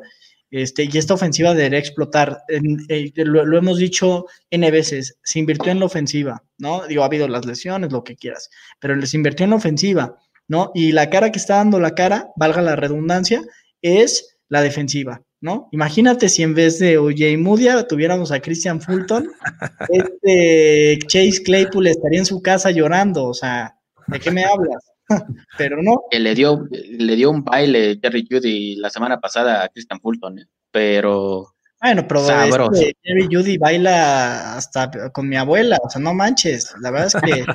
Este, 0.50 0.88
y 0.90 0.96
esta 0.96 1.12
ofensiva 1.12 1.52
debería 1.52 1.78
explotar. 1.78 2.38
Eh, 2.48 3.12
lo, 3.16 3.58
hemos 3.58 3.76
dicho 3.76 4.24
N 4.48 4.70
veces, 4.70 5.18
se 5.22 5.40
invirtió 5.40 5.70
en 5.70 5.80
la 5.80 5.84
ofensiva, 5.84 6.42
¿no? 6.56 6.86
Digo, 6.86 7.02
ha 7.02 7.06
habido 7.06 7.28
las 7.28 7.44
lesiones, 7.44 7.92
lo 7.92 8.02
que 8.02 8.16
quieras, 8.16 8.48
pero 8.80 8.96
les 8.96 9.12
invirtió 9.12 9.44
en 9.44 9.50
la 9.50 9.56
ofensiva, 9.56 10.16
¿no? 10.46 10.70
Y 10.74 10.92
la 10.92 11.10
cara 11.10 11.30
que 11.30 11.38
está 11.38 11.56
dando 11.56 11.78
la 11.78 11.94
cara, 11.94 12.30
valga 12.34 12.62
la 12.62 12.76
redundancia, 12.76 13.42
es 13.82 14.37
la 14.48 14.62
defensiva. 14.62 15.22
¿no? 15.40 15.68
Imagínate 15.72 16.28
si 16.28 16.42
en 16.42 16.54
vez 16.54 16.78
de 16.78 16.98
OJ 16.98 17.38
Mudia 17.38 17.86
tuviéramos 17.86 18.32
a 18.32 18.40
Christian 18.40 18.80
Fulton, 18.80 19.30
este 19.88 20.98
Chase 21.06 21.42
Claypool 21.44 21.86
estaría 21.86 22.18
en 22.18 22.26
su 22.26 22.42
casa 22.42 22.70
llorando, 22.70 23.24
o 23.24 23.34
sea, 23.34 23.76
¿de 24.08 24.18
qué 24.18 24.30
me 24.30 24.44
hablas? 24.44 24.84
pero 25.58 25.82
no. 25.82 26.02
Que 26.10 26.18
le 26.18 26.34
dio, 26.34 26.66
le 26.70 27.16
dio 27.16 27.30
un 27.30 27.44
baile 27.44 27.98
Jerry 28.02 28.26
Judy 28.30 28.76
la 28.76 28.90
semana 28.90 29.20
pasada 29.20 29.62
a 29.62 29.68
Christian 29.68 30.00
Fulton, 30.00 30.40
¿eh? 30.40 30.46
pero... 30.70 31.54
Bueno, 31.80 32.04
pero 32.08 32.72
este 32.72 32.96
Jerry 33.04 33.28
Judy 33.30 33.56
baila 33.56 34.56
hasta 34.56 34.90
con 35.12 35.28
mi 35.28 35.36
abuela, 35.36 35.78
o 35.80 35.88
sea, 35.88 36.00
no 36.00 36.12
manches, 36.12 36.74
la 36.80 36.90
verdad 36.90 37.06
es 37.06 37.14
que, 37.22 37.46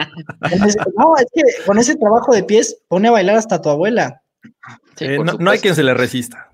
no, 0.96 1.18
es 1.18 1.26
que 1.34 1.42
con 1.66 1.78
ese 1.78 1.98
trabajo 1.98 2.34
de 2.34 2.46
pies 2.46 2.84
pone 2.88 3.10
a 3.10 3.12
bailar 3.12 3.36
hasta 3.36 3.62
tu 3.62 3.68
abuela. 3.68 4.22
Eh, 5.02 5.18
no 5.18 5.52
hay 5.52 5.60
quien 5.60 5.76
se 5.76 5.84
le 5.84 5.94
resista 5.94 6.53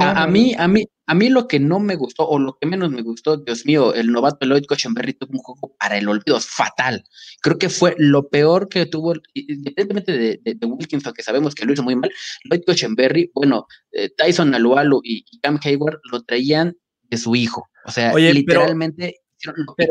a, 0.00 0.26
mí, 0.26 0.54
a 0.56 0.68
mí, 0.68 0.84
a 1.06 1.14
mí 1.14 1.28
lo 1.28 1.46
que 1.46 1.60
no 1.60 1.78
me 1.78 1.96
gustó, 1.96 2.26
o 2.26 2.38
lo 2.38 2.56
que 2.58 2.66
menos 2.66 2.90
me 2.90 3.02
gustó, 3.02 3.36
Dios 3.36 3.66
mío, 3.66 3.94
el 3.94 4.10
novato 4.10 4.46
Lloyd 4.46 4.64
Cochenberry 4.66 5.14
tuvo 5.14 5.32
un 5.32 5.38
juego 5.38 5.74
para 5.78 5.98
el 5.98 6.08
olvido 6.08 6.40
fatal. 6.40 7.04
Creo 7.42 7.58
que 7.58 7.68
fue 7.68 7.94
lo 7.98 8.28
peor 8.28 8.68
que 8.68 8.86
tuvo, 8.86 9.14
independientemente 9.34 10.12
de, 10.12 10.40
de, 10.42 10.66
Wilkinson, 10.66 11.12
que 11.14 11.22
sabemos 11.22 11.54
que 11.54 11.64
lo 11.64 11.72
hizo 11.72 11.82
muy 11.82 11.96
mal, 11.96 12.10
Lloyd 12.44 12.62
Cochenberry, 12.66 13.30
bueno, 13.34 13.66
eh, 13.92 14.10
Tyson 14.16 14.54
Alualu 14.54 15.00
y, 15.04 15.24
Cam 15.42 15.58
Hayward 15.62 16.00
lo 16.10 16.22
traían 16.22 16.76
de 17.02 17.16
su 17.18 17.36
hijo. 17.36 17.68
O 17.84 17.90
sea, 17.90 18.12
literalmente 18.14 19.20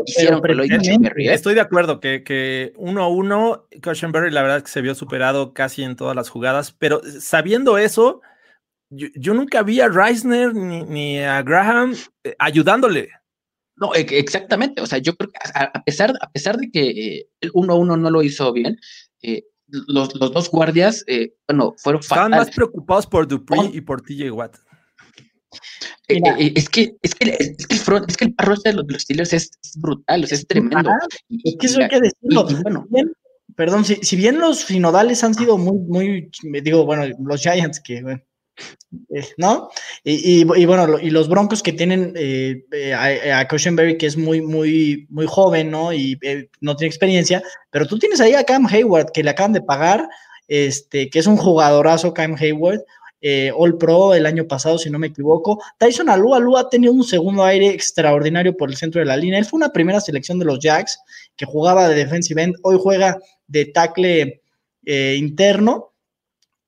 hicieron 0.04 0.40
pero, 0.42 0.62
¿eh? 0.62 1.32
Estoy 1.32 1.54
de 1.54 1.60
acuerdo 1.60 2.00
que, 2.00 2.22
que 2.24 2.72
uno 2.76 3.02
a 3.02 3.08
uno, 3.08 3.68
Cochenberry 3.82 4.30
la 4.30 4.42
verdad 4.42 4.62
que 4.62 4.70
se 4.70 4.80
vio 4.80 4.94
superado 4.94 5.54
casi 5.54 5.82
en 5.82 5.96
todas 5.96 6.16
las 6.16 6.28
jugadas, 6.28 6.72
pero 6.72 7.00
sabiendo 7.20 7.78
eso, 7.78 8.20
yo, 8.90 9.34
nunca 9.34 9.62
vi 9.62 9.80
a 9.80 9.88
Reisner 9.88 10.54
ni, 10.54 11.18
a 11.18 11.42
Graham 11.42 11.94
eh, 12.24 12.34
ayudándole. 12.38 13.10
No, 13.76 13.94
e, 13.94 14.00
exactamente. 14.00 14.80
O 14.80 14.86
sea, 14.86 14.98
yo 14.98 15.16
creo 15.16 15.30
que 15.30 15.38
a, 15.54 15.82
pesar, 15.84 16.14
a 16.20 16.30
pesar 16.30 16.56
de 16.56 16.70
que 16.70 16.88
eh, 16.88 17.28
el 17.40 17.52
1-1 17.52 17.98
no 17.98 18.10
lo 18.10 18.22
hizo 18.22 18.52
bien, 18.52 18.78
eh, 19.22 19.44
los, 19.68 20.12
dos 20.14 20.50
guardias, 20.50 21.04
bueno, 21.48 21.74
fueron 21.78 22.00
Estaban 22.00 22.30
más 22.30 22.50
preocupados 22.50 23.06
por 23.06 23.26
Dupree 23.26 23.70
y 23.72 23.80
por 23.80 24.00
TJ 24.00 24.30
Watt. 24.30 24.56
es, 26.06 26.68
que, 26.68 26.94
es, 27.02 27.14
que, 27.14 27.36
es, 27.38 27.66
que 27.66 27.74
el 27.74 27.80
front, 27.80 28.08
es 28.08 28.16
que 28.16 28.26
el 28.26 28.34
de 28.62 28.72
los, 28.72 29.02
Steelers 29.02 29.32
es, 29.32 29.50
brutal, 29.74 30.22
es 30.22 30.46
tremendo. 30.46 30.88
es 31.28 31.56
que 31.58 31.66
eso 31.66 31.80
hay 31.80 31.88
que 31.88 32.00
decirlo. 32.00 32.46
bueno, 32.62 32.86
perdón, 33.56 33.84
si, 33.84 33.96
si, 33.96 34.14
bien 34.14 34.38
los 34.38 34.64
finodales 34.64 35.24
han 35.24 35.34
sido 35.34 35.58
muy, 35.58 35.78
muy, 35.80 36.30
digo, 36.62 36.84
bueno, 36.84 37.12
los 37.18 37.42
Giants, 37.42 37.80
que 37.80 38.02
bueno, 38.02 38.20
eh, 38.20 38.26
¿no? 39.36 39.70
Y, 40.04 40.44
bueno, 40.44 40.98
y 40.98 41.10
los 41.10 41.28
Broncos 41.28 41.62
que 41.62 41.72
tienen 41.72 42.12
eh, 42.16 42.64
eh, 42.72 42.92
a, 42.92 43.40
a 43.40 43.48
que 43.48 44.06
es 44.06 44.16
muy, 44.16 44.40
muy, 44.40 45.06
muy 45.10 45.26
joven, 45.26 45.70
¿no? 45.70 45.92
Y 45.92 46.18
no 46.60 46.76
tiene 46.76 46.88
experiencia, 46.88 47.42
pero 47.70 47.86
tú 47.86 47.98
tienes 47.98 48.20
ahí 48.20 48.34
a 48.34 48.44
Cam 48.44 48.66
Hayward, 48.66 49.12
que 49.12 49.22
le 49.22 49.30
acaban 49.30 49.52
de 49.52 49.62
pagar, 49.62 50.08
este, 50.48 51.10
que 51.10 51.18
es 51.18 51.26
un 51.26 51.36
jugadorazo, 51.36 52.14
Cam 52.14 52.36
Hayward, 52.38 52.80
All 53.56 53.76
Pro 53.76 54.14
el 54.14 54.24
año 54.24 54.46
pasado, 54.46 54.78
si 54.78 54.88
no 54.88 54.98
me 54.98 55.08
equivoco. 55.08 55.60
Tyson 55.78 56.08
Alu, 56.08 56.34
Alu 56.34 56.56
ha 56.56 56.70
tenido 56.70 56.92
un 56.92 57.02
segundo 57.02 57.44
aire 57.44 57.68
extraordinario 57.68 58.56
por 58.56 58.70
el 58.70 58.76
centro 58.76 59.00
de 59.00 59.06
la 59.06 59.16
línea. 59.16 59.38
Él 59.38 59.44
fue 59.44 59.56
una 59.58 59.72
primera 59.72 60.00
selección 60.00 60.38
de 60.38 60.44
los 60.44 60.60
Jacks, 60.60 60.98
que 61.36 61.44
jugaba 61.44 61.88
de 61.88 61.96
defensive 61.96 62.42
end, 62.42 62.54
hoy 62.62 62.78
juega 62.80 63.18
de 63.48 63.66
tackle 63.66 64.40
interno 64.84 65.95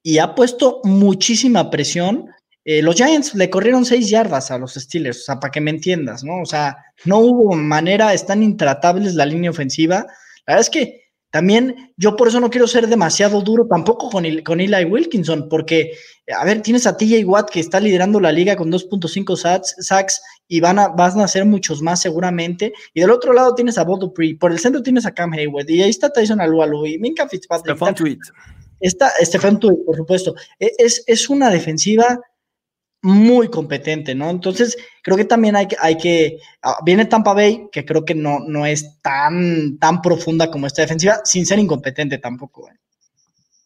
y 0.09 0.21
ha 0.21 0.35
puesto 0.35 0.81
muchísima 0.85 1.69
presión. 1.69 2.31
Eh, 2.65 2.81
los 2.81 2.95
Giants 2.95 3.35
le 3.35 3.51
corrieron 3.51 3.85
seis 3.85 4.09
yardas 4.09 4.51
a 4.51 4.57
los 4.57 4.73
Steelers, 4.73 5.21
o 5.21 5.25
sea, 5.25 5.39
para 5.39 5.51
que 5.51 5.61
me 5.61 5.71
entiendas, 5.71 6.25
¿no? 6.25 6.41
O 6.41 6.47
sea, 6.47 6.79
no 7.05 7.19
hubo 7.19 7.55
manera, 7.55 8.15
están 8.15 8.43
intratables 8.43 9.15
la 9.17 9.27
línea 9.27 9.51
ofensiva. 9.51 10.07
La 10.47 10.55
verdad 10.55 10.61
es 10.63 10.71
que 10.71 11.03
también 11.29 11.93
yo 11.99 12.17
por 12.17 12.29
eso 12.29 12.41
no 12.41 12.49
quiero 12.49 12.67
ser 12.67 12.87
demasiado 12.87 13.43
duro 13.43 13.67
tampoco 13.69 14.09
con, 14.09 14.25
con 14.41 14.63
Eli 14.63 14.85
Wilkinson, 14.87 15.47
porque, 15.51 15.93
a 16.35 16.43
ver, 16.47 16.63
tienes 16.63 16.87
a 16.87 16.97
TJ 16.97 17.27
Watt 17.27 17.51
que 17.51 17.61
está 17.61 17.79
liderando 17.79 18.19
la 18.19 18.33
liga 18.33 18.57
con 18.57 18.73
2.5 18.73 19.37
sacks 19.79 20.23
y 20.49 20.61
van 20.61 20.79
a, 20.79 20.89
van 20.89 21.21
a 21.21 21.29
ser 21.29 21.45
muchos 21.45 21.83
más 21.83 22.01
seguramente. 22.01 22.73
Y 22.95 23.03
del 23.03 23.11
otro 23.11 23.35
lado 23.35 23.55
tienes 23.55 23.77
a 23.77 23.85
Bob 23.85 24.01
Dupree, 24.01 24.39
por 24.39 24.53
el 24.53 24.59
centro 24.59 24.83
tienes 24.83 25.05
a 25.05 25.13
Cam 25.13 25.35
Hayward 25.35 25.69
y 25.69 25.83
ahí 25.83 25.91
está 25.91 26.09
Tyson 26.09 26.41
Alualu 26.41 26.87
y 26.87 26.99
Minka 26.99 27.29
Fitzpatrick. 27.29 27.77
Esta, 28.81 29.11
Stefan 29.21 29.59
por 29.59 29.97
supuesto, 29.97 30.35
e, 30.59 30.73
es, 30.79 31.05
es 31.07 31.29
una 31.29 31.51
defensiva 31.51 32.21
muy 33.03 33.49
competente, 33.49 34.15
¿no? 34.15 34.29
Entonces, 34.31 34.77
creo 35.03 35.17
que 35.17 35.25
también 35.25 35.55
hay 35.57 35.69
que, 35.69 35.77
hay 35.81 35.97
que, 35.97 36.39
ah, 36.63 36.79
viene 36.85 37.05
Tampa 37.05 37.33
Bay, 37.33 37.69
que 37.71 37.85
creo 37.85 38.05
que 38.05 38.15
no, 38.15 38.41
no 38.41 38.67
es 38.67 39.01
tan, 39.03 39.79
tan 39.79 40.03
profunda 40.03 40.51
como 40.51 40.67
esta 40.67 40.83
defensiva, 40.83 41.21
sin 41.25 41.47
ser 41.47 41.59
incompetente 41.59 42.19
tampoco. 42.19 42.69
¿eh? 42.69 42.77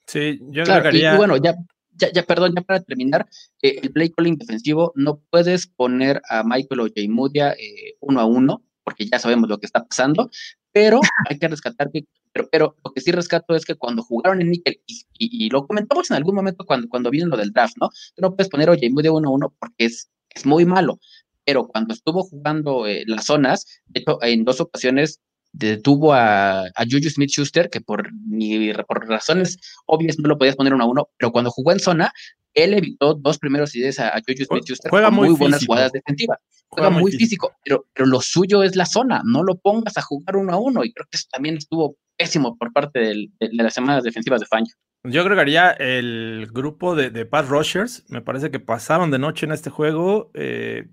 Sí, 0.07 0.39
yo 0.51 0.65
claro, 0.65 0.95
y, 0.95 1.03
bueno, 1.17 1.37
ya, 1.39 1.55
ya, 1.93 2.13
ya, 2.13 2.23
perdón, 2.25 2.55
ya 2.55 2.61
para 2.63 2.83
terminar, 2.83 3.27
eh, 3.63 3.81
el 3.83 3.91
play 3.91 4.11
calling 4.11 4.37
defensivo, 4.37 4.93
no 4.97 5.21
puedes 5.31 5.67
poner 5.67 6.21
a 6.29 6.43
Michael 6.45 6.81
o 6.81 6.89
Jay 6.95 7.09
Mudia 7.09 7.53
eh, 7.53 7.95
uno 8.01 8.21
a 8.21 8.27
uno, 8.27 8.63
porque 8.85 9.07
ya 9.07 9.19
sabemos 9.19 9.49
lo 9.49 9.59
que 9.59 9.67
está 9.67 9.85
pasando, 9.85 10.29
pero 10.73 11.01
hay 11.29 11.39
que 11.39 11.49
rescatar 11.49 11.91
que 11.91 12.05
pero, 12.33 12.49
pero 12.51 12.77
lo 12.85 12.93
que 12.93 13.01
sí 13.01 13.13
rescato 13.13 13.55
es 13.55 13.65
que 13.65 13.75
cuando 13.75 14.03
jugaron 14.03 14.41
en 14.41 14.51
Nickel, 14.51 14.81
y, 15.19 15.51
lo 15.51 15.67
comentamos 15.67 16.11
en 16.11 16.17
algún 16.17 16.35
momento 16.35 16.65
cuando, 16.65 16.89
cuando 16.89 17.11
vino 17.11 17.27
lo 17.27 17.37
del 17.37 17.53
draft, 17.53 17.77
¿no? 17.81 17.91
Tú 18.15 18.23
no 18.23 18.35
puedes 18.35 18.49
poner 18.49 18.69
a 18.69 18.73
Moody 18.73 19.09
1-1 19.09 19.53
porque 19.59 19.85
es, 19.85 20.11
es 20.31 20.47
muy 20.47 20.65
malo. 20.65 20.99
Pero 21.45 21.67
cuando 21.67 21.93
estuvo 21.93 22.23
jugando 22.23 22.87
eh, 22.87 23.05
las 23.07 23.27
zonas, 23.27 23.67
de 23.87 24.01
hecho, 24.01 24.23
en 24.23 24.45
dos 24.45 24.61
ocasiones 24.61 25.21
detuvo 25.53 26.15
a, 26.15 26.63
a 26.63 26.85
Juju 26.91 27.11
Smith 27.11 27.31
Schuster, 27.31 27.69
que 27.69 27.81
por, 27.81 28.11
ni, 28.27 28.73
por 28.73 29.07
razones 29.07 29.59
obvias 29.87 30.19
no 30.19 30.29
lo 30.29 30.39
podías 30.39 30.57
poner 30.57 30.73
uno 30.73 30.85
a 30.85 30.89
uno, 30.89 31.09
pero 31.19 31.33
cuando 31.33 31.51
jugó 31.51 31.73
en 31.73 31.81
zona, 31.81 32.13
él 32.55 32.75
evitó 32.75 33.15
dos 33.15 33.39
primeros 33.39 33.75
ideas 33.75 33.99
a, 33.99 34.13
Juju 34.27 34.45
Smith-Schuster 34.45 34.91
Juega 34.91 35.09
con 35.09 35.17
muy, 35.17 35.29
muy, 35.31 35.39
buenas 35.39 35.65
jugadas 35.65 35.93
defensivas. 35.93 36.39
Juega 36.69 36.89
Juega 36.89 36.91
muy 36.91 37.03
muy 37.03 37.13
físico. 37.13 37.49
físico, 37.49 37.61
pero, 37.65 37.87
pero 37.95 38.07
lo 38.07 38.21
suyo 38.21 38.63
es 38.63 38.77
la 38.77 38.87
zona. 38.87 39.23
No 39.25 39.43
lo 39.43 39.57
pongas 39.57 39.97
a 39.97 40.03
jugar 40.03 40.37
uno 40.37 40.53
a 40.53 40.59
uno. 40.59 40.85
Y 40.85 40.93
creo 40.93 41.07
que 41.11 41.17
eso 41.17 41.27
también 41.31 41.57
estuvo 41.57 41.97
pésimo 42.23 42.57
por 42.57 42.73
parte 42.73 43.01
del- 43.01 43.31
de, 43.41 43.49
las 43.53 43.75
semanas 43.75 44.05
defensivas 44.05 44.41
de 44.41 44.47
Fangio. 44.47 44.75
Yo 45.05 45.23
agregaría 45.23 45.71
el 45.73 46.49
grupo 46.53 46.95
de, 46.95 47.11
de 47.11 47.27
pass 47.27 47.49
rushers. 47.49 48.05
Me 48.09 48.21
parece 48.21 48.51
que 48.51 48.61
pasaron 48.61 49.11
de 49.11 49.19
noche 49.19 49.47
en 49.47 49.53
este 49.53 49.71
juego. 49.71 50.31
Eh, 50.35 50.87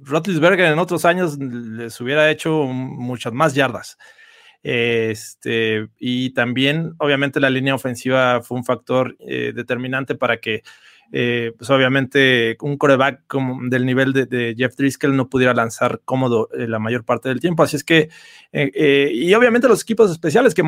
Roethlisberger 0.00 0.66
en 0.72 0.78
otros 0.78 1.04
años 1.04 1.38
les 1.38 2.00
hubiera 2.00 2.28
hecho 2.30 2.64
muchas 2.64 3.32
más 3.32 3.54
yardas. 3.54 3.96
Este, 4.62 5.88
y 5.98 6.30
también, 6.30 6.94
obviamente, 6.98 7.38
la 7.38 7.50
línea 7.50 7.74
ofensiva 7.74 8.42
fue 8.42 8.56
un 8.58 8.64
factor 8.64 9.14
eh, 9.20 9.52
determinante 9.54 10.14
para 10.14 10.38
que, 10.38 10.62
eh, 11.12 11.52
pues 11.56 11.70
obviamente, 11.70 12.56
un 12.60 12.76
coreback 12.76 13.22
como 13.26 13.60
del 13.68 13.86
nivel 13.86 14.12
de, 14.12 14.54
Jeff 14.56 14.76
Driscoll 14.76 15.16
no 15.16 15.28
pudiera 15.28 15.54
lanzar 15.54 16.00
cómodo 16.04 16.48
eh, 16.52 16.66
la 16.66 16.78
mayor 16.78 17.04
parte 17.04 17.28
del 17.28 17.40
tiempo. 17.40 17.62
Así 17.62 17.76
es 17.76 17.84
que, 17.84 18.08
eh, 18.52 18.70
eh, 18.74 19.10
y 19.12 19.32
obviamente 19.34 19.68
los 19.68 19.82
equipos 19.82 20.10
especiales 20.10 20.54
que 20.54 20.62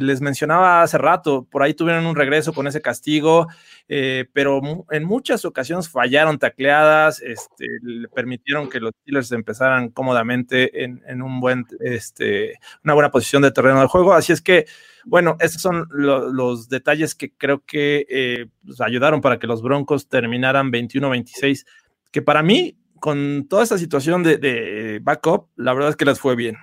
les 0.00 0.20
mencionaba 0.20 0.82
hace 0.82 0.98
rato, 0.98 1.46
por 1.50 1.62
ahí 1.62 1.74
tuvieron 1.74 2.06
un 2.06 2.16
regreso 2.16 2.52
con 2.52 2.66
ese 2.66 2.80
castigo, 2.80 3.48
pero 3.86 4.60
en 4.90 5.04
muchas 5.04 5.44
ocasiones 5.44 5.88
fallaron 5.88 6.38
tacleadas, 6.38 7.20
este, 7.20 7.66
le 7.82 8.08
permitieron 8.08 8.68
que 8.68 8.80
los 8.80 8.92
Steelers 9.02 9.32
empezaran 9.32 9.90
cómodamente 9.90 10.84
en, 10.84 11.02
en 11.06 11.22
un 11.22 11.40
buen, 11.40 11.66
este, 11.80 12.58
una 12.84 12.94
buena 12.94 13.10
posición 13.10 13.42
de 13.42 13.50
terreno 13.50 13.80
de 13.80 13.86
juego. 13.86 14.12
Así 14.12 14.32
es 14.32 14.40
que, 14.40 14.66
bueno, 15.06 15.36
estos 15.40 15.62
son 15.62 15.86
lo- 15.90 16.30
los 16.32 16.68
detalles 16.68 17.14
que 17.14 17.32
creo 17.32 17.64
que 17.64 18.04
eh, 18.10 18.46
pues, 18.64 18.80
ayudaron 18.80 19.20
para 19.20 19.38
que 19.38 19.46
los 19.46 19.62
Broncos 19.62 20.08
terminaran 20.08 20.70
21-26, 20.72 21.64
que 22.10 22.22
para 22.22 22.42
mí, 22.42 22.76
con 23.00 23.46
toda 23.48 23.62
esta 23.62 23.78
situación 23.78 24.22
de, 24.22 24.36
de 24.36 24.98
backup, 25.00 25.48
la 25.56 25.72
verdad 25.72 25.90
es 25.90 25.96
que 25.96 26.04
les 26.04 26.18
fue 26.20 26.34
bien. 26.36 26.56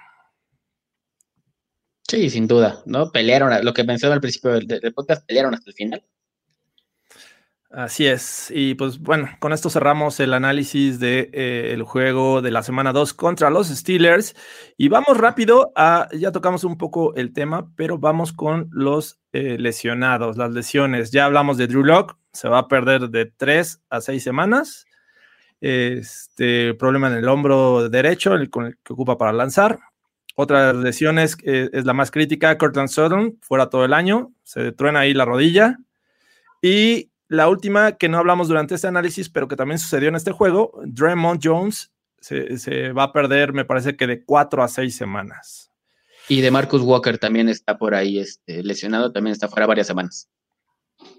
Sí, 2.07 2.29
sin 2.29 2.47
duda, 2.47 2.81
¿no? 2.85 3.11
Pelearon, 3.11 3.63
lo 3.63 3.73
que 3.73 3.83
mencionaba 3.83 4.15
al 4.15 4.21
principio 4.21 4.51
del, 4.51 4.67
del 4.67 4.93
podcast, 4.93 5.25
pelearon 5.25 5.53
hasta 5.55 5.69
el 5.71 5.73
final. 5.75 6.03
Así 7.73 8.05
es. 8.05 8.51
Y 8.53 8.75
pues 8.75 8.99
bueno, 8.99 9.29
con 9.39 9.51
esto 9.51 9.67
cerramos 9.67 10.19
el 10.19 10.35
análisis 10.35 10.99
del 10.99 11.31
de, 11.31 11.69
eh, 11.69 11.73
el 11.73 11.81
juego 11.81 12.43
de 12.43 12.51
la 12.51 12.61
semana 12.61 12.93
2 12.93 13.15
contra 13.15 13.49
los 13.49 13.69
Steelers. 13.69 14.35
Y 14.77 14.89
vamos 14.89 15.17
rápido 15.17 15.71
a, 15.75 16.07
ya 16.13 16.31
tocamos 16.31 16.63
un 16.65 16.77
poco 16.77 17.15
el 17.15 17.33
tema, 17.33 17.71
pero 17.75 17.97
vamos 17.97 18.31
con 18.31 18.69
los 18.71 19.19
eh, 19.31 19.57
lesionados, 19.57 20.37
las 20.37 20.51
lesiones. 20.51 21.09
Ya 21.09 21.25
hablamos 21.25 21.57
de 21.57 21.65
Drew 21.65 21.83
Lock, 21.83 22.15
se 22.31 22.47
va 22.47 22.59
a 22.59 22.67
perder 22.67 23.09
de 23.09 23.25
3 23.25 23.81
a 23.89 24.01
6 24.01 24.23
semanas. 24.23 24.85
Este 25.59 26.75
problema 26.75 27.07
en 27.07 27.15
el 27.15 27.27
hombro 27.27 27.89
derecho, 27.89 28.35
el, 28.35 28.51
con 28.51 28.67
el 28.67 28.77
que 28.83 28.93
ocupa 28.93 29.17
para 29.17 29.33
lanzar. 29.33 29.79
Otras 30.35 30.75
lesiones 30.75 31.37
eh, 31.43 31.71
es 31.73 31.85
la 31.85 31.93
más 31.93 32.11
crítica, 32.11 32.55
Cortland 32.59 32.89
Sutton, 32.89 33.39
fuera 33.41 33.71
todo 33.71 33.83
el 33.83 33.93
año, 33.93 34.31
se 34.43 34.71
truena 34.73 34.99
ahí 34.99 35.15
la 35.15 35.25
rodilla. 35.25 35.79
Y 36.61 37.09
la 37.27 37.49
última 37.49 37.93
que 37.93 38.09
no 38.09 38.17
hablamos 38.17 38.47
durante 38.47 38.75
este 38.75 38.87
análisis, 38.87 39.29
pero 39.29 39.47
que 39.47 39.55
también 39.55 39.79
sucedió 39.79 40.09
en 40.09 40.15
este 40.15 40.31
juego, 40.31 40.79
Draymond 40.85 41.39
Jones 41.43 41.91
se, 42.19 42.57
se 42.57 42.91
va 42.91 43.03
a 43.03 43.13
perder, 43.13 43.53
me 43.53 43.65
parece 43.65 43.95
que 43.95 44.07
de 44.07 44.23
cuatro 44.23 44.63
a 44.63 44.67
seis 44.67 44.95
semanas. 44.95 45.71
Y 46.29 46.41
de 46.41 46.51
Marcus 46.51 46.81
Walker 46.81 47.17
también 47.17 47.49
está 47.49 47.77
por 47.77 47.93
ahí 47.93 48.19
este, 48.19 48.63
lesionado, 48.63 49.11
también 49.11 49.33
está 49.33 49.49
fuera 49.49 49.67
varias 49.67 49.87
semanas. 49.87 50.29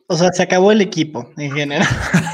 O 0.06 0.16
sea, 0.16 0.32
se 0.32 0.42
acabó 0.42 0.72
el 0.72 0.80
equipo 0.80 1.30
en 1.36 1.52
general. 1.52 1.86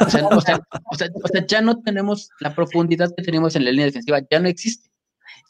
O 0.07 0.11
sea, 0.11 0.27
o 0.27 0.41
sea, 0.41 0.61
o 0.91 0.97
sea, 0.97 1.09
o 1.23 1.29
sea 1.29 1.47
ya 1.47 1.61
no 1.61 1.81
tenemos 1.81 2.31
la 2.41 2.55
profundidad 2.55 3.11
que 3.17 3.23
teníamos 3.23 3.57
en 3.57 3.65
la 3.65 3.71
línea 3.71 3.87
defensiva, 3.87 4.21
ya 4.31 4.41
no 4.41 4.49
existe. 4.49 4.90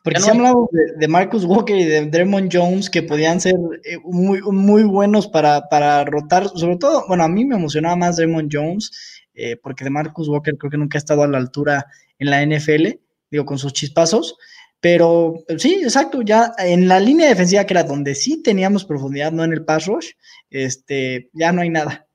Porque 0.03 0.21
si 0.21 0.31
hay- 0.31 0.37
hablamos 0.37 0.69
de, 0.73 0.93
de 0.99 1.09
Marcus 1.09 1.45
Walker 1.45 1.77
y 1.77 1.85
de 1.85 2.07
Draymond 2.07 2.49
Jones 2.53 2.89
que 2.89 3.03
podían 3.03 3.41
ser 3.41 3.55
eh, 3.85 3.99
muy, 4.05 4.41
muy 4.43 4.83
buenos 4.85 5.29
para, 5.29 5.69
para 5.69 6.05
rotar, 6.05 6.49
sobre 6.49 6.77
todo, 6.77 7.05
bueno, 7.07 7.25
a 7.25 7.29
mí 7.29 7.45
me 7.45 7.57
emocionaba 7.57 7.97
más 7.97 8.17
Draymond 8.17 8.51
Jones, 8.53 8.91
eh, 9.35 9.57
porque 9.63 9.85
de 9.85 9.91
Marcus 9.91 10.29
Walker 10.29 10.57
creo 10.57 10.71
que 10.71 10.79
nunca 10.79 10.97
ha 10.97 11.01
estado 11.01 11.23
a 11.23 11.29
la 11.29 11.39
altura 11.39 11.87
en 12.19 12.31
la 12.31 12.43
NFL, 12.43 12.99
digo, 13.31 13.45
con 13.45 13.59
sus 13.59 13.73
chispazos, 13.75 14.37
pero 14.81 15.45
sí, 15.59 15.81
exacto, 15.83 16.23
ya 16.23 16.53
en 16.57 16.89
la 16.89 16.99
línea 16.99 17.29
defensiva, 17.29 17.65
que 17.65 17.75
era 17.75 17.85
donde 17.85 18.15
sí 18.15 18.43
teníamos 18.43 18.87
profundidad, 18.87 19.31
no 19.33 19.45
en 19.45 19.53
el 19.53 19.65
pass 19.67 19.87
rush, 19.87 20.13
este, 20.49 21.29
ya 21.35 21.53
no 21.53 21.61
hay 21.61 21.69
nada. 21.69 22.07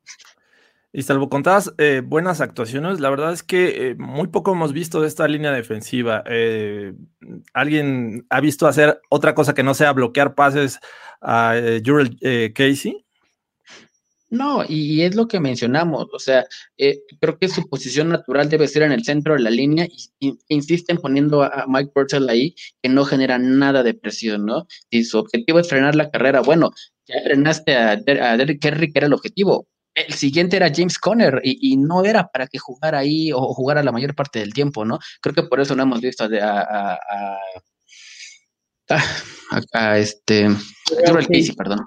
Y 0.98 1.04
salvo 1.04 1.28
contadas 1.28 1.74
eh, 1.78 2.02
buenas 2.06 2.39
actuaciones, 2.39 3.02
la 3.02 3.10
verdad 3.10 3.34
es 3.34 3.43
que 3.43 3.89
eh, 3.89 3.96
muy 3.96 4.28
poco 4.28 4.54
hemos 4.54 4.72
visto 4.72 5.02
de 5.02 5.10
esta 5.10 5.28
línea 5.28 5.52
defensiva. 5.52 6.24
Eh, 6.26 6.93
¿Alguien 7.54 8.26
ha 8.30 8.39
visto 8.39 8.66
hacer 8.66 9.02
otra 9.10 9.36
cosa 9.36 9.54
que 9.54 9.62
no 9.62 9.74
sea 9.74 9.91
bloquear 9.91 10.36
pases 10.36 10.80
a 11.20 11.58
eh, 11.58 11.82
Jurel 11.86 12.18
Casey? 12.54 13.06
No, 14.30 14.64
y, 14.68 15.02
es 15.02 15.16
lo 15.16 15.28
que 15.28 15.41
mencionamos, 15.41 16.08
o 16.14 16.20
sea, 16.20 16.46
eh, 16.78 17.02
creo 17.20 17.38
que 17.39 17.50
su 17.50 17.68
posición 17.68 18.08
natural 18.08 18.48
debe 18.50 18.70
ser 18.70 18.84
en 18.84 18.93
el 18.93 19.04
centro 19.04 19.34
de 19.34 19.41
la 19.41 19.50
línea 19.50 19.88
y, 20.20 20.39
insisten 20.48 20.98
poniendo 20.98 21.43
a, 21.43 21.66
Mike 21.68 21.91
Purcell 21.93 22.30
ahí 22.30 22.56
que 22.82 22.88
no 22.88 23.04
genera 23.04 23.38
nada 23.38 23.84
de 23.84 23.96
presión, 23.96 24.46
¿no? 24.46 24.66
Si 24.89 25.04
su 25.04 25.20
objetivo 25.20 25.60
es 25.60 25.68
frenar 25.68 25.96
la 25.96 26.10
carrera, 26.10 26.39
bueno, 26.39 26.72
ya 27.06 27.16
frenaste 27.26 27.76
a, 27.76 27.91
a 27.91 28.38
Derrick 28.38 28.64
Henry, 28.64 28.93
que 28.93 29.00
era 29.00 29.08
el 29.08 29.14
objetivo. 29.14 29.68
El 29.96 30.14
siguiente 30.14 30.58
era 30.58 30.70
James 30.74 31.00
Conner 31.00 31.39
y, 31.43 31.72
y 31.74 31.78
no 31.78 32.04
era 32.04 32.28
para 32.28 32.48
que 32.48 32.60
jugara 32.60 33.00
ahí 33.00 33.32
o 33.32 33.54
jugara 33.54 33.82
la 33.82 33.91
mayor 33.93 34.14
parte 34.14 34.39
del 34.39 34.54
tiempo, 34.54 34.84
¿no? 34.86 35.00
Creo 35.22 35.34
que 35.34 35.43
por 35.43 35.60
eso 35.62 35.76
no 35.76 35.84
hemos 35.84 36.02
visto 36.02 36.26
a, 36.26 36.28
a, 36.28 36.93
a, 36.93 37.38
a, 38.89 38.98
a- 39.52 39.64
a 39.74 39.98
este, 39.98 40.48
Casey, 41.28 41.56
perdón. 41.56 41.80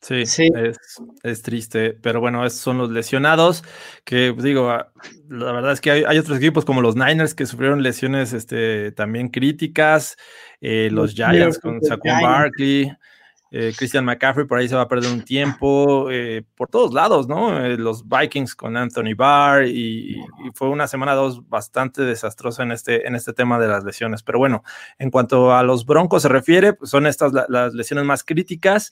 Sí, 0.00 0.26
Sí. 0.26 0.48
Es, 0.54 0.76
es 1.24 1.42
triste, 1.42 1.92
pero 1.92 2.20
bueno, 2.20 2.46
esos 2.46 2.60
son 2.60 2.78
los 2.78 2.90
lesionados, 2.90 3.64
que 4.04 4.32
digo, 4.38 4.70
ah, 4.70 4.92
la 5.28 5.50
verdad 5.50 5.72
es 5.72 5.80
que 5.80 5.90
hay, 5.90 6.04
hay 6.06 6.18
otros 6.18 6.38
equipos 6.38 6.64
como 6.64 6.82
los 6.82 6.94
Niners 6.94 7.34
que 7.34 7.46
sufrieron 7.46 7.82
lesiones 7.82 8.32
este, 8.32 8.92
también 8.92 9.28
críticas, 9.28 10.16
eh, 10.60 10.88
los 10.92 11.06
Los 11.06 11.14
Giants 11.14 11.58
con 11.58 11.82
Saquon 11.82 12.02
Giants. 12.12 12.22
Barkley, 12.22 12.92
eh, 13.50 13.72
Christian 13.76 14.04
McCaffrey 14.04 14.46
por 14.46 14.58
ahí 14.58 14.68
se 14.68 14.76
va 14.76 14.82
a 14.82 14.88
perder 14.88 15.10
un 15.12 15.22
tiempo, 15.24 16.10
eh, 16.10 16.42
por 16.54 16.68
todos 16.68 16.92
lados, 16.92 17.28
¿no? 17.28 17.64
Eh, 17.64 17.76
los 17.78 18.06
Vikings 18.06 18.54
con 18.54 18.76
Anthony 18.76 19.14
Barr 19.16 19.66
y, 19.66 20.16
fue 20.54 20.68
una 20.68 20.86
semana 20.86 21.14
dos 21.14 21.48
bastante 21.48 22.02
desastrosa 22.02 22.62
en 22.62 22.72
este, 22.72 23.06
en 23.06 23.14
este 23.14 23.32
tema 23.32 23.58
de 23.58 23.68
las 23.68 23.84
lesiones, 23.84 24.22
pero 24.22 24.38
bueno, 24.38 24.62
en 24.98 25.10
cuanto 25.10 25.54
a 25.54 25.62
los 25.62 25.86
Broncos 25.86 26.22
se 26.22 26.28
refiere, 26.28 26.74
pues 26.74 26.90
son 26.90 27.06
estas 27.06 27.32
la- 27.32 27.46
las 27.48 27.74
lesiones 27.74 28.04
más 28.04 28.24
críticas. 28.24 28.90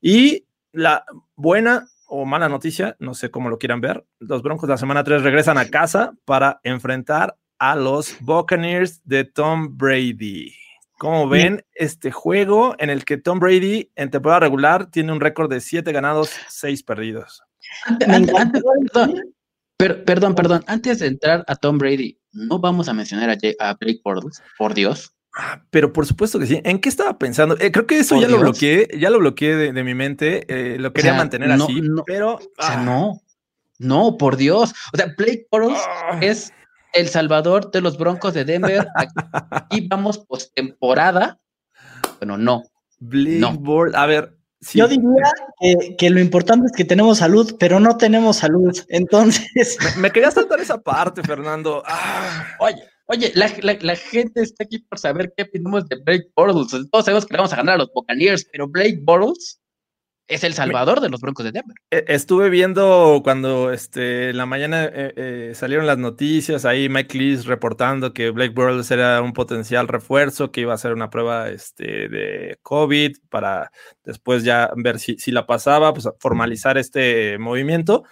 Y 0.00 0.46
la 0.72 1.04
buena 1.36 1.88
o 2.06 2.24
mala 2.24 2.48
noticia, 2.48 2.96
no 2.98 3.14
sé 3.14 3.30
cómo 3.30 3.48
lo 3.50 3.58
quieran 3.58 3.80
ver, 3.80 4.04
los 4.18 4.42
Broncos 4.42 4.68
la 4.68 4.76
semana 4.78 5.04
3 5.04 5.22
regresan 5.22 5.58
a 5.58 5.68
casa 5.68 6.12
para 6.24 6.60
enfrentar 6.64 7.36
a 7.58 7.76
los 7.76 8.16
Buccaneers 8.20 9.00
de 9.04 9.24
Tom 9.24 9.76
Brady. 9.76 10.52
¿Cómo 11.00 11.30
ven 11.30 11.64
este 11.72 12.10
juego 12.12 12.74
en 12.78 12.90
el 12.90 13.06
que 13.06 13.16
Tom 13.16 13.38
Brady 13.40 13.90
en 13.96 14.10
temporada 14.10 14.40
regular 14.40 14.90
tiene 14.90 15.12
un 15.12 15.20
récord 15.20 15.48
de 15.50 15.62
7 15.62 15.90
ganados, 15.92 16.30
6 16.50 16.82
perdidos? 16.82 17.42
Antes- 18.06 18.34
perdón, 18.92 19.14
per- 19.78 20.04
perdón, 20.04 20.34
perdón. 20.34 20.62
Antes 20.66 20.98
de 20.98 21.06
entrar 21.06 21.42
a 21.48 21.56
Tom 21.56 21.78
Brady, 21.78 22.20
no 22.32 22.58
vamos 22.58 22.86
a 22.90 22.92
mencionar 22.92 23.30
a, 23.30 23.36
Jay- 23.40 23.56
a 23.58 23.72
Blake 23.80 24.02
Bortles, 24.04 24.42
por 24.58 24.74
Dios. 24.74 25.14
Ah, 25.34 25.62
Pero 25.70 25.90
por 25.90 26.04
supuesto 26.04 26.38
que 26.38 26.44
sí. 26.44 26.60
¿En 26.64 26.78
qué 26.80 26.90
estaba 26.90 27.16
pensando? 27.18 27.56
Eh, 27.58 27.72
creo 27.72 27.86
que 27.86 28.00
eso 28.00 28.16
Por 28.16 28.22
ya 28.24 28.28
lo 28.28 28.38
bloqueé, 28.38 28.86
ya 28.98 29.08
lo 29.08 29.20
bloqueé 29.20 29.56
de, 29.56 29.72
de 29.72 29.82
mi 29.84 29.94
mente, 29.94 30.44
eh, 30.48 30.76
lo 30.78 30.92
quería 30.92 31.12
sea, 31.12 31.18
mantener 31.18 31.48
no- 31.56 31.64
así, 31.64 31.80
no, 31.80 32.02
pero... 32.04 32.34
O 32.34 32.40
sea, 32.62 32.78
ah, 32.78 32.82
no, 32.84 33.22
no, 33.78 34.18
por 34.18 34.36
Dios. 34.36 34.74
O 34.92 34.98
sea, 34.98 35.14
Blake 35.16 35.46
Bortles 35.50 35.80
ah. 35.88 36.18
es 36.20 36.52
el 36.92 37.08
salvador 37.08 37.70
de 37.70 37.80
los 37.80 37.96
Broncos 37.98 38.34
de 38.34 38.44
Denver. 38.44 38.86
Aquí 39.50 39.86
vamos 39.88 40.18
postemporada. 40.18 41.38
Bueno, 42.18 42.36
no. 42.36 42.62
Blake 42.98 43.38
No. 43.38 43.54
Bortles, 43.54 43.96
a 43.96 44.06
ver, 44.06 44.36
sí, 44.60 44.78
Yo 44.78 44.86
diría 44.88 45.32
que, 45.60 45.96
que 45.96 46.10
lo 46.10 46.20
importante 46.20 46.66
es 46.66 46.72
que 46.72 46.84
tenemos 46.84 47.18
salud, 47.18 47.56
pero 47.58 47.80
no 47.80 47.96
tenemos 47.96 48.36
salud. 48.36 48.76
Entonces, 48.88 49.78
me, 49.96 50.02
me 50.02 50.10
quería 50.10 50.30
saltar 50.30 50.60
esa 50.60 50.78
parte, 50.82 51.22
Fernando. 51.22 51.82
Ah, 51.86 52.46
Oye, 52.58 52.82
oye, 53.06 53.32
la, 53.34 53.50
la- 53.62 53.78
la 53.80 53.96
gente 53.96 54.42
está 54.42 54.64
aquí 54.64 54.80
por 54.80 54.98
saber 54.98 55.32
qué 55.36 55.44
opinamos 55.44 55.88
de 55.88 55.96
Blake 56.04 56.28
Bortles. 56.36 56.90
Todos 56.90 57.04
sabemos 57.06 57.24
que 57.24 57.32
le 57.34 57.38
vamos 57.38 57.52
a 57.52 57.56
ganar 57.56 57.76
a 57.76 57.78
los 57.78 57.90
Buccaneers, 57.94 58.46
pero 58.52 58.68
Blake 58.68 58.98
Bortles 59.02 59.59
es 60.30 60.44
el 60.44 60.54
salvador 60.54 61.00
de 61.00 61.10
los 61.10 61.20
Broncos 61.20 61.44
de 61.44 61.52
Denver. 61.52 61.76
e- 61.90 62.04
estuve 62.08 62.48
viendo 62.48 63.20
cuando 63.22 63.72
este, 63.72 64.30
en 64.30 64.36
la 64.36 64.46
mañana 64.46 64.84
eh, 64.84 65.12
eh, 65.16 65.52
salieron 65.54 65.86
las 65.86 65.98
noticias, 65.98 66.64
ahí 66.64 66.88
Mike 66.88 67.18
Lees 67.18 67.44
reportando 67.46 68.14
que 68.14 68.30
Blake 68.30 68.54
Bortles 68.54 68.90
era 68.90 69.20
un 69.20 69.32
potencial 69.32 69.88
refuerzo, 69.88 70.52
que 70.52 70.62
iba 70.62 70.72
a 70.72 70.76
hacer 70.76 70.92
una 70.92 71.10
prueba 71.10 71.50
este, 71.50 72.08
de 72.08 72.58
COVID 72.62 73.16
para 73.28 73.70
después 74.04 74.44
ya 74.44 74.70
ver 74.76 74.98
si, 74.98 75.18
si 75.18 75.32
la 75.32 75.46
pasaba, 75.46 75.92
pues 75.92 76.08
formalizar 76.18 76.78
este 76.78 77.36
movimiento. 77.38 78.04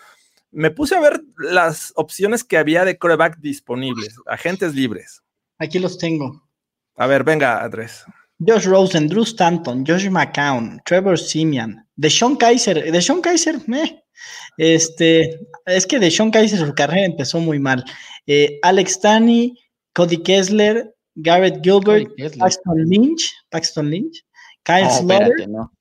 me 0.51 0.71
puse 0.71 0.97
a 0.97 1.01
ver 1.01 1.23
las 1.37 1.93
opciones 1.95 2.43
que 2.43 2.59
había 2.59 2.85
de 2.85 2.99
coreback 2.99 3.39
disponibles, 3.39 4.17
agentes 4.27 4.75
libres. 4.75 5.23
Aquí 5.59 5.79
los 5.79 5.99
tengo. 5.99 6.43
A 6.97 7.07
ver, 7.07 7.23
venga, 7.23 7.63
Andrés. 7.63 8.05
Josh 8.39 8.67
Rosen, 8.67 9.09
Drew 9.09 9.25
Stanton, 9.25 9.85
Josh 9.87 10.09
McCown, 10.09 10.81
Trevor 10.85 11.19
Simeon, 11.19 11.85
Deshaun 11.97 12.37
Kaiser, 12.37 12.91
Deshaun 12.93 13.21
Kaiser, 13.21 13.57
eh. 13.75 14.03
Este, 14.57 15.39
es 15.67 15.87
que 15.87 15.99
Deshaun 15.99 16.31
Kaiser 16.31 16.59
su 16.59 16.75
carrera 16.75 17.07
empezó 17.07 17.41
muy 17.41 17.59
mal. 17.59 17.85
Eh, 18.27 18.59
Alex 18.63 19.01
Tani, 19.01 19.57
Cody 19.93 20.19
Kessler, 20.19 20.95
Garrett 21.17 21.61
Gilbert, 21.63 22.09
Paxton 22.39 22.85
Lynch, 22.89 23.33
Paxton 23.51 23.91
Lynch, 23.91 24.25
Kyle 24.63 24.87
no, 25.49 25.73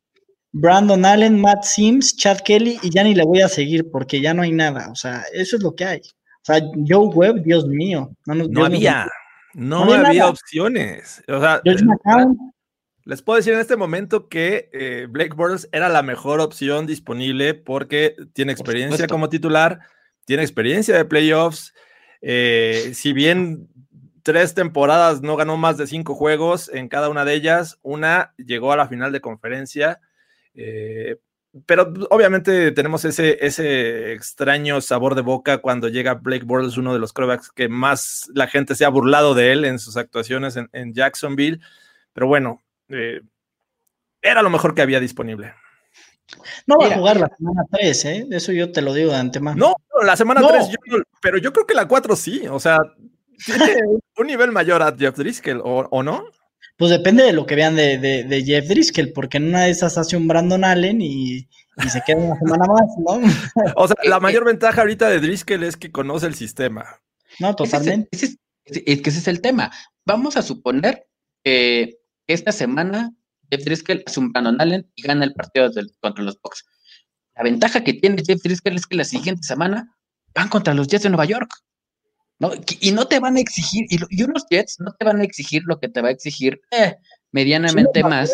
Brandon 0.51 1.05
Allen, 1.05 1.39
Matt 1.39 1.63
Sims, 1.63 2.15
Chad 2.15 2.39
Kelly, 2.39 2.79
y 2.81 2.89
ya 2.89 3.03
ni 3.03 3.13
le 3.13 3.23
voy 3.23 3.41
a 3.41 3.49
seguir 3.49 3.91
porque 3.91 4.21
ya 4.21 4.33
no 4.33 4.41
hay 4.41 4.51
nada. 4.51 4.89
O 4.91 4.95
sea, 4.95 5.23
eso 5.33 5.57
es 5.57 5.63
lo 5.63 5.75
que 5.75 5.85
hay. 5.85 5.99
O 5.99 6.45
sea, 6.45 6.61
Joe 6.87 7.07
Webb, 7.13 7.43
Dios 7.43 7.67
mío. 7.67 8.09
No, 8.25 8.65
había, 8.65 9.07
no, 9.57 9.91
había, 9.91 10.27
opciones. 10.27 11.23
O 11.27 11.41
sea, 11.41 11.61
les 13.05 13.21
puedo 13.23 13.37
decir 13.37 13.53
en 13.53 13.59
este 13.59 13.75
momento 13.75 14.29
que 14.29 14.69
eh, 14.71 15.07
Blake 15.09 15.33
Bortles 15.35 15.67
era 15.71 15.89
la 15.89 16.03
mejor 16.03 16.41
opción 16.41 16.85
disponible 16.85 17.55
porque 17.55 18.15
tiene 18.33 18.51
experiencia 18.51 19.07
como 19.07 19.29
titular, 19.29 19.79
tiene 20.25 20.43
experiencia 20.43 20.95
de 20.95 21.05
playoffs. 21.05 21.73
Eh, 22.21 22.91
si 22.93 23.13
bien 23.13 23.67
tres 24.21 24.53
temporadas 24.53 25.23
no 25.23 25.35
ganó 25.35 25.57
más 25.57 25.77
de 25.77 25.87
cinco 25.87 26.13
juegos 26.13 26.69
en 26.71 26.87
cada 26.87 27.09
una 27.09 27.25
de 27.25 27.33
ellas, 27.33 27.79
una 27.81 28.35
llegó 28.37 28.71
a 28.71 28.77
la 28.77 28.87
final 28.87 29.11
de 29.11 29.21
conferencia. 29.21 30.01
Eh, 30.53 31.17
pero 31.65 31.93
obviamente 32.09 32.71
tenemos 32.71 33.05
ese, 33.05 33.37
ese 33.45 34.13
extraño 34.13 34.81
sabor 34.81 35.15
de 35.15 35.21
boca 35.21 35.59
cuando 35.59 35.87
llega 35.89 36.15
Blake 36.15 36.45
Bortles, 36.45 36.77
uno 36.77 36.93
de 36.93 36.99
los 36.99 37.13
quarterbacks 37.13 37.51
que 37.51 37.69
más 37.69 38.29
la 38.33 38.47
gente 38.47 38.75
se 38.75 38.85
ha 38.85 38.89
burlado 38.89 39.33
de 39.33 39.51
él 39.51 39.65
en 39.65 39.79
sus 39.79 39.97
actuaciones 39.97 40.57
en, 40.57 40.93
Jacksonville. 40.93 41.59
Pero 42.13 42.27
bueno, 42.27 42.63
eh, 42.89 43.21
era 44.21 44.41
lo 44.41 44.49
mejor 44.49 44.75
que 44.75 44.81
había 44.81 44.99
disponible. 44.99 45.53
No 46.65 46.77
va 46.77 46.87
a 46.87 46.97
jugar 46.97 47.17
la 47.17 47.29
semana 47.37 47.61
3, 47.71 48.05
¿eh? 48.05 48.27
Eso 48.31 48.51
yo 48.51 48.71
te 48.71 48.81
lo 48.81 48.93
digo 48.93 49.11
de 49.11 49.17
antemano. 49.17 49.57
No, 49.57 50.03
la 50.05 50.17
semana 50.17 50.45
3, 50.45 50.75
pero 51.21 51.37
yo 51.37 51.53
creo 51.53 51.65
que 51.65 51.73
la 51.73 51.87
4 51.87 52.15
sí. 52.15 52.47
O 52.47 52.59
sea, 52.59 52.77
tiene 53.45 53.75
un 54.17 54.27
nivel 54.27 54.51
mayor 54.51 54.81
a 54.81 54.93
Jeff 54.95 55.15
Driscoll, 55.15 55.61
¿o 55.63 56.03
no? 56.03 56.25
Pues 56.77 56.91
depende 56.91 57.23
de 57.23 57.33
lo 57.33 57.45
que 57.45 57.55
vean 57.55 57.75
de, 57.75 57.97
de, 57.97 58.43
Jeff 58.45 58.67
Driscoll, 58.67 59.11
porque 59.11 59.37
en 59.37 59.47
una 59.47 59.63
de 59.63 59.71
esas 59.71 59.97
hace 59.97 60.15
un 60.15 60.27
Brandon 60.27 60.63
Allen 60.63 61.01
y, 61.01 61.47
se 61.89 62.01
queda 62.05 62.17
una 62.17 62.35
semana 62.37 62.65
más, 62.65 62.87
¿no? 62.99 63.73
O 63.75 63.87
sea, 63.87 63.95
la 64.03 64.19
mayor 64.19 64.45
ventaja 64.45 64.81
ahorita 64.81 65.09
de 65.09 65.19
Driscoll 65.19 65.63
es 65.63 65.75
que 65.75 65.91
conoce 65.91 66.27
el 66.27 66.35
sistema. 66.35 66.85
No, 67.39 67.55
totalmente. 67.55 68.09
es, 68.11 68.37
que 68.65 69.09
ese 69.09 69.19
es 69.19 69.27
el 69.27 69.41
tema. 69.41 69.71
Vamos 70.05 70.37
a 70.37 70.41
suponer 70.43 71.07
que 71.43 71.97
esta 72.27 72.51
semana 72.51 73.11
Jeff 73.49 73.63
Driscoll 73.63 74.03
hace 74.05 74.19
un 74.19 74.31
Brandon 74.31 74.59
Allen 74.59 74.91
y 74.95 75.01
gana 75.01 75.25
el 75.25 75.33
partido 75.33 75.71
contra 75.99 76.23
los 76.23 76.39
Bucks. 76.41 76.65
La 77.35 77.43
ventaja 77.43 77.83
que 77.83 77.93
tiene 77.93 78.23
Jeff 78.25 78.41
Driscoll 78.43 78.75
es 78.75 78.85
que 78.85 78.97
la 78.97 79.03
siguiente 79.03 79.43
semana 79.43 79.95
van 80.33 80.49
contra 80.49 80.73
los 80.73 80.87
Jets 80.87 81.03
de 81.03 81.09
Nueva 81.09 81.25
York. 81.25 81.49
¿No? 82.39 82.51
Y 82.79 82.91
no 82.91 83.07
te 83.07 83.19
van 83.19 83.37
a 83.37 83.39
exigir, 83.39 83.85
y, 83.89 84.23
unos 84.23 84.45
Jets 84.49 84.79
no 84.79 84.93
te 84.93 85.05
van 85.05 85.19
a 85.19 85.23
exigir 85.23 85.63
lo 85.65 85.79
que 85.79 85.89
te 85.89 86.01
va 86.01 86.09
a 86.09 86.11
exigir 86.11 86.61
eh, 86.71 86.95
medianamente 87.31 88.03
más. 88.03 88.31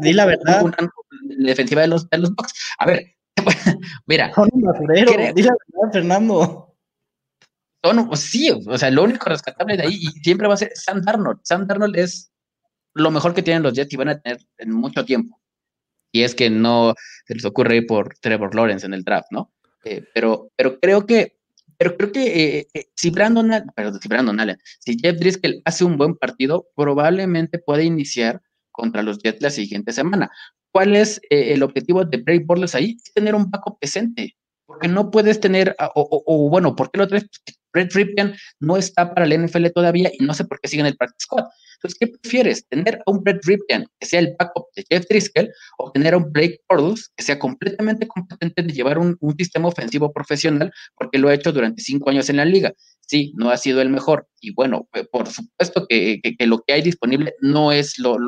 Di 0.00 0.12
la 0.12 0.26
verdad. 0.26 0.64
defensiva 1.22 1.82
de 1.82 1.88
los, 1.88 2.08
de 2.08 2.18
los 2.18 2.34
Bucks. 2.34 2.52
A 2.78 2.86
ver, 2.86 3.14
mira. 4.06 4.32
di 4.52 5.42
la 5.42 5.52
verdad, 5.52 5.92
Fernando. 5.92 6.76
Son, 7.82 8.16
sí, 8.16 8.50
o 8.50 8.76
sea, 8.76 8.90
lo 8.90 9.04
único 9.04 9.28
rescatable 9.28 9.76
de 9.76 9.84
ahí 9.84 9.94
y 9.94 10.06
siempre 10.20 10.46
va 10.46 10.54
a 10.54 10.58
ser 10.58 10.70
Sam 10.74 11.00
Darnold. 11.00 11.40
Sam 11.44 11.66
Darnold 11.66 11.96
es 11.96 12.30
lo 12.94 13.10
mejor 13.10 13.34
que 13.34 13.42
tienen 13.42 13.62
los 13.62 13.72
Jets 13.72 13.92
y 13.92 13.96
van 13.96 14.10
a 14.10 14.20
tener 14.20 14.38
en 14.58 14.72
mucho 14.72 15.04
tiempo. 15.04 15.40
Y 16.12 16.22
es 16.22 16.34
que 16.34 16.50
no 16.50 16.94
se 17.26 17.34
les 17.34 17.44
ocurre 17.44 17.76
ir 17.76 17.86
por 17.86 18.14
Trevor 18.18 18.54
Lawrence 18.54 18.84
en 18.84 18.94
el 18.94 19.04
draft, 19.04 19.28
¿no? 19.30 19.52
Eh, 19.84 20.04
pero, 20.12 20.50
pero 20.56 20.78
creo 20.78 21.06
que 21.06 21.39
pero 21.80 21.96
creo 21.96 22.12
que 22.12 22.58
eh, 22.58 22.68
eh, 22.74 22.90
si, 22.94 23.08
Brandon, 23.08 23.50
si 24.02 24.08
Brandon 24.08 24.38
Allen, 24.38 24.58
si 24.80 24.98
Jeff 24.98 25.18
Driscoll 25.18 25.62
hace 25.64 25.82
un 25.82 25.96
buen 25.96 26.14
partido, 26.14 26.68
probablemente 26.76 27.58
puede 27.58 27.84
iniciar 27.84 28.42
contra 28.70 29.02
los 29.02 29.18
Jets 29.22 29.40
la 29.40 29.48
siguiente 29.48 29.90
semana. 29.92 30.30
¿Cuál 30.74 30.94
es 30.94 31.22
eh, 31.30 31.54
el 31.54 31.62
objetivo 31.62 32.04
de 32.04 32.18
Bray 32.18 32.40
Bortles 32.40 32.74
ahí? 32.74 32.98
Tener 33.14 33.34
un 33.34 33.50
backup 33.50 33.78
presente, 33.78 34.36
porque 34.66 34.88
no 34.88 35.10
puedes 35.10 35.40
tener, 35.40 35.74
o, 35.94 36.50
bueno, 36.50 36.76
¿por 36.76 36.90
qué 36.90 36.98
lo 36.98 37.08
traes? 37.08 37.24
Brett 37.72 37.92
Ripken 37.92 38.34
no 38.60 38.76
está 38.76 39.14
para 39.14 39.26
el 39.26 39.44
NFL 39.44 39.66
todavía 39.74 40.10
y 40.18 40.24
no 40.24 40.34
sé 40.34 40.44
por 40.44 40.60
qué 40.60 40.68
siguen 40.68 40.86
el 40.86 40.96
practice 40.96 41.24
squad. 41.24 41.44
Entonces, 41.82 41.98
¿qué 41.98 42.08
prefieres? 42.08 42.66
¿Tener 42.68 43.00
a 43.06 43.10
un 43.10 43.22
Brett 43.24 43.42
Ripken 43.42 43.86
que 43.98 44.06
sea 44.06 44.20
el 44.20 44.36
backup 44.38 44.66
de 44.76 44.84
Jeff 44.90 45.06
Driscoll 45.08 45.50
o 45.78 45.90
tener 45.92 46.12
a 46.12 46.18
un 46.18 46.30
Blake 46.30 46.60
Bortles 46.68 47.10
que 47.16 47.24
sea 47.24 47.38
completamente 47.38 48.06
competente 48.06 48.62
de 48.62 48.72
llevar 48.72 48.98
un, 48.98 49.16
sistema 49.38 49.68
ofensivo 49.68 50.12
profesional 50.12 50.70
porque 50.98 51.18
lo 51.18 51.28
ha 51.28 51.34
hecho 51.34 51.52
durante 51.52 51.80
cinco 51.80 52.10
años 52.10 52.28
en 52.28 52.36
la 52.36 52.44
liga? 52.44 52.74
Sí, 53.06 53.32
no 53.36 53.50
ha 53.50 53.56
sido 53.56 53.80
el 53.80 53.88
mejor. 53.88 54.28
Y 54.40 54.52
bueno, 54.52 54.88
eh, 54.92 55.04
por 55.10 55.26
supuesto 55.26 55.86
que, 55.88 56.20
lo 56.40 56.60
que 56.60 56.74
hay 56.74 56.82
disponible 56.82 57.34
no 57.40 57.72
es 57.72 57.98
lo, 57.98 58.18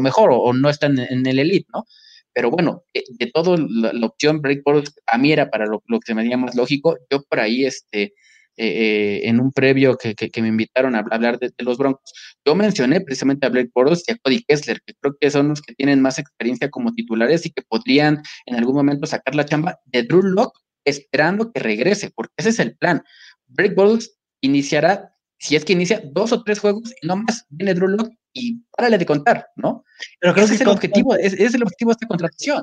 mejor 0.00 0.30
o, 0.32 0.52
no 0.54 0.70
está 0.70 0.86
en, 0.86 1.26
el 1.26 1.38
elite, 1.38 1.66
¿no? 1.74 1.84
Pero 2.32 2.50
bueno, 2.50 2.84
eh, 2.94 3.02
de, 3.18 3.26
todo 3.26 3.56
la, 3.58 4.06
opción 4.06 4.40
Blake 4.40 4.62
Bortles 4.64 4.94
a 5.06 5.18
mí 5.18 5.30
era 5.30 5.50
para 5.50 5.66
lo, 5.66 5.80
que 5.80 6.06
se 6.06 6.14
me 6.14 6.22
haría 6.22 6.38
más 6.38 6.54
lógico. 6.54 6.96
Yo 7.10 7.22
por 7.24 7.40
ahí, 7.40 7.66
este, 7.66 8.14
eh, 8.62 9.26
en 9.26 9.40
un 9.40 9.52
previo 9.52 9.96
que, 9.96 10.14
me 10.42 10.48
invitaron 10.48 10.94
a 10.94 10.98
hablar 10.98 11.38
de, 11.38 11.50
los 11.60 11.78
Broncos, 11.78 12.12
yo 12.44 12.54
mencioné 12.54 13.00
precisamente 13.00 13.46
a 13.46 13.48
Blake 13.48 13.70
Bortles 13.74 14.04
y 14.06 14.12
a 14.12 14.18
Cody 14.18 14.44
Kessler, 14.46 14.82
que 14.84 14.92
creo 15.00 15.16
que 15.18 15.30
son 15.30 15.48
los 15.48 15.62
que 15.62 15.74
tienen 15.74 16.02
más 16.02 16.18
experiencia 16.18 16.68
como 16.68 16.92
titulares 16.92 17.46
y 17.46 17.52
que 17.52 17.62
podrían 17.62 18.22
en 18.44 18.56
algún 18.56 18.74
momento 18.74 19.06
sacar 19.06 19.34
la 19.34 19.46
chamba 19.46 19.78
de 19.86 20.02
Drew 20.02 20.22
Locke 20.22 20.60
esperando 20.84 21.50
que 21.52 21.60
regrese, 21.60 22.10
porque 22.14 22.34
ese 22.36 22.50
es 22.50 22.58
el 22.58 22.76
plan. 22.76 23.02
Blake 23.46 23.74
Bortles 23.74 24.18
iniciará, 24.42 25.16
si 25.38 25.56
es 25.56 25.64
que 25.64 25.72
inicia, 25.72 26.02
dos 26.12 26.30
o 26.32 26.42
tres 26.42 26.58
juegos 26.58 26.92
y 27.00 27.06
no 27.06 27.16
más 27.16 27.46
viene 27.48 27.72
Drew 27.72 27.88
Locke 27.88 28.14
y 28.34 28.62
párale 28.76 28.98
de 28.98 29.06
contar, 29.06 29.46
¿no? 29.56 29.84
Pero 30.20 30.34
creo 30.34 30.46
que 30.46 30.54
es 30.54 30.60
el 30.60 30.68
objetivo, 30.68 31.14
es, 31.16 31.32
es 31.32 31.54
el 31.54 31.62
objetivo 31.62 31.92
de 31.92 31.94
esta 31.94 32.06
contratación. 32.06 32.62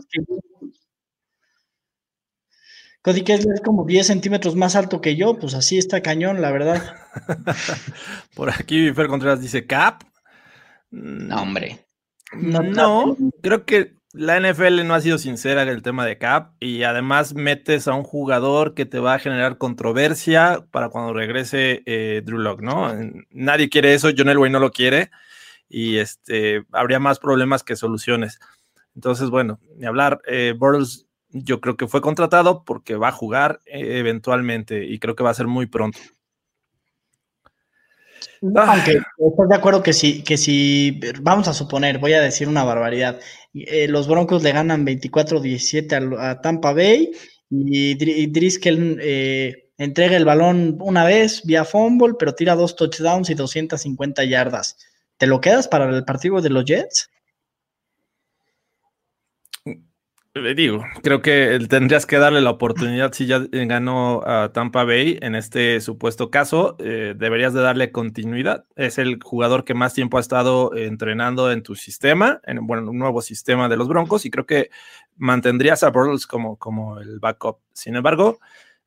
Cody 3.02 3.24
Kessler 3.24 3.56
es 3.56 3.62
como 3.62 3.86
10 3.86 4.08
centímetros 4.08 4.56
más 4.56 4.76
alto 4.76 5.02
que 5.02 5.16
yo, 5.16 5.38
pues 5.40 5.54
así 5.54 5.78
está 5.78 6.02
cañón, 6.02 6.42
la 6.42 6.52
verdad. 6.52 6.96
Por 8.36 8.50
aquí 8.50 8.92
Fer 8.92 9.08
Contreras 9.08 9.42
dice 9.42 9.66
Cap. 9.66 10.04
No, 10.92 11.42
hombre. 11.42 11.86
No, 12.34 13.16
creo 13.42 13.66
que 13.66 13.96
la 14.12 14.40
NFL 14.40 14.86
no 14.86 14.96
ha 14.96 15.02
sido 15.02 15.18
sincera 15.18 15.62
en 15.62 15.70
el 15.70 15.82
tema 15.82 16.06
de 16.06 16.18
Cap 16.18 16.54
y 16.60 16.84
además 16.84 17.34
metes 17.34 17.88
a 17.88 17.94
un 17.94 18.04
jugador 18.04 18.74
que 18.74 18.86
te 18.86 19.00
va 19.00 19.14
a 19.14 19.20
generar 19.20 19.58
controversia 19.58 20.66
para 20.72 20.90
cuando 20.90 21.14
regrese 21.14 21.84
eh, 21.86 22.22
Drew 22.26 22.40
Locke, 22.40 22.62
¿no? 22.62 22.92
Nadie 23.30 23.70
quiere 23.70 23.94
eso, 23.94 24.10
John 24.18 24.30
Elway 24.30 24.52
no 24.52 24.60
lo 24.60 24.72
quiere 24.72 25.12
y 25.70 25.98
este, 25.98 26.64
habría 26.72 27.00
más 27.00 27.20
problemas 27.20 27.64
que 27.64 27.76
soluciones. 27.76 28.40
Entonces, 28.96 29.30
bueno, 29.30 29.60
ni 29.76 29.86
hablar. 29.86 30.22
Eh, 30.28 30.54
Bortles 30.58 31.07
yo 31.30 31.62
creo 31.62 31.78
que 31.78 31.88
fue 31.88 32.02
contratado 32.02 32.64
porque 32.64 32.96
va 32.96 33.10
a 33.10 33.14
jugar 33.14 33.62
eh, 33.66 34.00
eventualmente 34.00 34.86
y 34.86 35.00
creo 35.00 35.16
que 35.16 35.24
va 35.24 35.32
a 35.32 35.36
ser 35.36 35.48
muy 35.48 35.66
pronto. 35.66 36.00
Aunque 38.42 39.02
estoy 39.18 39.48
de 39.50 39.56
acuerdo 39.56 39.84
que 39.84 39.94
si, 39.94 40.24
que 40.24 40.38
si, 40.38 41.00
vamos 41.22 41.48
a 41.48 41.54
suponer, 41.54 41.98
voy 41.98 42.14
a 42.14 42.22
decir 42.22 42.48
una 42.48 42.64
barbaridad, 42.64 43.20
eh, 43.54 43.88
los 43.88 44.08
Broncos 44.08 44.44
le 44.44 44.52
ganan 44.52 44.86
24-17 44.86 46.18
a, 46.20 46.42
Tampa 46.42 46.74
Bay 46.74 47.12
y, 47.50 48.28
Driscoll 48.28 49.00
eh, 49.02 49.72
entrega 49.78 50.18
el 50.18 50.26
balón 50.26 50.78
una 50.82 51.04
vez 51.04 51.44
vía 51.46 51.66
fumble, 51.66 52.16
pero 52.18 52.36
tira 52.36 52.56
dos 52.56 52.76
touchdowns 52.76 53.30
y 53.30 53.36
250 53.36 54.24
yardas. 54.26 54.78
¿Te 55.18 55.28
lo 55.28 55.42
quedas 55.42 55.68
para 55.68 55.86
el 55.90 56.06
partido 56.06 56.42
de 56.42 56.50
los 56.50 56.66
Jets? 56.66 57.10
Digo, 60.56 60.84
creo 61.04 61.22
que 61.22 61.60
tendrías 61.70 62.06
que 62.06 62.18
darle 62.18 62.42
la 62.42 62.52
oportunidad 62.52 63.14
si 63.14 63.26
ya 63.26 63.42
ganó 63.52 64.22
a 64.26 64.52
Tampa 64.54 64.84
Bay 64.84 65.18
en 65.22 65.36
este 65.36 65.82
supuesto 65.82 66.30
caso, 66.32 66.76
eh, 66.80 67.14
deberías 67.18 67.54
de 67.54 67.62
darle 67.62 67.92
continuidad. 67.92 68.66
Es 68.76 68.98
el 68.98 69.20
jugador 69.22 69.64
que 69.66 69.74
más 69.74 69.94
tiempo 69.94 70.18
ha 70.18 70.22
estado 70.22 70.76
entrenando 70.76 71.52
en 71.52 71.64
tu 71.64 71.76
sistema, 71.76 72.42
en 72.46 72.66
bueno, 72.68 72.90
un 72.90 72.98
nuevo 72.98 73.22
sistema 73.22 73.70
de 73.70 73.78
los 73.78 73.88
Broncos 73.88 74.26
y 74.26 74.32
creo 74.32 74.46
que 74.46 74.70
mantendrías 75.16 75.84
a 75.84 75.90
Bortles 75.90 76.28
como, 76.28 76.58
como 76.58 77.00
el 77.00 77.20
backup. 77.20 77.60
Sin 77.74 77.96
embargo, 77.96 78.40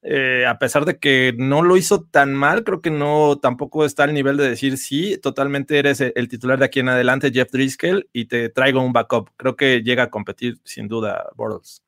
eh, 0.03 0.47
a 0.47 0.59
pesar 0.59 0.87
de 0.87 0.99
que 0.99 1.35
no 1.37 1.63
lo 1.63 1.77
hizo 1.77 2.03
tan 2.03 2.35
mal, 2.35 2.65
creo 2.65 2.81
que 2.81 2.91
no 2.91 3.39
tampoco 3.39 3.85
está 3.85 4.05
al 4.05 4.15
nivel 4.15 4.37
de 4.39 4.49
decir 4.49 4.79
sí, 4.79 5.19
totalmente 5.19 5.79
eres 5.79 6.01
el, 6.01 6.29
titular 6.29 6.59
de 6.59 6.65
aquí 6.65 6.81
en 6.81 6.89
adelante, 6.89 7.31
Jeff 7.31 7.51
Driscoll, 7.51 8.09
y 8.13 8.25
te 8.25 8.49
traigo 8.49 8.81
un 8.81 8.93
backup. 8.95 9.31
Creo 9.37 9.57
que 9.57 9.83
llega 9.83 10.05
a 10.05 10.11
competir 10.11 10.59
sin 10.65 10.89
duda 10.89 11.29
Bortles. 11.37 11.83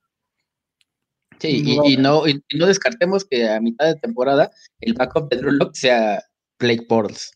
Sí, 1.38 1.62
y, 1.64 1.96
no, 1.96 2.28
y 2.28 2.40
no 2.54 2.66
descartemos 2.66 3.24
que 3.24 3.48
a 3.48 3.60
mitad 3.60 3.86
de 3.86 3.96
temporada 3.96 4.52
el 4.80 4.92
backup 4.92 5.28
de 5.28 5.38
Drew 5.38 5.52
Lock 5.52 5.74
sea 5.74 6.22
Blake 6.58 6.86
Bortles. 6.88 7.32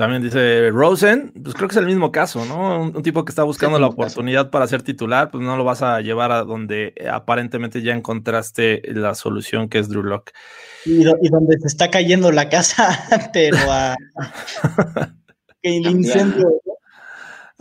También 0.00 0.22
dice 0.22 0.70
Rosen, 0.70 1.30
pues 1.42 1.54
creo 1.54 1.68
que 1.68 1.74
es 1.74 1.76
el 1.76 1.84
mismo 1.84 2.10
caso, 2.10 2.46
¿no? 2.46 2.84
Un, 2.84 3.02
tipo 3.02 3.22
que 3.22 3.32
está 3.32 3.42
buscando 3.42 3.78
la 3.78 3.88
oportunidad 3.88 4.48
para 4.48 4.66
ser 4.66 4.80
titular, 4.80 5.30
pues 5.30 5.44
no 5.44 5.58
lo 5.58 5.64
vas 5.64 5.82
a 5.82 6.00
llevar 6.00 6.32
a 6.32 6.42
donde 6.42 6.94
aparentemente 7.12 7.82
ya 7.82 7.92
encontraste 7.92 8.80
la 8.94 9.14
solución 9.14 9.68
que 9.68 9.78
es 9.78 9.90
Drew 9.90 10.02
Lock. 10.02 10.30
Y, 10.86 11.04
donde 11.04 11.58
se 11.60 11.66
está 11.66 11.90
cayendo 11.90 12.32
la 12.32 12.48
casa, 12.48 12.98
pero 13.34 13.58
a... 13.68 13.94
el 15.60 15.86
incendio 15.86 16.48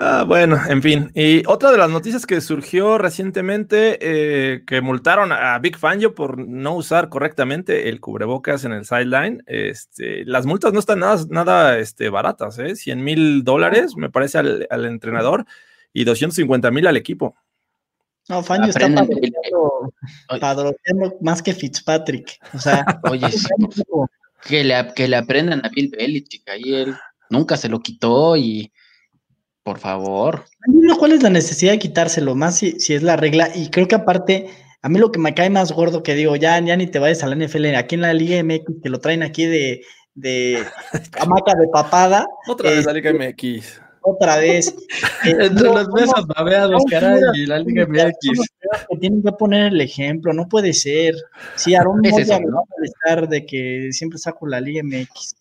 Ah, 0.02 0.24
bueno, 0.26 0.58
en 0.70 0.82
fin. 0.82 1.12
Y 1.14 1.44
otra 1.46 1.72
de 1.72 1.78
las 1.78 1.90
noticias 1.90 2.26
que 2.26 2.40
surgió 2.40 2.98
recientemente, 2.98 3.98
eh, 4.00 4.64
que 4.66 4.80
multaron 4.80 5.34
a 5.34 5.60
Big 5.60 5.76
Fangio 5.76 6.16
por 6.16 6.38
no 6.38 6.76
usar 6.76 7.10
correctamente 7.10 7.90
el 7.90 8.00
cubrebocas 8.00 8.64
en 8.64 8.72
el 8.72 8.86
sideline. 8.86 9.44
Este, 9.46 10.24
las 10.24 10.46
multas 10.46 10.72
no 10.72 10.80
están 10.80 11.00
nada, 11.00 11.22
nada 11.30 11.78
este, 11.80 12.10
baratas, 12.10 12.58
¿eh? 12.60 12.78
100 12.78 13.04
mil 13.04 13.44
dólares, 13.44 13.98
me 13.98 14.10
parece, 14.10 14.38
al, 14.38 14.86
entrenador 14.86 15.46
y 15.92 16.06
250 16.06 16.72
mil 16.72 16.88
al 16.88 16.96
equipo. 16.96 17.36
No, 18.30 18.42
Fangio 18.42 18.70
está 18.70 18.88
padroteando 20.40 21.18
más 21.20 21.44
que 21.44 21.54
Fitzpatrick. 21.54 22.40
O 22.54 22.60
sea, 22.60 22.86
oye, 23.12 23.28
que, 24.48 24.64
le, 24.64 24.94
que 24.96 25.10
le 25.10 25.18
aprendan 25.18 25.66
a 25.66 25.68
Bill 25.68 25.90
Belichick. 25.90 26.48
Ahí 26.48 26.74
él 26.74 26.96
nunca 27.30 27.58
se 27.58 27.68
lo 27.68 27.82
quitó 27.82 28.38
y 28.38 28.72
por 29.70 29.78
favor. 29.78 30.46
¿Cuál 30.98 31.12
es 31.12 31.22
la 31.22 31.30
necesidad 31.30 31.74
de 31.74 31.78
quitárselo? 31.78 32.34
Más 32.34 32.58
si, 32.58 32.76
es 32.76 33.04
la 33.04 33.18
regla. 33.18 33.50
Y 33.54 33.70
creo 33.70 33.88
que 33.88 33.94
aparte, 33.94 34.50
a 34.82 34.90
mí 34.90 34.98
lo 34.98 35.12
que 35.12 35.20
me 35.20 35.36
cae 35.36 35.52
más 35.52 35.72
gordo 35.72 36.02
que 36.02 36.16
digo, 36.16 36.36
ya, 36.36 36.60
ya 36.60 36.76
ni 36.76 36.88
te 36.88 36.98
vayas 36.98 37.22
a 37.22 37.28
la 37.28 37.36
NFL, 37.36 37.76
aquí 37.76 37.94
en 37.94 38.02
la 38.02 38.16
Liga 38.16 38.44
MX, 38.44 38.82
que 38.82 38.90
lo 38.90 39.00
traen 39.00 39.22
aquí 39.22 39.46
de, 39.46 39.82
de 40.16 40.66
hamaca 41.20 41.54
de 41.54 41.68
papada. 41.68 42.26
Otra 42.48 42.72
vez 42.72 42.84
la 42.84 42.94
Liga 42.94 43.14
MX. 43.14 43.80
Otra 44.02 44.38
vez. 44.38 44.76
Entre 45.24 45.70
las 45.70 45.88
mesas 45.90 46.26
babeados, 46.26 46.84
caray, 46.90 47.22
y 47.36 47.46
la 47.46 47.60
Liga 47.60 47.86
MX. 47.86 48.50
tienen 49.00 49.22
que 49.22 49.32
poner 49.34 49.72
el 49.72 49.82
ejemplo, 49.82 50.34
no 50.34 50.48
puede 50.50 50.74
ser. 50.74 51.14
Sí, 51.54 51.76
Aaron 51.76 52.02
no 52.02 52.10
va 52.10 52.16
a 52.16 52.86
estar 52.86 53.30
de 53.30 53.46
que 53.46 53.90
siempre 53.92 54.18
saco 54.18 54.48
la 54.48 54.62
Liga 54.62 54.82
MX. 54.84 55.36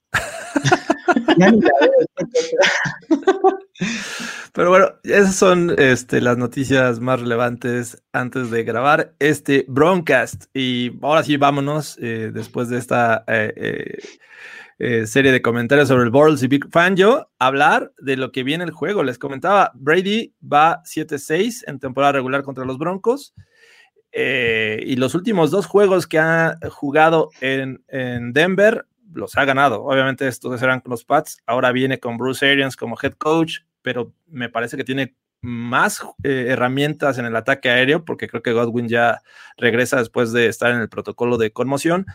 Pero 4.53 4.71
bueno, 4.71 4.91
esas 5.05 5.37
son 5.37 5.75
este, 5.79 6.21
las 6.21 6.37
noticias 6.37 6.99
más 6.99 7.21
relevantes 7.21 8.03
antes 8.13 8.51
de 8.51 8.65
grabar 8.65 9.15
este 9.21 9.65
broadcast. 9.69 10.47
Y 10.53 10.99
ahora 11.01 11.23
sí, 11.23 11.37
vámonos 11.37 11.97
eh, 12.01 12.33
después 12.35 12.69
de 12.69 12.79
esta 12.79 13.23
eh, 13.29 13.99
eh, 14.81 15.07
serie 15.07 15.31
de 15.31 15.43
comentarios 15.43 15.87
sobre 15.87 16.03
el 16.03 16.11
Bortles 16.11 16.43
y 16.43 16.49
Big 16.49 16.69
Fangio, 16.71 17.31
hablar 17.39 17.93
de 17.99 18.17
lo 18.17 18.33
que 18.33 18.43
viene 18.43 18.65
el 18.65 18.73
juego. 18.73 19.05
Les 19.05 19.19
comentaba, 19.19 19.71
Brady 19.75 20.35
va 20.43 20.83
7-6 20.83 21.63
en 21.69 21.79
temporada 21.79 22.15
regular 22.15 22.43
contra 22.43 22.65
los 22.65 22.79
Broncos. 22.79 23.35
y 24.13 24.97
los 24.97 25.15
últimos 25.15 25.53
dos 25.53 25.67
juegos 25.67 26.09
que 26.09 26.19
ha 26.19 26.59
jugado 26.71 27.31
en, 27.41 27.85
en 27.87 28.33
Denver 28.33 28.88
los 29.13 29.37
ha 29.37 29.45
ganado. 29.45 29.85
Obviamente 29.85 30.27
estos 30.29 30.61
eran 30.63 30.83
los 30.85 31.05
Pats, 31.05 31.39
ahora 31.47 31.73
viene 31.73 31.99
con 31.99 32.17
Bruce 32.17 32.51
Arians 32.51 32.77
como 32.77 32.97
head 33.03 33.15
coach, 33.15 33.61
pero 33.83 34.13
me 34.27 34.49
parece 34.49 34.77
que 34.77 34.85
tiene 34.85 35.17
más 35.41 36.03
eh, 36.25 36.47
herramientas 36.49 37.19
en 37.19 37.27
el 37.27 37.37
ataque 37.37 37.71
aéreo, 37.71 38.05
porque 38.05 38.29
creo 38.29 38.43
que 38.43 38.53
Godwin 38.53 38.89
ya 38.89 39.23
regresa 39.57 39.99
después 39.99 40.33
de 40.33 40.47
estar 40.47 40.73
en 40.73 40.81
el 40.81 40.89
protocolo 40.89 41.37
de 41.37 41.53
conmoción. 41.53 42.07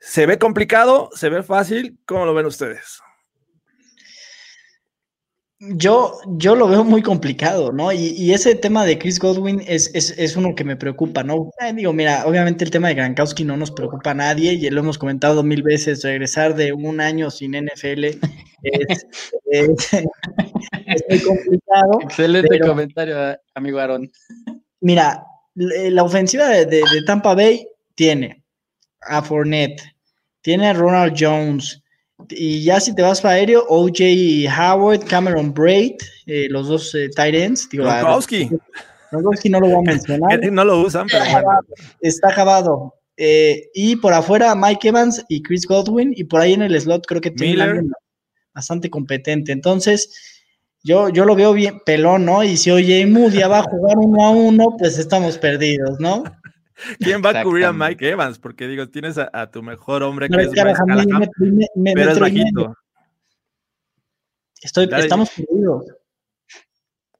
Se 0.00 0.26
ve 0.26 0.38
complicado, 0.38 1.10
se 1.14 1.28
ve 1.28 1.42
fácil, 1.42 1.98
¿cómo 2.06 2.24
lo 2.24 2.34
ven 2.34 2.46
ustedes? 2.46 3.02
Yo, 5.62 6.18
yo 6.38 6.56
lo 6.56 6.68
veo 6.68 6.84
muy 6.84 7.02
complicado, 7.02 7.70
¿no? 7.70 7.92
Y, 7.92 8.32
ese 8.32 8.54
tema 8.54 8.86
de 8.86 8.98
Chris 8.98 9.18
Godwin 9.18 9.62
es, 9.66 9.90
es, 9.94 10.34
uno 10.34 10.54
que 10.54 10.64
me 10.64 10.74
preocupa, 10.74 11.22
¿no? 11.22 11.50
Eh, 11.60 11.74
digo, 11.74 11.92
mira, 11.92 12.24
obviamente 12.24 12.64
el 12.64 12.70
tema 12.70 12.88
de 12.88 12.94
Gronkowski 12.94 13.44
no 13.44 13.58
nos 13.58 13.70
preocupa 13.70 14.12
a 14.12 14.14
nadie, 14.14 14.54
y 14.54 14.70
lo 14.70 14.80
hemos 14.80 14.96
comentado 14.96 15.42
mil 15.42 15.62
veces, 15.62 16.02
regresar 16.02 16.54
de 16.54 16.72
un 16.72 16.98
año 16.98 17.30
sin 17.30 17.52
NFL 17.52 18.04
es, 18.62 19.06
muy 21.10 21.20
complicado. 21.20 22.00
Excelente 22.04 22.58
comentario, 22.60 23.38
amigo 23.54 23.80
Aaron. 23.80 24.10
Mira, 24.80 25.22
la 25.54 26.02
ofensiva 26.02 26.48
de, 26.48 26.82
Tampa 27.04 27.34
Bay 27.34 27.66
tiene 27.94 28.42
a 29.02 29.20
Fournette, 29.20 29.82
tiene 30.40 30.68
a 30.68 30.72
Ronald 30.72 31.14
Jones, 31.18 31.79
y 32.28 32.64
ya 32.64 32.80
si 32.80 32.94
te 32.94 33.02
vas 33.02 33.20
para 33.20 33.34
aéreo, 33.34 33.64
OJ 33.68 34.48
Howard, 34.58 35.04
Cameron 35.06 35.52
Braid, 35.52 35.96
eh, 36.26 36.48
los 36.50 36.68
dos 36.68 36.94
eh, 36.94 37.08
tight 37.14 37.34
ends. 37.34 37.68
Gronkowski. 37.70 38.50
no 39.50 39.60
lo 39.60 39.68
voy 39.68 39.74
a 39.74 39.92
mencionar. 39.92 40.40
no 40.52 40.64
lo 40.64 40.80
usan, 40.80 41.06
pero 41.10 41.24
Está 42.00 42.30
acabado. 42.30 42.94
Eh, 43.16 43.68
y 43.74 43.96
por 43.96 44.12
afuera, 44.12 44.54
Mike 44.54 44.88
Evans 44.88 45.24
y 45.28 45.42
Chris 45.42 45.66
Godwin. 45.66 46.12
Y 46.16 46.24
por 46.24 46.40
ahí 46.40 46.54
en 46.54 46.62
el 46.62 46.80
slot 46.80 47.06
creo 47.06 47.20
que 47.20 47.30
tiene 47.30 47.82
bastante 48.54 48.88
competente. 48.90 49.52
Entonces, 49.52 50.10
yo, 50.82 51.08
yo 51.10 51.24
lo 51.24 51.34
veo 51.34 51.52
bien 51.52 51.80
pelón, 51.84 52.24
¿no? 52.24 52.42
Y 52.42 52.56
si 52.56 52.70
OJ 52.70 53.06
Moody 53.08 53.42
va 53.42 53.58
a 53.58 53.62
jugar 53.62 53.98
uno 53.98 54.24
a 54.24 54.30
uno, 54.30 54.76
pues 54.78 54.98
estamos 54.98 55.36
perdidos, 55.38 56.00
¿no? 56.00 56.24
¿Quién 56.98 57.22
va 57.24 57.30
a 57.30 57.42
cubrir 57.42 57.64
a 57.64 57.72
Mike 57.72 58.08
Evans? 58.08 58.38
Porque 58.38 58.66
digo, 58.66 58.88
tienes 58.88 59.18
a, 59.18 59.50
tu 59.50 59.62
mejor 59.62 60.02
hombre 60.02 60.28
que 60.28 60.42
es 60.42 60.50
pero 60.50 62.10
es 62.10 62.18
bajito. 62.18 62.74
Estoy, 64.60 64.88
estamos 64.92 65.30
perdidos. 65.30 65.84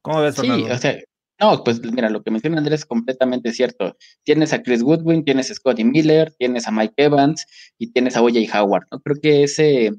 ¿Cómo 0.02 0.20
ves, 0.20 0.36
Fernando? 0.36 0.66
Sí, 0.66 0.72
o 0.72 0.78
sea, 0.78 0.98
no, 1.40 1.64
pues 1.64 1.80
mira, 1.80 2.10
lo 2.10 2.22
que 2.22 2.30
menciona 2.30 2.58
Andrés 2.58 2.80
es 2.80 2.86
completamente 2.86 3.52
cierto. 3.52 3.96
Tienes 4.24 4.52
a 4.52 4.62
Chris 4.62 4.82
Woodwin, 4.82 5.24
tienes 5.24 5.50
a 5.50 5.54
Scotty 5.54 5.84
Miller, 5.84 6.34
tienes 6.38 6.68
a 6.68 6.70
Mike 6.70 6.94
Evans 6.96 7.46
y 7.78 7.92
tienes 7.92 8.16
a 8.16 8.22
O.J. 8.22 8.40
Howard, 8.58 8.86
¿no? 8.90 9.00
Creo 9.00 9.16
que 9.22 9.42
ese, 9.44 9.90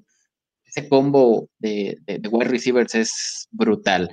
ese 0.66 0.88
combo 0.88 1.50
de, 1.58 1.98
de, 2.06 2.20
de 2.20 2.30
wide 2.30 2.50
receivers 2.50 2.94
es 2.94 3.48
brutal. 3.52 4.12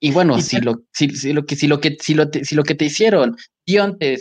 Y 0.00 0.12
bueno, 0.12 0.40
si 0.40 0.60
lo, 0.60 0.84
si, 0.92 1.08
lo 1.32 1.44
que, 1.44 1.56
si 1.56 1.66
lo 1.66 1.80
que, 1.80 1.96
si 2.00 2.14
lo, 2.14 2.26
si 2.30 2.54
lo 2.54 2.62
que 2.62 2.76
te 2.76 2.84
hicieron 2.84 3.36
Deontay, 3.68 4.16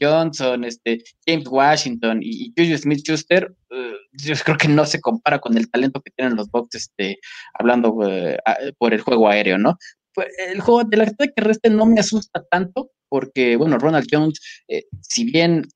Johnson, 0.00 0.64
este, 0.64 1.02
James 1.26 1.46
Washington 1.48 2.20
y, 2.22 2.52
Julius 2.56 2.82
Smith 2.82 3.00
Schuster, 3.00 3.52
eh, 3.70 3.92
yo 4.12 4.34
creo 4.44 4.56
que 4.56 4.68
no 4.68 4.86
se 4.86 5.00
compara 5.00 5.38
con 5.38 5.56
el 5.56 5.70
talento 5.70 6.00
que 6.00 6.10
tienen 6.16 6.36
los 6.36 6.50
Bucks, 6.50 6.74
este, 6.74 7.18
hablando 7.54 7.98
eh, 8.08 8.38
por 8.78 8.94
el 8.94 9.00
juego 9.02 9.28
aéreo, 9.28 9.58
¿no? 9.58 9.76
Pues, 10.14 10.28
el 10.50 10.60
juego 10.60 10.84
de 10.84 10.96
la 10.96 11.04
ataque 11.04 11.32
terrestre 11.36 11.70
no 11.70 11.84
me 11.84 12.00
asusta 12.00 12.42
tanto, 12.50 12.90
porque, 13.08 13.56
bueno, 13.56 13.78
Ronald 13.78 14.06
Jones, 14.10 14.40
eh, 14.68 14.84
si 15.02 15.30
bien 15.30 15.66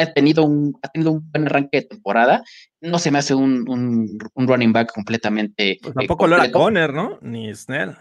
ha 0.00 0.06
tenido 0.12 0.44
un, 0.44 0.74
ha 0.82 0.88
tenido 0.88 1.12
un 1.12 1.30
buen 1.30 1.46
arranque 1.46 1.80
de 1.80 1.86
temporada. 1.88 2.42
No 2.80 2.98
se 2.98 3.10
me 3.10 3.18
hace 3.18 3.34
un, 3.34 3.68
un, 3.68 4.48
running 4.48 4.72
back 4.72 4.92
completamente. 4.92 5.78
Pues 5.82 5.94
tampoco 5.94 6.26
lo 6.26 6.36
era 6.36 6.50
Conner, 6.50 6.92
¿no? 6.92 7.18
Ni 7.20 7.54
Snell. 7.54 7.94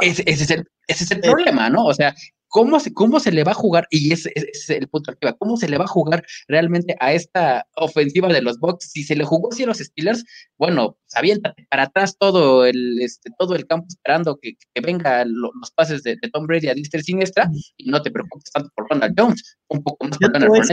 ese, 0.00 0.24
es 0.26 0.50
el, 0.50 0.64
ese 0.88 1.04
es 1.04 1.10
el 1.12 1.20
problema, 1.20 1.70
¿no? 1.70 1.84
O 1.84 1.94
sea, 1.94 2.12
¿Cómo 2.56 2.80
se, 2.80 2.94
¿Cómo 2.94 3.20
se 3.20 3.32
le 3.32 3.44
va 3.44 3.50
a 3.50 3.54
jugar? 3.54 3.86
Y 3.90 4.14
ese, 4.14 4.32
es 4.34 4.70
el 4.70 4.88
punto 4.88 5.10
arriba. 5.10 5.36
¿Cómo 5.38 5.58
se 5.58 5.68
le 5.68 5.76
va 5.76 5.84
a 5.84 5.88
jugar 5.88 6.24
realmente 6.48 6.96
a 7.00 7.12
esta 7.12 7.66
ofensiva 7.76 8.28
de 8.28 8.40
los 8.40 8.58
Bucks? 8.58 8.92
Si 8.92 9.02
se 9.02 9.14
le 9.14 9.26
jugó 9.26 9.50
así 9.52 9.64
a 9.64 9.66
los 9.66 9.76
Steelers, 9.76 10.24
bueno, 10.56 10.96
pues 10.98 11.16
aviéntate 11.16 11.66
para 11.68 11.82
atrás 11.82 12.16
todo 12.18 12.64
el, 12.64 12.98
este, 13.02 13.30
todo 13.38 13.56
el 13.56 13.66
campo 13.66 13.84
esperando 13.90 14.38
que, 14.40 14.54
que 14.72 14.80
vengan 14.80 15.34
los 15.34 15.70
pases 15.72 16.02
de, 16.02 16.16
Tom 16.32 16.46
Brady 16.46 16.68
a 16.68 16.74
Dister 16.74 17.02
Siniestra 17.02 17.50
y 17.76 17.90
no 17.90 18.00
te 18.00 18.10
preocupes 18.10 18.50
tanto 18.50 18.70
por 18.74 18.88
Ronald 18.88 19.14
Jones. 19.18 19.58
Un 19.68 19.82
poco 19.82 20.06
más 20.06 20.16
por 20.16 20.32
Leonard 20.32 20.70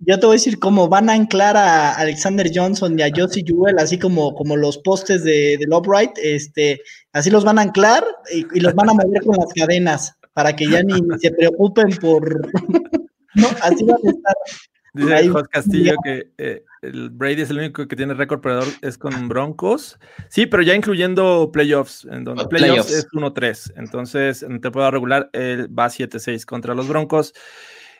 Yo 0.00 0.20
te 0.20 0.26
voy 0.26 0.34
a 0.34 0.36
decir 0.36 0.58
cómo 0.58 0.86
van 0.86 1.08
a 1.08 1.14
anclar 1.14 1.56
a 1.56 1.94
Alexander 1.94 2.50
Johnson 2.54 2.98
y 2.98 3.02
a 3.04 3.10
Josie 3.16 3.42
Jewell, 3.46 3.78
así 3.78 3.98
como, 3.98 4.34
como 4.34 4.54
los 4.54 4.76
postes 4.76 5.24
de, 5.24 5.56
del 5.56 5.72
upright, 5.72 6.10
este, 6.22 6.78
así 7.14 7.30
los 7.30 7.44
van 7.44 7.58
a 7.58 7.62
anclar 7.62 8.04
y, 8.34 8.44
y 8.52 8.60
los 8.60 8.74
van 8.74 8.90
a 8.90 8.92
mover 8.92 9.22
con 9.24 9.38
las 9.38 9.50
cadenas 9.54 10.19
para 10.32 10.54
que 10.54 10.68
ya 10.68 10.82
ni 10.82 11.00
se 11.18 11.30
preocupen 11.32 11.90
por... 12.00 12.40
no, 13.34 13.48
así 13.62 13.84
van 13.84 13.98
a 14.04 14.10
estar. 14.10 14.34
Dice 14.92 15.28
José 15.28 15.46
Castillo 15.50 15.94
que 16.02 16.32
eh, 16.38 16.64
el 16.82 17.10
Brady 17.10 17.42
es 17.42 17.50
el 17.50 17.58
único 17.58 17.86
que 17.86 17.96
tiene 17.96 18.14
récord 18.14 18.40
perdedor 18.40 18.68
es 18.82 18.98
con 18.98 19.28
Broncos. 19.28 19.98
Sí, 20.28 20.46
pero 20.46 20.62
ya 20.62 20.74
incluyendo 20.74 21.50
playoffs, 21.52 22.06
en 22.10 22.24
donde 22.24 22.46
playoffs, 22.46 22.90
es 22.90 23.08
1-3. 23.08 23.74
Entonces, 23.76 24.42
en 24.42 24.60
temporada 24.60 24.90
regular, 24.90 25.30
él 25.32 25.68
va 25.76 25.86
7-6 25.86 26.44
contra 26.44 26.74
los 26.74 26.88
Broncos. 26.88 27.34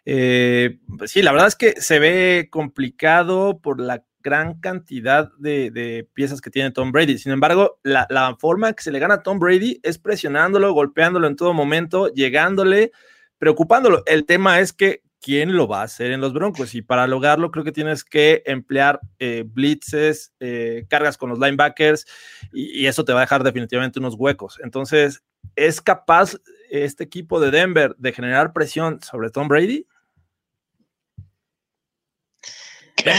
Eh, 0.05 0.78
pues 0.99 1.11
sí, 1.11 1.22
la 1.22 1.33
verdad 1.33 1.49
es 1.49 1.57
que 1.57 1.81
se 1.81 1.99
ve 1.99 2.49
complicado 2.51 3.61
por 3.61 3.81
la 3.81 4.03
gran 4.22 4.60
cantidad 4.60 5.30
de, 5.38 6.08
piezas 6.14 6.40
que 6.40 6.50
tiene 6.50 6.70
Tom 6.70 6.92
Brady. 6.92 7.18
Sin 7.18 7.32
embargo, 7.32 7.78
la, 7.82 8.36
forma 8.38 8.72
que 8.72 8.82
se 8.82 8.90
le 8.90 8.98
gana 8.98 9.14
a 9.14 9.22
Tom 9.22 9.38
Brady 9.38 9.80
es 9.82 9.98
presionándolo, 9.98 10.72
golpeándolo 10.72 11.26
en 11.26 11.36
todo 11.36 11.54
momento, 11.54 12.08
llegándole, 12.08 12.92
preocupándolo. 13.38 14.02
El 14.06 14.26
tema 14.26 14.60
es 14.60 14.72
que 14.72 15.02
quién 15.20 15.54
lo 15.56 15.68
va 15.68 15.80
a 15.80 15.84
hacer 15.84 16.12
en 16.12 16.20
los 16.20 16.32
Broncos. 16.32 16.74
Y 16.74 16.82
para 16.82 17.06
lograrlo, 17.06 17.50
creo 17.50 17.64
que 17.64 17.72
tienes 17.72 18.04
que 18.04 18.42
emplear 18.46 19.00
eh, 19.18 19.44
blitzes, 19.46 20.32
eh, 20.40 20.86
cargas 20.88 21.16
con 21.16 21.30
los 21.30 21.38
linebackers, 21.38 22.06
y, 22.52 22.82
y, 22.82 22.86
eso 22.86 23.04
te 23.04 23.12
va 23.12 23.20
a 23.20 23.22
dejar 23.22 23.44
definitivamente 23.44 23.98
unos 23.98 24.14
huecos. 24.14 24.58
Entonces, 24.62 25.22
¿es 25.56 25.80
capaz 25.80 26.36
este 26.70 27.04
equipo 27.04 27.40
de 27.40 27.50
Denver 27.50 27.94
de 27.98 28.12
generar 28.12 28.52
presión 28.52 29.00
sobre 29.02 29.30
Tom 29.30 29.48
Brady? 29.48 29.86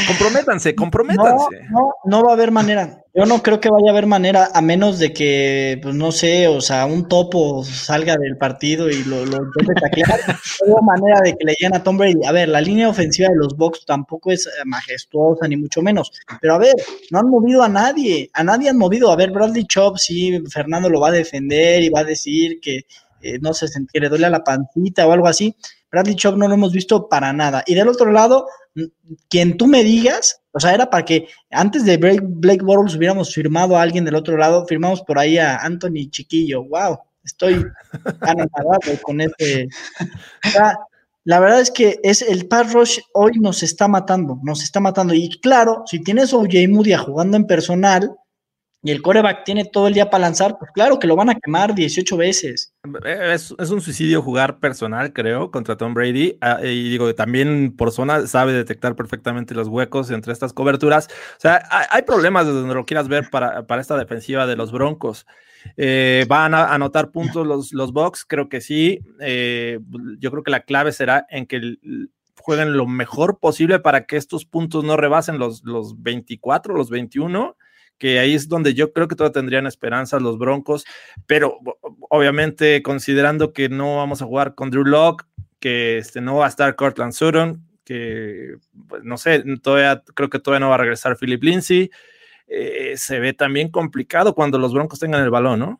Comprométanse, 0.07 0.75
comprométanse. 0.75 1.61
No, 1.69 1.79
no, 1.79 2.19
no, 2.19 2.23
va 2.23 2.31
a 2.31 2.33
haber 2.33 2.51
manera. 2.51 3.03
Yo 3.13 3.25
no 3.25 3.43
creo 3.43 3.59
que 3.59 3.69
vaya 3.69 3.89
a 3.89 3.91
haber 3.91 4.07
manera, 4.07 4.49
a 4.53 4.61
menos 4.61 4.97
de 4.99 5.11
que, 5.11 5.79
pues 5.81 5.93
no 5.95 6.11
sé, 6.11 6.47
o 6.47 6.61
sea, 6.61 6.85
un 6.85 7.09
topo 7.09 7.63
salga 7.63 8.15
del 8.17 8.37
partido 8.37 8.89
y 8.89 9.03
lo, 9.03 9.25
lo 9.25 9.43
intente 9.43 9.73
taclear. 9.81 10.19
no 10.67 10.77
hay 10.77 10.83
manera 10.85 11.19
de 11.21 11.31
que 11.35 11.45
le 11.45 11.53
lleguen 11.59 11.75
a 11.75 11.83
Tom 11.83 11.97
Brady. 11.97 12.25
A 12.25 12.31
ver, 12.31 12.49
la 12.49 12.61
línea 12.61 12.87
ofensiva 12.87 13.29
de 13.29 13.35
los 13.35 13.57
Bucks 13.57 13.85
tampoco 13.85 14.31
es 14.31 14.49
majestuosa, 14.65 15.47
ni 15.47 15.57
mucho 15.57 15.81
menos. 15.81 16.11
Pero 16.39 16.55
a 16.55 16.57
ver, 16.57 16.75
no 17.09 17.19
han 17.19 17.27
movido 17.27 17.63
a 17.63 17.69
nadie. 17.69 18.29
A 18.33 18.43
nadie 18.43 18.69
han 18.69 18.77
movido. 18.77 19.11
A 19.11 19.15
ver, 19.15 19.31
Bradley 19.31 19.65
Chop, 19.65 19.97
sí, 19.97 20.41
Fernando 20.49 20.89
lo 20.89 21.01
va 21.01 21.09
a 21.09 21.11
defender 21.11 21.83
y 21.83 21.89
va 21.89 22.01
a 22.01 22.05
decir 22.05 22.59
que 22.61 22.85
eh, 23.21 23.39
no 23.39 23.53
sé, 23.53 23.67
que 23.91 23.99
le 23.99 24.09
duele 24.09 24.29
la 24.29 24.43
pancita 24.43 25.07
o 25.07 25.11
algo 25.11 25.27
así. 25.27 25.55
Bradley 25.91 26.15
Chop 26.15 26.37
no 26.37 26.47
lo 26.47 26.55
hemos 26.55 26.71
visto 26.71 27.07
para 27.07 27.33
nada. 27.33 27.63
Y 27.67 27.75
del 27.75 27.87
otro 27.87 28.11
lado, 28.11 28.47
quien 29.29 29.57
tú 29.57 29.67
me 29.67 29.83
digas, 29.83 30.41
o 30.51 30.59
sea, 30.59 30.73
era 30.73 30.89
para 30.89 31.05
que 31.05 31.27
antes 31.49 31.85
de 31.85 31.97
Blake, 31.97 32.21
Blake 32.23 32.63
Bortles 32.63 32.95
hubiéramos 32.95 33.33
firmado 33.33 33.77
a 33.77 33.81
alguien 33.81 34.05
del 34.05 34.15
otro 34.15 34.37
lado, 34.37 34.65
firmamos 34.67 35.01
por 35.01 35.19
ahí 35.19 35.37
a 35.37 35.57
Anthony 35.57 36.09
Chiquillo. 36.09 36.63
¡Wow! 36.63 36.99
Estoy 37.23 37.65
anonadado 38.21 39.01
con 39.03 39.21
este. 39.21 39.67
O 40.45 40.49
sea, 40.49 40.77
la 41.23 41.39
verdad 41.39 41.61
es 41.61 41.71
que 41.71 41.99
es 42.03 42.21
el 42.21 42.47
pass 42.47 42.73
rush 42.73 42.99
hoy 43.13 43.33
nos 43.39 43.61
está 43.61 43.87
matando, 43.87 44.39
nos 44.43 44.63
está 44.63 44.79
matando. 44.79 45.13
Y 45.13 45.29
claro, 45.39 45.83
si 45.85 46.03
tienes 46.03 46.33
a 46.33 46.37
OJ 46.37 46.67
Moody 46.67 46.95
jugando 46.95 47.37
en 47.37 47.45
personal, 47.45 48.15
y 48.83 48.91
el 48.91 49.01
coreback 49.01 49.43
tiene 49.43 49.65
todo 49.65 49.87
el 49.87 49.93
día 49.93 50.09
para 50.09 50.23
lanzar, 50.23 50.57
pues 50.57 50.71
claro 50.71 50.97
que 50.97 51.05
lo 51.05 51.15
van 51.15 51.29
a 51.29 51.35
quemar 51.35 51.75
18 51.75 52.17
veces. 52.17 52.73
Es, 53.05 53.53
es 53.59 53.69
un 53.69 53.79
suicidio 53.79 54.23
jugar 54.23 54.59
personal, 54.59 55.13
creo, 55.13 55.51
contra 55.51 55.77
Tom 55.77 55.93
Brady. 55.93 56.37
Ah, 56.41 56.59
y 56.63 56.89
digo, 56.89 57.13
también 57.13 57.75
por 57.77 57.91
zona 57.91 58.25
sabe 58.25 58.53
detectar 58.53 58.95
perfectamente 58.95 59.53
los 59.53 59.67
huecos 59.67 60.09
entre 60.09 60.33
estas 60.33 60.53
coberturas. 60.53 61.07
O 61.37 61.39
sea, 61.39 61.61
hay, 61.69 61.85
hay 61.91 62.01
problemas 62.01 62.47
desde 62.47 62.59
donde 62.59 62.73
lo 62.73 62.85
quieras 62.85 63.07
ver 63.07 63.29
para, 63.29 63.67
para 63.67 63.81
esta 63.81 63.97
defensiva 63.97 64.47
de 64.47 64.55
los 64.55 64.71
Broncos. 64.71 65.27
Eh, 65.77 66.25
¿Van 66.27 66.55
a 66.55 66.73
anotar 66.73 67.11
puntos 67.11 67.45
los, 67.45 67.73
los 67.73 67.93
Bucks? 67.93 68.25
Creo 68.25 68.49
que 68.49 68.61
sí. 68.61 68.99
Eh, 69.19 69.79
yo 70.17 70.31
creo 70.31 70.41
que 70.41 70.49
la 70.49 70.61
clave 70.63 70.91
será 70.91 71.27
en 71.29 71.45
que 71.45 71.77
jueguen 72.39 72.75
lo 72.75 72.87
mejor 72.87 73.37
posible 73.37 73.77
para 73.77 74.07
que 74.07 74.17
estos 74.17 74.45
puntos 74.45 74.83
no 74.83 74.97
rebasen 74.97 75.37
los, 75.37 75.63
los 75.63 76.01
24, 76.01 76.75
los 76.75 76.89
21 76.89 77.55
que 78.01 78.17
ahí 78.17 78.33
es 78.33 78.49
donde 78.49 78.73
yo 78.73 78.93
creo 78.93 79.07
que 79.07 79.15
todavía 79.15 79.33
tendrían 79.33 79.67
esperanzas 79.67 80.23
los 80.23 80.39
Broncos, 80.39 80.85
pero 81.27 81.59
obviamente 82.09 82.81
considerando 82.81 83.53
que 83.53 83.69
no 83.69 83.97
vamos 83.97 84.23
a 84.23 84.25
jugar 84.25 84.55
con 84.55 84.71
Drew 84.71 84.85
Locke, 84.85 85.27
que 85.59 85.99
este, 85.99 86.19
no 86.19 86.37
va 86.37 86.47
a 86.47 86.49
estar 86.49 86.75
Cortland 86.75 87.13
Sutton, 87.13 87.63
que 87.83 88.55
pues, 88.87 89.03
no 89.03 89.17
sé, 89.17 89.43
todavía 89.61 90.01
creo 90.15 90.31
que 90.31 90.39
todavía 90.39 90.61
no 90.61 90.69
va 90.69 90.75
a 90.75 90.79
regresar 90.79 91.15
Philip 91.15 91.43
Lindsay, 91.43 91.91
eh, 92.47 92.95
se 92.97 93.19
ve 93.19 93.33
también 93.33 93.69
complicado 93.69 94.33
cuando 94.33 94.57
los 94.57 94.73
Broncos 94.73 94.97
tengan 94.97 95.21
el 95.21 95.29
balón, 95.29 95.59
¿no? 95.59 95.79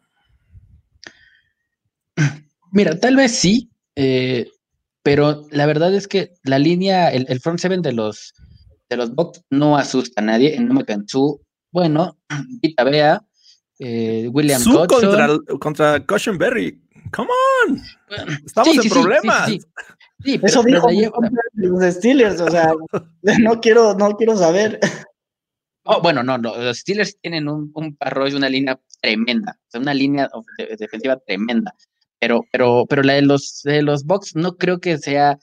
Mira, 2.72 2.99
tal 2.99 3.15
vez 3.15 3.36
sí, 3.36 3.72
eh, 3.95 4.47
pero 5.01 5.47
la 5.49 5.65
verdad 5.65 5.91
es 5.95 6.07
que 6.07 6.34
la 6.43 6.59
línea, 6.59 7.09
el, 7.09 7.39
front 7.39 7.57
seven 7.57 7.82
de 7.82 7.93
los 7.93 8.36
de 8.91 8.97
los 8.97 9.15
Bucks 9.15 9.41
no 9.49 9.76
asusta 9.76 10.22
a 10.22 10.26
nadie. 10.26 10.55
En 10.55 10.69
Su 11.07 11.41
bueno, 11.72 12.17
Vita 12.61 12.84
Bea, 12.84 13.22
eh, 13.80 14.28
William 14.32 14.61
Su 14.61 14.86
contra, 14.88 15.30
contra 15.59 16.05
Cushenberry. 16.05 16.80
Come 17.11 17.30
on. 17.67 17.82
Estamos 18.45 18.69
Sí, 18.72 18.76
en 18.78 18.82
sí, 18.84 18.89
sí, 18.89 18.93
problemas. 18.93 19.45
sí, 19.47 19.59
sí. 19.59 19.67
Sí, 20.24 20.38
pero- 20.38 20.47
Eso 20.47 20.63
dijo 20.63 20.88
los 21.55 21.93
Steelers, 21.95 22.39
o 22.41 22.49
sea, 22.51 22.72
no 23.41 23.59
quiero, 23.59 23.95
no 23.95 24.11
quiero 24.15 24.38
saber. 24.38 24.80
Oh, 25.84 25.99
bueno, 26.01 26.22
no, 26.22 26.38
no, 26.38 26.55
los 26.55 26.78
Steelers 26.78 27.19
tienen 27.19 27.47
un, 27.49 27.72
un 27.74 27.95
parroyo, 27.95 28.38
una 28.38 28.49
línea 28.49 28.80
tremenda, 29.01 29.57
o 29.67 29.72
sea, 29.72 29.82
una 29.82 29.95
línea 29.95 30.30
de- 30.59 30.76
defensiva 30.78 31.17
tremenda, 31.26 31.74
pero, 32.19 32.41
pero, 32.51 32.86
pero 32.88 33.01
la 33.01 33.13
de 33.13 33.24
los, 33.24 33.61
de 33.63 33.82
los 33.82 34.05
Bucks 34.05 34.36
no 34.36 34.57
creo 34.57 34.80
que 34.80 34.99
sea 34.99 35.39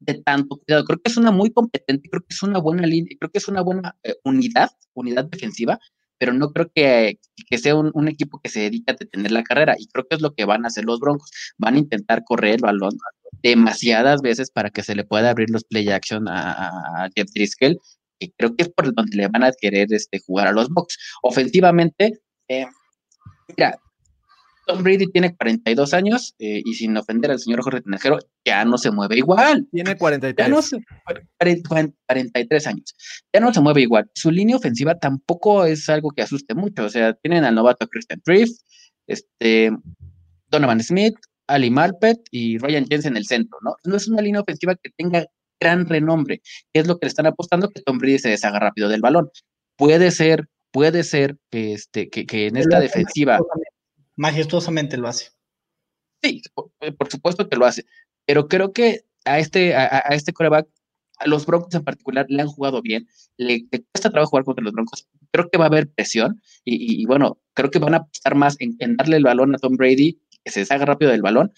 de 0.00 0.14
tanto 0.22 0.56
cuidado, 0.56 0.84
creo 0.84 0.98
que 0.98 1.10
es 1.10 1.16
una 1.16 1.30
muy 1.30 1.50
competente, 1.50 2.08
creo 2.08 2.22
que 2.22 2.34
es 2.34 2.42
una 2.42 2.58
buena 2.58 2.86
línea, 2.86 3.16
creo 3.18 3.30
que 3.30 3.38
es 3.38 3.48
una 3.48 3.62
buena 3.62 3.96
eh, 4.02 4.16
unidad, 4.24 4.70
unidad 4.94 5.24
defensiva, 5.24 5.78
pero 6.18 6.32
no 6.32 6.52
creo 6.52 6.70
que, 6.74 7.18
que 7.48 7.58
sea 7.58 7.74
un, 7.74 7.90
un 7.94 8.08
equipo 8.08 8.40
que 8.42 8.48
se 8.50 8.60
dedique 8.60 8.90
a 8.90 8.94
detener 8.94 9.32
la 9.32 9.42
carrera, 9.42 9.76
y 9.78 9.86
creo 9.88 10.06
que 10.08 10.16
es 10.16 10.22
lo 10.22 10.34
que 10.34 10.44
van 10.44 10.64
a 10.64 10.68
hacer 10.68 10.84
los 10.84 11.00
Broncos, 11.00 11.30
van 11.58 11.74
a 11.74 11.78
intentar 11.78 12.24
correr 12.24 12.54
el 12.56 12.60
balón 12.60 12.96
demasiadas 13.42 14.20
veces 14.20 14.50
para 14.50 14.70
que 14.70 14.82
se 14.82 14.94
le 14.94 15.04
pueda 15.04 15.30
abrir 15.30 15.50
los 15.50 15.64
play 15.64 15.88
action 15.90 16.26
a, 16.28 17.08
Jeff 17.14 17.28
Driscoll, 17.34 17.78
que 18.18 18.32
creo 18.36 18.56
que 18.56 18.64
es 18.64 18.68
por 18.68 18.92
donde 18.92 19.16
le 19.16 19.28
van 19.28 19.44
a 19.44 19.52
querer 19.52 19.92
este, 19.92 20.20
jugar 20.20 20.48
a 20.48 20.52
los 20.52 20.68
Bucks. 20.68 20.98
Ofensivamente, 21.22 22.20
eh, 22.48 22.66
mira, 23.56 23.78
Tom 24.68 24.82
Brady 24.82 25.06
tiene 25.06 25.34
42 25.34 25.94
años 25.94 26.34
eh, 26.38 26.60
y 26.62 26.74
sin 26.74 26.94
ofender 26.94 27.30
al 27.30 27.38
señor 27.38 27.62
Jorge 27.62 27.80
Tinajero, 27.80 28.18
ya 28.44 28.66
no 28.66 28.76
se 28.76 28.90
mueve 28.90 29.16
igual. 29.16 29.66
Tiene 29.72 29.92
Ya 29.92 29.96
43. 29.96 30.50
no 30.50 30.60
se, 30.60 30.76
40 31.38 31.94
43 32.06 32.66
años. 32.66 32.94
Ya 33.32 33.40
no 33.40 33.52
se 33.54 33.62
mueve 33.62 33.80
igual. 33.80 34.10
Su 34.14 34.30
línea 34.30 34.56
ofensiva 34.56 34.98
tampoco 34.98 35.64
es 35.64 35.88
algo 35.88 36.10
que 36.10 36.20
asuste 36.20 36.54
mucho. 36.54 36.84
O 36.84 36.88
sea, 36.90 37.14
tienen 37.14 37.44
al 37.44 37.54
novato 37.54 37.88
Christian 37.88 38.20
Triff, 38.20 38.50
este, 39.06 39.70
Donovan 40.50 40.82
Smith, 40.82 41.14
Ali 41.46 41.70
Marpet 41.70 42.18
y 42.30 42.58
Ryan 42.58 42.86
Jensen 42.86 43.12
en 43.14 43.16
el 43.16 43.24
centro, 43.24 43.58
¿no? 43.62 43.74
No 43.84 43.96
es 43.96 44.06
una 44.06 44.20
línea 44.20 44.42
ofensiva 44.42 44.74
que 44.74 44.90
tenga 44.94 45.24
gran 45.58 45.86
renombre, 45.86 46.42
que 46.74 46.80
es 46.80 46.86
lo 46.86 46.98
que 46.98 47.06
le 47.06 47.08
están 47.08 47.26
apostando 47.26 47.70
que 47.70 47.80
Tom 47.80 47.96
Brady 47.96 48.18
se 48.18 48.28
deshaga 48.28 48.58
rápido 48.58 48.90
del 48.90 49.00
balón. 49.00 49.30
Puede 49.78 50.10
ser, 50.10 50.46
puede 50.72 51.04
ser 51.04 51.38
que, 51.50 51.72
este, 51.72 52.10
que, 52.10 52.26
que 52.26 52.48
en 52.48 52.58
esta 52.58 52.80
defensiva 52.80 53.40
Majestuosamente 54.18 54.98
lo 54.98 55.08
hace. 55.08 55.30
Sí, 56.22 56.42
por, 56.54 56.70
eh, 56.80 56.92
por 56.92 57.10
supuesto 57.10 57.48
que 57.48 57.56
lo 57.56 57.64
hace, 57.66 57.86
pero 58.26 58.48
creo 58.48 58.72
que 58.72 59.04
a 59.24 59.38
este, 59.38 59.74
a, 59.76 59.84
a- 59.86 60.14
este 60.14 60.32
coreback, 60.32 60.66
a 61.18 61.28
los 61.28 61.46
Broncos 61.46 61.74
en 61.74 61.84
particular, 61.84 62.26
le 62.28 62.42
han 62.42 62.48
jugado 62.48 62.82
bien, 62.82 63.08
le, 63.36 63.66
le 63.70 63.84
cuesta 63.92 64.10
trabajo 64.10 64.30
jugar 64.30 64.44
contra 64.44 64.64
los 64.64 64.72
Broncos, 64.72 65.08
creo 65.32 65.48
que 65.50 65.58
va 65.58 65.64
a 65.66 65.68
haber 65.68 65.88
presión 65.90 66.42
y, 66.64 66.74
y- 66.76 67.02
y 67.02 67.06
bueno, 67.06 67.38
creo 67.54 67.70
que 67.70 67.78
van 67.78 67.94
a 67.94 67.98
apostar 67.98 68.34
más 68.34 68.56
en, 68.60 68.76
en 68.80 68.96
darle 68.96 69.16
el 69.18 69.24
balón 69.24 69.54
a 69.54 69.58
Tom 69.58 69.76
Brady, 69.76 70.20
que 70.44 70.50
se 70.50 70.60
deshaga 70.60 70.84
rápido 70.86 71.10
del 71.12 71.22
balón. 71.22 71.52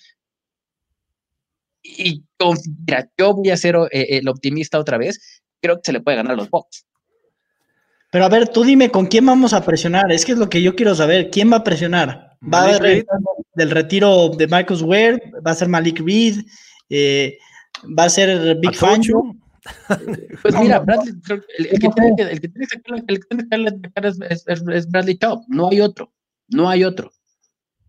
Y 1.82 2.24
con- 2.38 2.58
mira, 2.86 3.11
yo 3.18 3.34
voy 3.34 3.50
a 3.50 3.56
ser 3.56 3.76
eh, 3.90 4.18
el 4.18 4.28
optimista 4.28 4.78
otra 4.78 4.98
vez, 4.98 5.42
creo 5.62 5.76
que 5.76 5.82
se 5.86 5.92
le 5.92 6.00
puede 6.00 6.18
ganar 6.18 6.32
a 6.34 6.36
los 6.36 6.50
Bucks. 6.50 6.86
Pero 8.12 8.24
a 8.24 8.28
ver, 8.28 8.48
tú 8.48 8.64
dime 8.64 8.90
con 8.90 9.06
quién 9.06 9.24
vamos 9.24 9.52
a 9.52 9.64
presionar. 9.64 10.11
Es 10.12 10.24
que 10.26 10.32
es 10.32 10.38
lo 10.38 10.50
que 10.50 10.62
yo 10.62 10.74
quiero 10.74 10.94
saber. 10.96 11.30
¿Quién 11.30 11.50
va 11.52 11.58
a 11.58 11.64
presionar? 11.64 12.30
¿Va 12.43 12.62
a 12.62 12.74
haber 12.76 13.05
del 13.55 13.70
retiro 13.70 14.30
de 14.30 14.47
Marcus 14.47 14.82
Ware? 14.82 15.32
¿Va 15.47 15.51
a 15.51 15.55
ser 15.55 15.68
Malik 15.68 16.01
Reed? 16.05 16.36
Eh, 16.88 17.36
¿Va 17.99 18.05
a 18.05 18.09
ser 18.11 18.57
Big 18.57 18.74
Fangio? 18.74 19.20
Pachucho. 19.22 19.36
Pues 20.43 20.55
No, 20.55 20.62
mira, 20.62 20.78
Bradley, 20.78 21.12
el, 21.59 21.66
el 21.66 21.78
que 21.78 21.88
tiene 21.91 22.14
que, 22.16 22.22
el 22.22 22.41
que 22.41 22.49
tiene 22.49 22.66
que 22.66 22.78
sacarle- 22.78 23.05
el 23.09 23.20
que 23.20 23.26
tiene 23.26 23.43
que 23.43 23.47
sacarle 23.47 23.70
de 23.72 23.93
cara 23.93 24.09
es, 24.09 24.45
es- 24.47 24.88
Bradley 24.91 25.18
Chubb, 25.18 25.45
no 25.49 25.68
hay 25.68 25.82
otro, 25.82 26.12
no 26.49 26.68
hay 26.70 26.82
otro. 26.84 27.12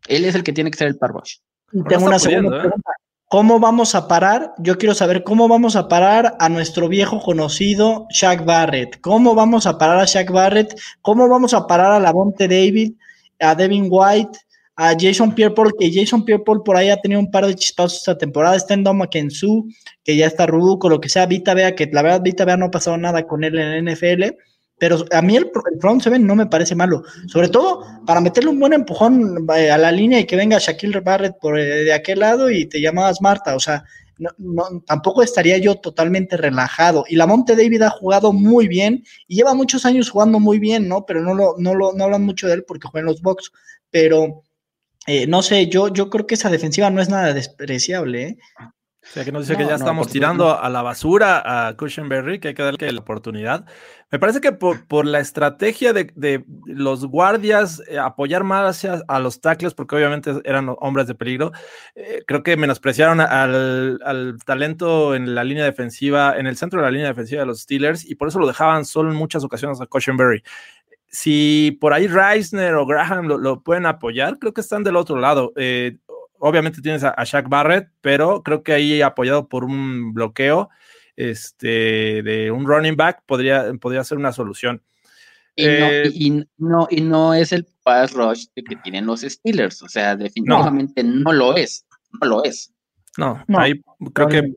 Él 0.07 0.25
es 0.25 0.35
el 0.35 0.43
que 0.43 0.51
tiene 0.51 0.69
que 0.69 0.77
ser 0.77 0.87
el 0.87 0.97
par 0.97 1.11
rush. 1.11 1.35
Y 1.71 1.77
Ahora 1.79 1.89
tengo 1.89 2.05
una 2.07 2.19
segunda 2.19 2.41
pudiendo, 2.49 2.57
¿eh? 2.57 2.61
pregunta. 2.61 2.91
¿Cómo 3.29 3.59
vamos 3.61 3.95
a 3.95 4.07
parar? 4.09 4.53
Yo 4.57 4.77
quiero 4.77 4.93
saber 4.93 5.23
cómo 5.23 5.47
vamos 5.47 5.77
a 5.77 5.87
parar 5.87 6.35
a 6.39 6.49
nuestro 6.49 6.89
viejo 6.89 7.21
conocido 7.21 8.05
Shaq 8.09 8.43
Barrett. 8.43 8.99
¿Cómo 8.99 9.33
vamos 9.33 9.65
a 9.65 9.77
parar 9.77 9.99
a 9.99 10.05
Shaq 10.05 10.29
Barrett? 10.31 10.77
¿Cómo 11.01 11.29
vamos 11.29 11.53
a 11.53 11.65
parar 11.65 11.93
a 11.93 11.99
Lavonte 12.01 12.49
David, 12.49 12.95
a 13.41 13.55
Devin 13.55 13.87
White, 13.89 14.39
a 14.75 14.93
Jason 14.97 15.33
Pierre-Paul? 15.33 15.73
Que 15.77 15.91
Jason 15.93 16.23
Pierre-Paul 16.23 16.63
por 16.63 16.77
ahí 16.77 16.89
ha 16.89 16.97
tenido 16.97 17.19
un 17.19 17.31
par 17.31 17.45
de 17.45 17.55
chispazos 17.55 17.99
esta 17.99 18.17
temporada. 18.17 18.55
Está 18.55 18.73
en 18.73 18.83
Doma 18.83 19.07
Kensu, 19.07 19.67
que 20.03 20.15
ya 20.15 20.27
está 20.27 20.45
rudo, 20.45 20.77
lo 20.89 21.01
que 21.01 21.09
sea. 21.09 21.25
Vita 21.25 21.53
Vea, 21.53 21.75
que 21.75 21.89
la 21.91 22.01
verdad 22.01 22.21
Vita 22.23 22.45
Vea 22.45 22.57
no 22.57 22.65
ha 22.67 22.71
pasado 22.71 22.97
nada 22.97 23.27
con 23.27 23.43
él 23.43 23.57
en 23.57 23.87
el 23.87 23.93
NFL. 23.93 24.35
Pero 24.81 25.05
a 25.11 25.21
mí 25.21 25.35
el, 25.35 25.43
el 25.43 25.79
front 25.79 26.01
seven 26.01 26.25
no 26.25 26.35
me 26.35 26.47
parece 26.47 26.73
malo. 26.73 27.03
Sobre 27.27 27.49
todo 27.49 27.85
para 28.07 28.19
meterle 28.19 28.49
un 28.49 28.59
buen 28.59 28.73
empujón 28.73 29.45
eh, 29.55 29.69
a 29.69 29.77
la 29.77 29.91
línea 29.91 30.19
y 30.19 30.25
que 30.25 30.35
venga 30.35 30.57
Shaquille 30.57 31.01
Barrett 31.01 31.35
por 31.39 31.59
eh, 31.59 31.83
de 31.83 31.93
aquel 31.93 32.19
lado 32.19 32.49
y 32.49 32.65
te 32.65 32.81
llamabas 32.81 33.21
Marta. 33.21 33.55
O 33.55 33.59
sea, 33.59 33.83
no, 34.21 34.29
no- 34.37 34.81
tampoco 34.85 35.23
estaría 35.23 35.57
yo 35.57 35.75
totalmente 35.75 36.37
relajado. 36.37 37.03
Y 37.09 37.15
la 37.17 37.27
Monte 37.27 37.55
David 37.55 37.81
ha 37.83 37.89
jugado 37.89 38.33
muy 38.33 38.67
bien 38.67 39.03
y 39.27 39.35
lleva 39.37 39.53
muchos 39.55 39.85
años 39.85 40.09
jugando 40.09 40.39
muy 40.39 40.59
bien, 40.59 40.87
¿no? 40.87 41.05
Pero 41.05 41.21
no 41.21 41.33
lo, 41.33 41.55
no 41.57 41.73
lo, 41.75 41.93
no 41.93 42.03
hablan 42.05 42.23
mucho 42.23 42.47
de 42.47 42.53
él 42.55 42.63
porque 42.67 42.87
juega 42.87 43.01
en 43.01 43.11
los 43.13 43.21
box. 43.21 43.51
Pero 43.89 44.43
eh, 45.07 45.27
no 45.27 45.41
sé, 45.43 45.67
yo, 45.67 45.89
yo 45.89 46.09
creo 46.09 46.27
que 46.27 46.35
esa 46.35 46.49
defensiva 46.49 46.89
no 46.91 47.01
es 47.01 47.09
nada 47.09 47.33
despreciable, 47.33 48.23
¿eh? 48.23 48.37
O 49.03 49.13
sea, 49.13 49.25
que 49.25 49.31
nos 49.31 49.47
dice 49.47 49.57
que 49.57 49.65
ya 49.65 49.75
estamos 49.75 50.09
tirando 50.09 50.59
a 50.59 50.69
la 50.69 50.83
basura 50.83 51.67
a 51.67 51.75
Cushenberry, 51.75 52.39
que 52.39 52.49
hay 52.49 52.53
que 52.53 52.61
darle 52.61 52.91
la 52.91 52.99
oportunidad. 53.01 53.65
Me 54.11 54.19
parece 54.19 54.41
que 54.41 54.51
por, 54.51 55.05
la 55.05 55.19
estrategia 55.19 55.91
de, 55.91 56.43
los 56.65 57.05
guardias 57.07 57.81
eh, 57.87 57.97
apoyar 57.97 58.43
más 58.43 58.85
a 58.85 59.19
los 59.19 59.41
tackles, 59.41 59.73
porque 59.73 59.95
obviamente 59.95 60.33
eran 60.43 60.75
hombres 60.79 61.07
de 61.07 61.15
peligro, 61.15 61.51
eh, 61.95 62.21
creo 62.27 62.43
que 62.43 62.57
menospreciaron 62.57 63.21
al, 63.21 64.37
talento 64.45 65.15
en 65.15 65.33
la 65.33 65.43
línea 65.43 65.63
defensiva, 65.63 66.37
en 66.37 66.45
el 66.45 66.55
centro 66.55 66.79
de 66.79 66.85
la 66.85 66.91
línea 66.91 67.07
defensiva 67.07 67.41
de 67.41 67.47
los 67.47 67.61
Steelers, 67.61 68.05
y 68.05 68.15
por 68.15 68.27
eso 68.27 68.37
lo 68.37 68.47
dejaban 68.47 68.85
solo 68.85 69.11
en 69.11 69.17
muchas 69.17 69.43
ocasiones 69.43 69.81
a 69.81 69.87
Cushenberry. 69.87 70.43
Si 71.07 71.77
por 71.81 71.93
ahí 71.93 72.07
Reisner 72.07 72.75
o 72.75 72.85
Graham 72.85 73.27
lo, 73.27 73.63
pueden 73.63 73.85
apoyar, 73.85 74.39
creo 74.39 74.53
que 74.53 74.61
están 74.61 74.83
del 74.83 74.95
otro 74.95 75.17
lado. 75.17 75.51
Eh, 75.55 75.97
obviamente 76.41 76.81
tienes 76.81 77.03
a, 77.03 77.23
Shaq 77.23 77.47
Barrett, 77.47 77.89
pero 78.01 78.43
creo 78.43 78.63
que 78.63 78.73
ahí 78.73 79.01
apoyado 79.01 79.47
por 79.47 79.63
un 79.63 80.13
bloqueo 80.13 80.69
este, 81.15 82.23
de 82.23 82.51
un 82.51 82.65
running 82.65 82.95
back 82.95 83.23
podría, 83.25 83.71
podría 83.79 84.03
ser 84.03 84.17
una 84.17 84.33
solución. 84.33 84.81
Y, 85.55 85.65
no, 85.65 85.69
eh, 85.69 86.45
no, 86.57 86.87
y 86.89 87.01
no 87.01 87.33
es 87.33 87.51
el 87.51 87.67
pass 87.83 88.13
rush 88.13 88.45
que 88.55 88.75
tienen 88.77 89.05
los 89.05 89.21
Steelers, 89.21 89.83
o 89.83 89.89
sea, 89.89 90.15
definitivamente 90.15 91.03
no, 91.03 91.31
lo 91.31 91.55
es, 91.55 91.85
no 92.19 92.27
lo 92.27 92.43
es. 92.43 92.73
No, 93.17 93.43
ahí 93.57 93.81
creo 94.13 94.27
que 94.29 94.53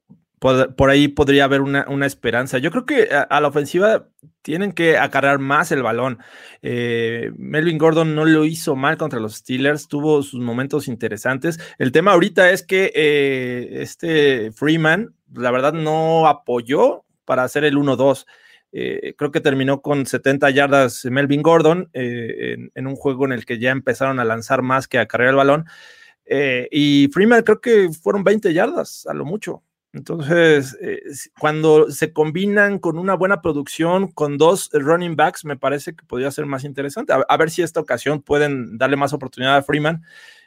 por, 0.76 0.90
ahí 0.90 1.08
podría 1.08 1.44
haber 1.44 1.62
una, 1.62 2.06
esperanza. 2.06 2.58
Yo 2.58 2.70
creo 2.70 2.84
que 2.84 3.08
a, 3.08 3.40
la 3.40 3.48
ofensiva 3.48 4.08
tienen 4.42 4.72
que 4.72 4.98
acarrear 4.98 5.38
más 5.38 5.72
el 5.72 5.82
balón. 5.82 6.18
Eh, 6.60 7.32
Melvin 7.38 7.78
Gordon 7.78 8.14
no 8.14 8.26
lo 8.26 8.44
hizo 8.44 8.76
mal 8.76 8.98
contra 8.98 9.20
los 9.20 9.36
Steelers, 9.36 9.88
tuvo 9.88 10.22
sus 10.22 10.40
momentos 10.40 10.86
interesantes. 10.86 11.58
El 11.78 11.92
tema 11.92 12.12
ahorita 12.12 12.50
es 12.50 12.62
que 12.62 12.92
eh, 12.94 13.80
este 13.80 14.52
Freeman, 14.52 15.14
la 15.32 15.50
verdad, 15.50 15.72
no 15.72 16.26
apoyó 16.26 17.06
para 17.24 17.44
hacer 17.44 17.64
el 17.64 17.76
1-2. 17.76 18.26
Eh, 18.72 19.14
creo 19.16 19.30
que 19.30 19.40
terminó 19.40 19.80
con 19.80 20.04
70 20.04 20.50
yardas 20.50 21.06
Melvin 21.06 21.40
Gordon 21.40 21.88
en, 21.94 22.70
en, 22.74 22.86
un 22.86 22.96
juego 22.96 23.24
en 23.24 23.32
el 23.32 23.46
que 23.46 23.58
ya 23.58 23.70
empezaron 23.70 24.20
a 24.20 24.26
lanzar 24.26 24.60
más 24.60 24.88
que 24.88 24.98
a 24.98 25.06
cargar 25.06 25.30
el 25.30 25.36
balón. 25.36 25.64
y 26.70 27.08
Freeman 27.14 27.44
creo 27.44 27.62
que 27.62 27.88
fueron 27.88 28.24
20 28.24 28.52
yardas 28.52 29.06
a 29.06 29.14
lo 29.14 29.24
mucho. 29.24 29.62
Entonces, 29.94 30.76
eh, 30.82 31.02
cuando 31.38 31.88
se 31.88 32.12
combinan 32.12 32.80
con 32.80 32.98
una 32.98 33.14
buena 33.14 33.40
producción, 33.40 34.08
con 34.08 34.38
dos 34.38 34.68
running 34.72 35.14
backs, 35.14 35.44
me 35.44 35.56
parece 35.56 35.94
que 35.94 36.04
podría 36.04 36.32
ser 36.32 36.46
más 36.46 36.64
interesante. 36.64 37.12
A, 37.12 37.36
ver 37.36 37.50
si 37.50 37.62
esta 37.62 37.78
ocasión 37.78 38.20
pueden 38.20 38.76
darle 38.76 38.96
más 38.96 39.12
oportunidad 39.12 39.56
a 39.56 39.62
Freeman, 39.62 40.02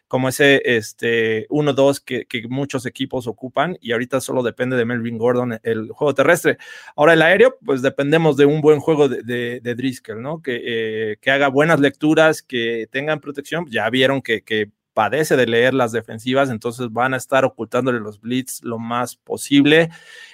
como 0.10 0.28
ese 0.28 0.62
este, 0.66 1.48
1-2 1.48 2.04
que, 2.04 2.48
muchos 2.50 2.86
equipos 2.86 3.26
ocupan, 3.26 3.78
y 3.80 3.93
ahorita 3.93 4.20
solo 4.20 4.43
depende 4.43 4.76
de 4.76 4.84
Melvin 4.84 5.18
Gordon 5.18 5.58
el 5.64 5.91
juego 5.91 6.14
terrestre. 6.14 6.58
Ahora, 6.98 7.14
el 7.14 7.22
aéreo, 7.22 7.58
pues 7.64 7.82
dependemos 7.82 8.36
de 8.36 8.45
un 8.45 8.60
buen 8.60 8.82
juego 8.82 9.08
de, 9.08 9.62
de, 9.62 9.76
Driscoll, 9.76 10.22
¿no? 10.22 10.41
Que, 10.41 11.12
eh, 11.12 11.18
que, 11.22 11.32
haga 11.32 11.48
buenas 11.48 11.80
lecturas, 11.80 12.41
que 12.41 12.89
tengan 12.91 13.22
protección. 13.22 13.66
Ya 13.70 13.89
vieron 13.89 14.22
que, 14.22 14.41
que 14.41 14.72
padece 14.98 15.36
de 15.38 15.45
leer 15.45 15.76
las 15.76 15.91
defensivas, 15.91 16.50
entonces 16.50 16.91
van 16.91 17.14
a 17.14 17.18
estar 17.18 17.45
ocultándole 17.45 18.00
los 18.00 18.20
blitz 18.20 18.64
lo 18.64 18.80
más 18.80 19.16
posible 19.16 19.91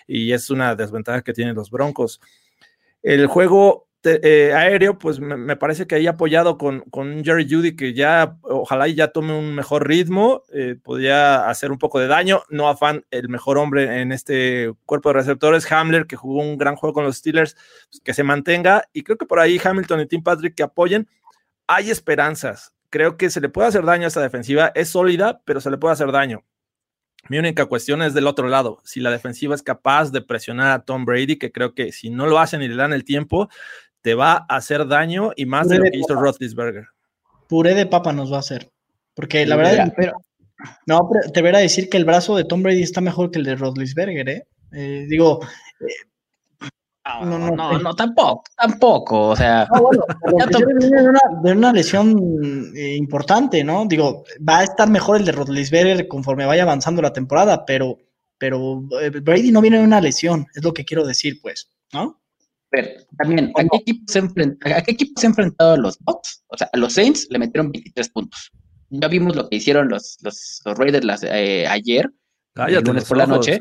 y 0.08 0.32
es 0.32 0.50
una 0.50 0.74
desventaja 0.74 1.22
que 1.22 1.34
tienen 1.34 1.54
los 1.54 1.70
Broncos. 1.70 2.22
El 3.02 3.28
juego 3.28 3.90
eh, 4.06 4.54
aéreo, 4.56 4.98
pues 4.98 5.20
me, 5.20 5.58
parece 5.58 5.86
que 5.86 5.96
ahí 5.96 6.08
apoyado 6.08 6.58
con, 6.58 6.80
con 6.92 7.26
Jerry 7.26 7.46
Judy, 7.50 7.76
que 7.76 7.94
ya 7.94 8.38
ojalá 8.44 8.88
ya 8.88 9.10
tome 9.10 9.38
un 9.38 9.54
mejor 9.54 9.86
ritmo, 9.86 10.44
eh, 10.54 10.78
podría 10.82 11.50
hacer 11.50 11.70
un 11.70 11.78
poco 11.78 12.00
de 12.00 12.08
daño. 12.08 12.44
No 12.50 12.70
afán 12.70 13.04
el 13.12 13.28
mejor 13.28 13.58
hombre 13.58 14.00
en 14.00 14.14
este 14.14 14.72
cuerpo 14.86 15.10
de 15.10 15.16
receptores, 15.16 15.70
Hamler, 15.70 16.08
que 16.08 16.16
jugó 16.16 16.40
un 16.40 16.58
gran 16.58 16.78
juego 16.78 16.94
con 16.94 17.04
los 17.04 17.18
Steelers, 17.18 17.58
pues, 17.90 18.00
que 18.02 18.14
se 18.14 18.24
mantenga. 18.24 18.86
Y 18.94 19.04
creo 19.04 19.18
que 19.18 19.26
por 19.26 19.42
ahí 19.42 19.60
Hamilton 19.62 20.00
y 20.00 20.06
Tim 20.06 20.24
Patrick 20.24 20.56
que 20.56 20.64
apoyen. 20.64 21.10
Hay 21.68 21.90
esperanzas 21.90 22.74
creo 22.94 23.18
que 23.18 23.32
se 23.32 23.42
le 23.42 23.50
puede 23.50 23.70
hacer 23.70 23.84
daño 23.86 24.06
a 24.06 24.08
esta 24.08 24.22
defensiva. 24.22 24.72
Es 24.76 24.90
sólida, 24.90 25.42
pero 25.46 25.60
se 25.60 25.72
le 25.72 25.80
puede 25.80 25.94
hacer 25.94 26.12
daño. 26.12 26.46
Mi 27.28 27.40
única 27.40 27.66
cuestión 27.66 28.04
es 28.04 28.14
del 28.14 28.28
otro 28.28 28.48
lado. 28.48 28.82
Si 28.84 29.00
la 29.00 29.10
defensiva 29.10 29.56
es 29.56 29.64
capaz 29.64 30.12
de 30.12 30.22
presionar 30.22 30.72
a 30.72 30.86
Tom 30.86 31.04
Brady, 31.04 31.38
que 31.38 31.52
creo 31.52 31.74
que 31.74 31.92
si 31.92 32.12
no 32.12 32.28
lo 32.28 32.38
hacen 32.38 32.62
y 32.62 32.68
le 32.68 32.76
dan 32.76 32.94
el 32.94 33.04
tiempo, 33.04 33.50
te 34.02 34.14
va 34.14 34.46
a 34.48 34.58
hacer 34.58 34.88
daño 34.88 35.32
y 35.36 35.48
más 35.48 35.70
de 35.70 35.80
lo 35.80 35.86
que 35.86 35.98
hizo 35.98 36.14
Roethlisberger. 36.14 36.86
Puré 37.50 37.74
de 37.74 37.88
papa 37.88 38.14
nos 38.14 38.32
va 38.32 38.38
a 38.38 38.42
hacer. 38.42 38.72
Porque 39.16 39.44
la 39.48 39.56
verdad, 39.56 39.92
pero, 39.98 40.14
no, 40.86 41.10
te 41.34 41.42
voy 41.42 41.50
a 41.50 41.58
decir 41.58 41.90
que 41.90 41.98
el 41.98 42.06
brazo 42.06 42.38
de 42.38 42.46
Tom 42.46 42.62
Brady 42.62 42.84
está 42.84 43.02
mejor 43.02 43.32
que 43.32 43.40
el 43.40 43.46
de 43.46 43.56
Roethlisberger, 43.56 44.30
¿eh? 44.30 44.48
eh 44.72 45.08
digo, 45.10 45.40
eh, 45.80 45.94
no, 47.06 47.38
no, 47.38 47.52
no, 47.52 47.80
no, 47.80 47.96
tampoco, 47.96 48.44
tampoco, 48.56 49.30
o 49.30 49.36
sea. 49.36 49.68
de, 51.44 51.52
una, 51.52 51.74
lesión 51.74 52.72
eh, 52.76 52.96
importante, 52.96 53.64
¿no? 53.64 53.86
Digo, 53.86 54.24
va 54.48 54.60
a 54.60 54.64
estar 54.64 54.90
mejor 54.90 55.18
el 55.18 55.26
de 55.26 55.34
Rodlisberger 55.34 56.08
conforme 56.08 56.46
vaya 56.46 56.64
avanzando 56.64 57.02
la 57.02 57.12
temporada, 57.12 57.66
pero, 57.66 57.98
pero 58.38 58.84
eh, 59.02 59.10
Brady 59.10 59.52
no 59.52 59.62
viene 59.62 59.80
de 59.80 59.84
una 59.84 60.00
lesión, 60.00 60.48
es 60.56 60.64
lo 60.64 60.74
que 60.74 60.86
quiero 60.86 61.06
decir, 61.06 61.40
pues, 61.42 61.70
¿no? 61.92 62.22
Pero 62.70 62.88
también, 63.18 63.52
¿a 63.56 63.64
qué, 63.64 63.78
equipo 63.78 64.04
se 64.08 64.20
¿a 64.20 64.82
qué 64.82 64.92
equipo 64.92 65.20
se 65.20 65.28
han 65.28 65.32
enfrentado 65.32 65.78
los 65.78 66.00
Bucks? 66.00 66.44
O 66.48 66.58
sea, 66.58 66.70
a 66.72 66.78
los 66.78 66.94
Saints 66.94 67.28
le 67.30 67.38
metieron 67.38 67.72
23 67.72 68.10
puntos. 68.10 68.52
Ya 68.90 69.08
vimos 69.10 69.36
lo 69.36 69.50
que 69.50 69.58
hicieron 69.58 69.90
los, 69.90 70.18
los, 70.22 70.62
Raiders 70.66 71.06
las, 71.06 71.24
eh, 71.24 71.68
ayer, 71.68 72.10
el 72.56 72.84
lunes 72.84 73.06
por 73.06 73.18
la 73.18 73.28
noche 73.28 73.60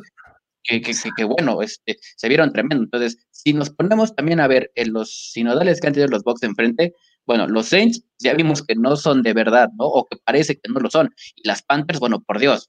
que, 0.63 0.81
que, 0.81 0.93
que, 1.17 1.25
bueno, 1.25 1.63
este, 1.63 1.99
se 2.17 2.29
vieron 2.29 2.53
tremendo. 2.53 2.85
Entonces, 2.85 3.19
si 3.43 3.53
nos 3.53 3.71
ponemos 3.71 4.15
también 4.15 4.41
a 4.41 4.47
ver 4.47 4.71
en 4.77 4.93
los 4.93 5.33
sinodales 5.33 5.81
que 5.81 5.89
han 5.89 5.93
tenido 5.95 6.11
los 6.11 6.23
Bucks 6.23 6.45
enfrente, 6.45 6.95
bueno, 7.27 7.49
los 7.49 7.67
Saints 7.67 8.05
ya 8.19 8.35
vimos 8.35 8.63
que 8.63 8.77
no 8.77 8.97
son 8.97 9.23
de 9.23 9.33
verdad, 9.33 9.69
¿no? 9.79 9.87
O 9.87 10.07
que 10.07 10.17
parece 10.25 10.57
que 10.57 10.71
no 10.73 10.79
lo 10.79 10.91
son. 10.91 11.11
Y 11.35 11.47
las 11.47 11.63
Panthers, 11.63 11.99
bueno, 11.99 12.21
por 12.21 12.39
Dios, 12.39 12.69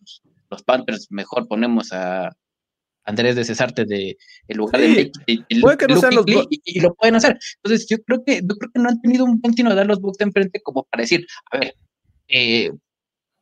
los 0.49 0.63
Panthers 0.63 1.07
mejor 1.11 1.47
ponemos 1.47 1.91
a 1.93 2.35
Andrés 3.05 3.35
de 3.35 3.43
Cesarte 3.43 3.85
de 3.85 4.17
el 4.47 4.57
lugar 4.57 4.81
de, 4.81 5.11
puede 5.61 5.77
que 5.77 5.87
no 5.87 5.99
sean 5.99 6.15
los 6.15 6.25
y, 6.49 6.79
lo 6.79 6.95
pueden 6.95 7.15
hacer. 7.15 7.37
Entonces, 7.57 7.87
yo 7.87 7.97
creo 8.03 8.23
que 8.23 8.41
yo 8.41 8.55
creo 8.55 8.71
que 8.73 8.79
no 8.79 8.89
han 8.89 9.01
tenido 9.01 9.25
un 9.25 9.39
buen 9.41 9.53
sinodal 9.53 9.87
los 9.87 9.99
Bucks 9.99 10.21
enfrente 10.21 10.61
como 10.61 10.83
para 10.85 11.01
decir, 11.01 11.25
a 11.51 11.59
ver, 11.59 11.75
eh, 12.29 12.71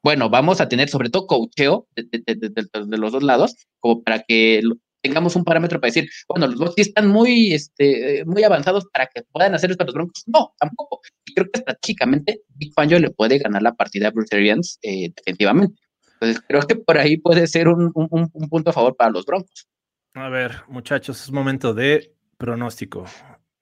bueno, 0.03 0.29
vamos 0.29 0.59
a 0.59 0.67
tener 0.67 0.89
sobre 0.89 1.09
todo 1.09 1.27
coacheo 1.27 1.87
de, 1.95 2.97
los 2.97 3.11
dos 3.11 3.23
lados, 3.23 3.55
como 3.79 4.01
para 4.01 4.23
que 4.23 4.61
tengamos 5.01 5.35
un 5.35 5.43
parámetro 5.43 5.79
para 5.79 5.89
decir, 5.89 6.09
bueno, 6.27 6.47
los 6.47 6.59
dos 6.59 6.73
sí 6.75 6.81
están 6.81 7.07
muy, 7.07 7.53
este, 7.53 8.23
muy 8.25 8.43
avanzados 8.43 8.85
para 8.91 9.07
que 9.07 9.23
puedan 9.31 9.53
hacer 9.55 9.71
esto 9.71 9.83
a 9.83 9.85
los 9.85 9.95
Broncos. 9.95 10.23
No, 10.27 10.53
tampoco. 10.59 11.01
Y 11.25 11.33
creo 11.33 11.47
que 11.51 11.59
estratégicamente 11.59 12.41
Big 12.55 12.73
Fangio 12.73 12.99
le 12.99 13.09
puede 13.11 13.37
ganar 13.37 13.61
la 13.61 13.73
partida 13.73 14.07
a 14.07 14.11
Bruce 14.11 14.35
Arians 14.35 14.79
eh, 14.81 15.11
definitivamente. 15.15 15.81
Entonces 16.13 16.43
creo 16.47 16.61
que 16.61 16.75
por 16.75 16.97
ahí 16.97 17.17
puede 17.17 17.47
ser 17.47 17.67
un, 17.67 17.91
un 17.95 18.49
punto 18.49 18.69
a 18.69 18.73
favor 18.73 18.95
para 18.95 19.11
los 19.11 19.25
Broncos. 19.25 19.67
A 20.13 20.29
ver, 20.29 20.63
muchachos, 20.67 21.23
es 21.23 21.31
momento 21.31 21.73
de 21.73 22.13
pronóstico. 22.37 23.05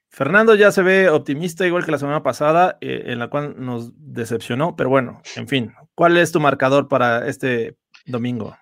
Fernando 0.10 0.56
ya 0.56 0.72
se 0.72 0.82
ve 0.82 1.10
optimista, 1.10 1.68
igual 1.68 1.86
que 1.86 1.92
la 1.92 2.00
semana 2.00 2.24
pasada, 2.24 2.78
eh, 2.82 3.04
en 3.06 3.20
la 3.20 3.30
cual 3.30 3.56
nos 3.58 3.92
decepcionó, 3.96 4.76
pero 4.76 4.90
bueno, 4.90 5.22
en 5.36 5.48
fin, 5.48 5.74
¿cuál 5.94 6.18
es 6.18 6.32
tu 6.32 6.40
marcador 6.40 6.88
para 6.88 7.28
este 7.28 7.78
domingo? 8.06 8.58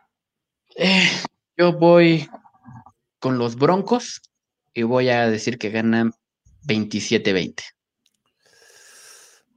Eh, 0.75 1.07
yo 1.57 1.71
voy 1.71 2.29
con 3.19 3.37
los 3.37 3.55
Broncos 3.55 4.21
y 4.73 4.83
voy 4.83 5.09
a 5.09 5.29
decir 5.29 5.57
que 5.57 5.69
ganan 5.69 6.13
27-20. 6.67 7.63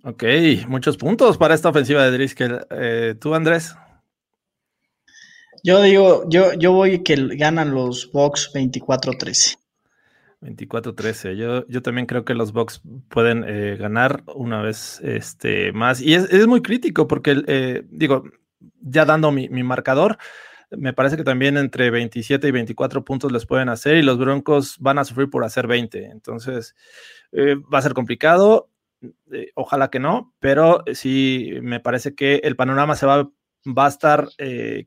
Ok, 0.03 0.25
muchos 0.67 0.97
puntos 0.97 1.37
para 1.37 1.55
esta 1.55 1.69
ofensiva 1.69 2.05
de 2.05 2.13
Driscoll. 2.13 2.67
Eh, 2.71 3.15
¿Tú, 3.21 3.35
Andrés? 3.35 3.75
Yo 5.63 5.83
digo, 5.83 6.25
yo, 6.29 6.55
yo 6.55 6.73
voy 6.73 7.03
que 7.03 7.17
ganan 7.37 7.75
los 7.75 8.11
Bucks 8.11 8.51
24-13. 8.55 9.59
24-13. 10.41 11.35
Yo, 11.37 11.67
yo 11.69 11.83
también 11.83 12.07
creo 12.07 12.25
que 12.25 12.35
los 12.35 12.53
Bucks 12.53 12.81
pueden 13.09 13.45
eh, 13.47 13.77
ganar 13.79 14.23
una 14.35 14.63
vez 14.63 15.01
este, 15.03 15.73
más. 15.73 16.01
Y 16.01 16.15
es, 16.15 16.47
muy 16.47 16.63
crítico 16.63 17.07
porque, 17.07 17.43
eh, 17.47 17.85
digo, 17.91 18.25
ya 18.81 19.05
dando 19.05 19.31
mi, 19.33 19.49
marcador, 19.49 20.19
me 20.71 20.93
parece 20.93 21.17
que 21.17 21.25
también 21.25 21.57
entre 21.57 21.91
27 21.91 22.47
y 22.47 22.51
24 22.51 23.05
puntos 23.05 23.33
les 23.33 23.47
pueden 23.47 23.69
hacer 23.69 23.97
y 23.97 24.03
los 24.03 24.19
Broncos 24.19 24.77
van 24.79 24.99
a 24.99 25.05
sufrir 25.05 25.31
por 25.31 25.45
hacer 25.45 25.67
20. 25.67 26.07
Entonces, 26.07 26.75
eh, 27.33 27.57
va 27.57 27.79
a 27.79 27.83
ser 27.83 27.95
complicado. 27.95 28.71
ojalá 29.55 29.89
que 29.91 29.99
no, 29.99 30.35
pero 30.41 30.85
sí 30.93 31.55
me 31.63 31.81
parece 31.81 32.15
que 32.15 32.37
el 32.45 32.57
panorama 32.57 32.97
se 32.97 33.07
va, 33.07 33.31
va 33.67 33.87
a 33.87 33.89
estar 33.89 34.29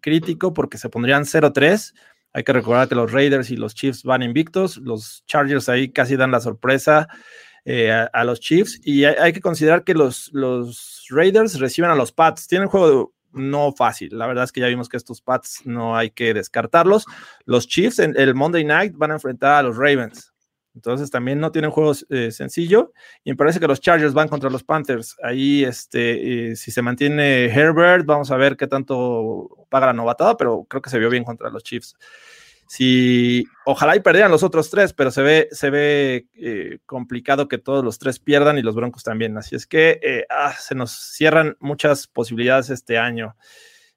crítico 0.01 0.53
porque 0.53 0.77
se 0.77 0.89
pondrían 0.89 1.23
0-3 1.23 1.93
hay 2.34 2.43
que 2.43 2.53
recordar 2.53 2.89
que 2.89 2.95
los 2.95 3.11
Raiders 3.11 3.51
y 3.51 3.57
los 3.57 3.75
Chiefs 3.75 4.03
van 4.03 4.23
invictos, 4.23 4.77
los 4.77 5.23
Chargers 5.27 5.69
ahí 5.69 5.89
casi 5.89 6.15
dan 6.15 6.31
la 6.31 6.39
sorpresa 6.39 7.07
eh, 7.63 7.91
a, 7.91 8.23
los 8.23 8.39
Chiefs 8.39 8.81
y 8.84 9.05
hay, 9.05 9.31
que 9.34 9.39
considerar 9.39 9.84
que 9.84 9.93
los, 9.93 10.31
los 10.34 11.05
Raiders 11.09 11.59
reciben 11.59 11.91
a 11.91 11.95
los 11.95 12.11
Pats, 12.11 12.47
tienen 12.47 12.67
juego 12.67 13.13
no 13.34 13.73
fácil. 13.73 14.17
La 14.17 14.27
verdad 14.27 14.45
es 14.45 14.51
que 14.51 14.61
ya 14.61 14.67
vimos 14.67 14.89
que 14.89 14.97
estos 14.97 15.21
Pats 15.21 15.61
no 15.65 15.95
hay 15.97 16.11
que 16.11 16.34
descartarlos. 16.34 17.05
Los 17.45 17.67
Chiefs 17.67 17.99
en 17.99 18.13
el 18.17 18.36
Monday 18.36 18.63
Night 18.63 18.93
van 18.95 19.11
a 19.11 19.15
enfrentar 19.15 19.55
a 19.55 19.63
los 19.63 19.77
Ravens. 19.77 20.34
Entonces 20.75 21.11
también 21.11 21.39
no 21.39 21.51
tienen 21.51 21.71
juegos 21.71 22.05
eh, 22.09 22.31
sencillo. 22.31 22.93
Y 23.23 23.31
me 23.31 23.36
parece 23.36 23.59
que 23.59 23.67
los 23.67 23.79
Chargers 23.79 24.13
van 24.13 24.27
contra 24.27 24.49
los 24.49 24.63
Panthers. 24.63 25.15
Ahí, 25.21 25.63
este, 25.63 26.51
eh, 26.51 26.55
si 26.55 26.71
se 26.71 26.81
mantiene 26.81 27.45
Herbert, 27.45 28.05
vamos 28.05 28.31
a 28.31 28.38
ver 28.38 28.57
qué 28.57 28.67
tanto 28.67 29.67
paga 29.69 29.88
la 29.88 29.93
novatada, 29.93 30.36
pero 30.36 30.65
creo 30.67 30.81
que 30.81 30.89
se 30.89 30.99
vio 30.99 31.09
bien 31.09 31.23
contra 31.23 31.49
los 31.49 31.63
Chiefs. 31.63 31.95
Si 32.74 33.45
ojalá 33.65 33.95
y 33.95 33.99
perdieran 33.99 34.32
los 34.32 34.41
otros 34.41 34.71
tres, 34.71 34.93
pero 34.93 35.11
se 35.11 35.21
ve, 35.21 35.47
se 35.51 35.69
ve 35.69 36.26
eh, 36.34 36.80
complicado 36.88 37.47
que 37.47 37.59
todos 37.59 37.86
los 37.86 37.99
tres 37.99 38.17
pierdan 38.17 38.57
y 38.57 38.63
los 38.63 38.74
Broncos 38.74 39.03
también. 39.03 39.38
Así 39.38 39.55
es 39.55 39.67
que 39.67 40.26
ah, 40.32 40.55
se 40.57 40.74
nos 40.74 40.91
cierran 40.91 41.55
muchas 41.59 42.07
posibilidades 42.07 42.71
este 42.71 42.97
año. 42.97 43.36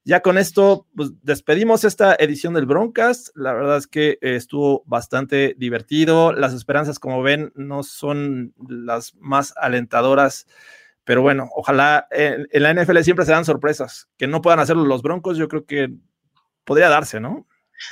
Ya 0.04 0.20
con 0.20 0.36
esto, 0.36 0.86
pues 0.94 1.10
despedimos 1.22 1.84
esta 1.84 2.14
edición 2.16 2.52
del 2.52 2.66
Broncast. 2.66 3.30
La 3.34 3.54
verdad 3.54 3.78
es 3.78 3.86
que 3.86 4.18
eh, 4.20 4.36
estuvo 4.36 4.82
bastante 4.84 5.54
divertido. 5.56 6.34
Las 6.34 6.52
esperanzas, 6.52 6.98
como 6.98 7.22
ven, 7.22 7.52
no 7.54 7.82
son 7.82 8.52
las 8.68 9.14
más 9.16 9.54
alentadoras. 9.56 10.48
Pero 11.04 11.22
bueno, 11.22 11.48
ojalá 11.56 12.08
en, 12.10 12.46
la 12.52 12.74
NFL 12.74 12.98
siempre 12.98 13.24
se 13.24 13.32
dan 13.32 13.46
sorpresas. 13.46 14.10
Que 14.18 14.26
no 14.26 14.42
puedan 14.42 14.60
hacerlo 14.60 14.84
los 14.84 15.00
Broncos, 15.00 15.38
yo 15.38 15.48
creo 15.48 15.64
que 15.64 15.88
podría 16.64 16.90
darse, 16.90 17.20
¿no? 17.20 17.48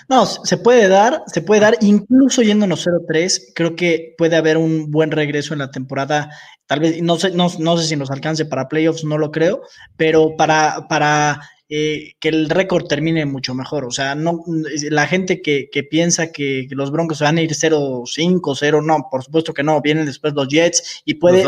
No, 0.08 0.26
se 0.26 0.56
puede 0.56 0.88
dar, 0.88 1.22
se 1.26 1.42
puede 1.42 1.60
dar, 1.60 1.76
incluso 1.80 2.42
yéndonos 2.42 2.86
0-3, 2.86 3.52
creo 3.54 3.76
que 3.76 4.14
puede 4.16 4.36
haber 4.36 4.56
un 4.56 4.90
buen 4.90 5.10
regreso 5.10 5.52
en 5.52 5.60
la 5.60 5.70
temporada. 5.70 6.30
Tal 6.66 6.80
vez, 6.80 7.02
no 7.02 7.18
sé, 7.18 7.30
no, 7.30 7.48
no 7.58 7.76
sé 7.76 7.86
si 7.86 7.96
nos 7.96 8.10
alcance 8.10 8.46
para 8.46 8.68
playoffs, 8.68 9.04
no 9.04 9.18
lo 9.18 9.30
creo, 9.30 9.62
pero 9.96 10.36
para, 10.36 10.86
para 10.88 11.40
eh, 11.70 12.12
que 12.20 12.28
el 12.28 12.50
récord 12.50 12.86
termine 12.86 13.24
mucho 13.24 13.54
mejor. 13.54 13.84
O 13.84 13.90
sea, 13.90 14.14
no 14.14 14.44
la 14.90 15.06
gente 15.06 15.40
que, 15.40 15.68
piensa 15.90 16.30
que, 16.30 16.66
los 16.70 16.90
Broncos 16.90 17.20
van 17.20 17.38
a 17.38 17.42
ir 17.42 17.52
0-5, 17.52 18.56
0, 18.58 18.82
no, 18.82 19.08
por 19.10 19.24
supuesto 19.24 19.54
que 19.54 19.62
no. 19.62 19.80
Vienen 19.80 20.06
después 20.06 20.34
los 20.34 20.48
Jets 20.48 21.02
y 21.04 21.14
puede, 21.14 21.44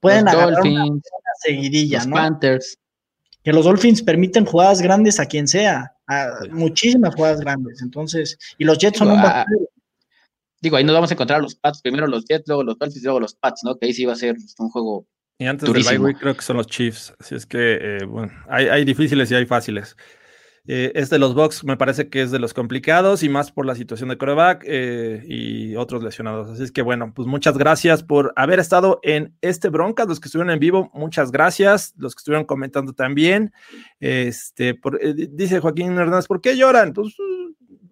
pueden 0.00 0.28
agarrar 0.28 0.60
una, 0.62 1.00
seguidilla, 1.42 2.04
¿no? 2.04 2.16
Panthers. 2.16 2.78
Que 3.42 3.52
los 3.52 3.64
Dolphins 3.64 4.02
permiten 4.02 4.44
jugadas 4.44 4.82
grandes 4.82 5.18
a 5.20 5.26
quien 5.26 5.48
sea, 5.48 5.91
muchísimas 6.50 7.14
jugadas 7.14 7.40
grandes. 7.40 7.82
Entonces, 7.82 8.38
y 8.58 8.64
los 8.64 8.78
Jets 8.78 8.98
son 8.98 9.10
un 9.10 9.18
ah, 9.18 9.46
Digo, 10.60 10.76
ahí 10.76 10.84
nos 10.84 10.94
vamos 10.94 11.10
a 11.10 11.14
encontrar 11.14 11.42
los 11.42 11.56
Pats, 11.56 11.82
primero 11.82 12.06
los 12.06 12.24
Jets, 12.24 12.46
luego 12.46 12.62
los 12.62 12.78
Dolphins, 12.78 13.02
luego 13.02 13.20
los 13.20 13.34
Pats, 13.34 13.62
¿no? 13.64 13.76
Que 13.76 13.86
ahí 13.86 13.92
sí 13.92 14.04
va 14.04 14.12
a 14.12 14.16
ser 14.16 14.36
un 14.58 14.70
juego 14.70 15.06
y 15.42 15.46
antes 15.46 15.72
del 15.72 15.82
bye 15.82 15.98
week 15.98 16.18
creo 16.20 16.36
que 16.36 16.42
son 16.42 16.56
los 16.56 16.68
Chiefs. 16.68 17.12
Así 17.18 17.34
es 17.34 17.46
que, 17.46 17.78
eh, 17.80 18.04
bueno, 18.04 18.32
hay, 18.48 18.84
difíciles 18.84 19.28
y 19.30 19.34
hay 19.34 19.44
fáciles. 19.44 19.96
Eh, 20.66 20.92
este 20.94 21.16
de 21.16 21.18
los 21.18 21.34
Bucks 21.34 21.64
me 21.64 21.76
parece 21.76 22.08
que 22.08 22.22
es 22.22 22.30
de 22.30 22.38
los 22.38 22.54
complicados 22.54 23.24
y 23.24 23.28
más 23.28 23.50
por 23.50 23.66
la 23.66 23.74
situación 23.74 24.10
de 24.10 24.16
coreback 24.16 24.62
eh, 24.64 25.24
y 25.26 25.74
otros 25.74 26.04
lesionados. 26.04 26.50
Así 26.50 26.62
es 26.62 26.70
que, 26.70 26.82
bueno, 26.82 27.12
pues 27.14 27.26
muchas 27.26 27.58
gracias 27.58 28.04
por 28.04 28.32
haber 28.36 28.60
estado 28.60 29.00
en 29.02 29.34
este 29.40 29.70
Broncas. 29.70 30.06
Los 30.06 30.20
que 30.20 30.28
estuvieron 30.28 30.52
en 30.52 30.60
vivo, 30.60 30.90
muchas 30.94 31.32
gracias. 31.32 31.94
Los 31.96 32.14
que 32.14 32.20
estuvieron 32.20 32.44
comentando 32.44 32.92
también. 32.92 33.52
Este, 33.98 34.78
dice 35.30 35.58
Joaquín 35.58 35.98
Hernández, 35.98 36.28
¿por 36.28 36.40
qué 36.40 36.56
lloran? 36.56 36.92
Pues 36.92 37.16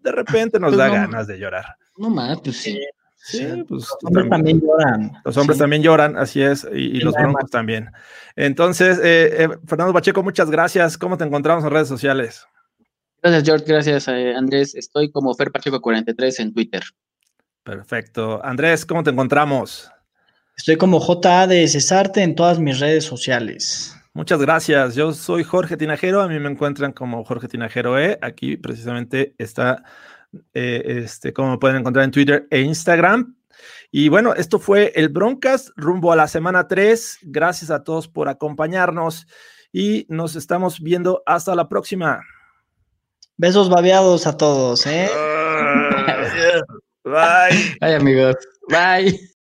de 0.03 0.13
repente 0.13 0.61
nos 0.61 0.71
pues 0.71 0.79
da 0.79 0.89
ganas 0.89 1.27
de 1.27 1.39
llorar. 1.39 1.77
No 1.97 2.09
más, 2.09 2.41
pues 2.41 2.57
sí. 2.57 2.81
Sí, 3.23 3.45
pues 3.69 3.83
los 3.83 3.97
hombres 4.03 4.31
también, 4.31 4.61
lloran. 4.63 5.13
Los 5.27 5.37
hombres 5.37 5.59
también 5.59 5.83
lloran, 5.83 6.17
así 6.17 6.41
es, 6.41 6.67
y, 6.73 7.01
los 7.01 7.13
broncos 7.13 7.51
también. 7.51 7.91
Entonces, 8.35 8.99
eh, 8.99 9.45
eh, 9.45 9.49
Fernando 9.67 9.93
Pacheco, 9.93 10.23
muchas 10.23 10.51
gracias. 10.51 10.97
¿Cómo 10.97 11.19
te 11.19 11.25
encontramos 11.25 11.63
en 11.63 11.71
redes 11.71 11.87
sociales? 11.87 12.47
Gracias, 13.23 13.45
George. 13.45 13.65
Gracias, 13.67 14.09
eh, 14.09 14.35
Andrés. 14.35 14.75
Estoy 14.75 15.11
como 15.11 15.35
Fer 15.35 15.51
Pacheco 15.53 15.81
43 15.81 16.41
en 16.41 16.55
Twitter. 16.55 16.83
Perfecto. 17.63 18.41
Andrés, 18.45 18.87
¿cómo 18.87 19.03
te 19.03 19.11
encontramos? 19.11 19.91
Estoy 20.57 20.77
como 20.77 21.01
JA 21.01 21.47
de 21.47 21.69
Cesarte 21.69 22.23
en 22.23 22.35
todas 22.35 22.59
mis 22.59 22.81
redes 22.81 23.05
sociales. 23.05 23.97
Muchas 24.13 24.41
gracias. 24.41 24.95
Yo 24.95 25.13
soy 25.13 25.45
Jorge 25.45 25.77
Tinajero. 25.77 26.21
A 26.21 26.29
mí 26.29 26.39
me 26.39 26.51
encuentran 26.51 26.93
como 26.93 27.25
Jorge 27.25 27.49
Tinajero 27.49 27.99
E. 27.99 28.19
Aquí 28.23 28.57
precisamente 28.57 29.35
está 29.39 29.85
eh, 30.53 30.83
este, 31.05 31.33
como 31.33 31.59
pueden 31.59 31.79
encontrar 31.79 32.05
en 32.05 32.11
Twitter 32.11 32.47
e 32.51 32.61
Instagram. 32.61 33.37
Y 33.91 34.09
bueno, 34.09 34.35
esto 34.35 34.59
fue 34.59 34.93
el 34.95 35.09
Broncas 35.09 35.73
rumbo 35.77 36.13
a 36.13 36.17
la 36.17 36.29
semana 36.29 36.67
3. 36.67 37.19
Gracias 37.23 37.71
a 37.71 37.85
todos 37.85 38.09
por 38.09 38.29
acompañarnos 38.29 39.27
y 39.73 40.07
nos 40.09 40.37
estamos 40.37 40.81
viendo 40.81 41.23
hasta 41.27 41.55
la 41.55 41.69
próxima. 41.69 42.21
Besos 43.41 43.71
babeados 43.71 44.27
a 44.27 44.37
todos, 44.37 44.87
¿eh? 44.87 45.09
Bye. 47.05 47.75
Bye, 47.81 47.95
amigos. 47.95 48.37
Bye. 48.69 49.19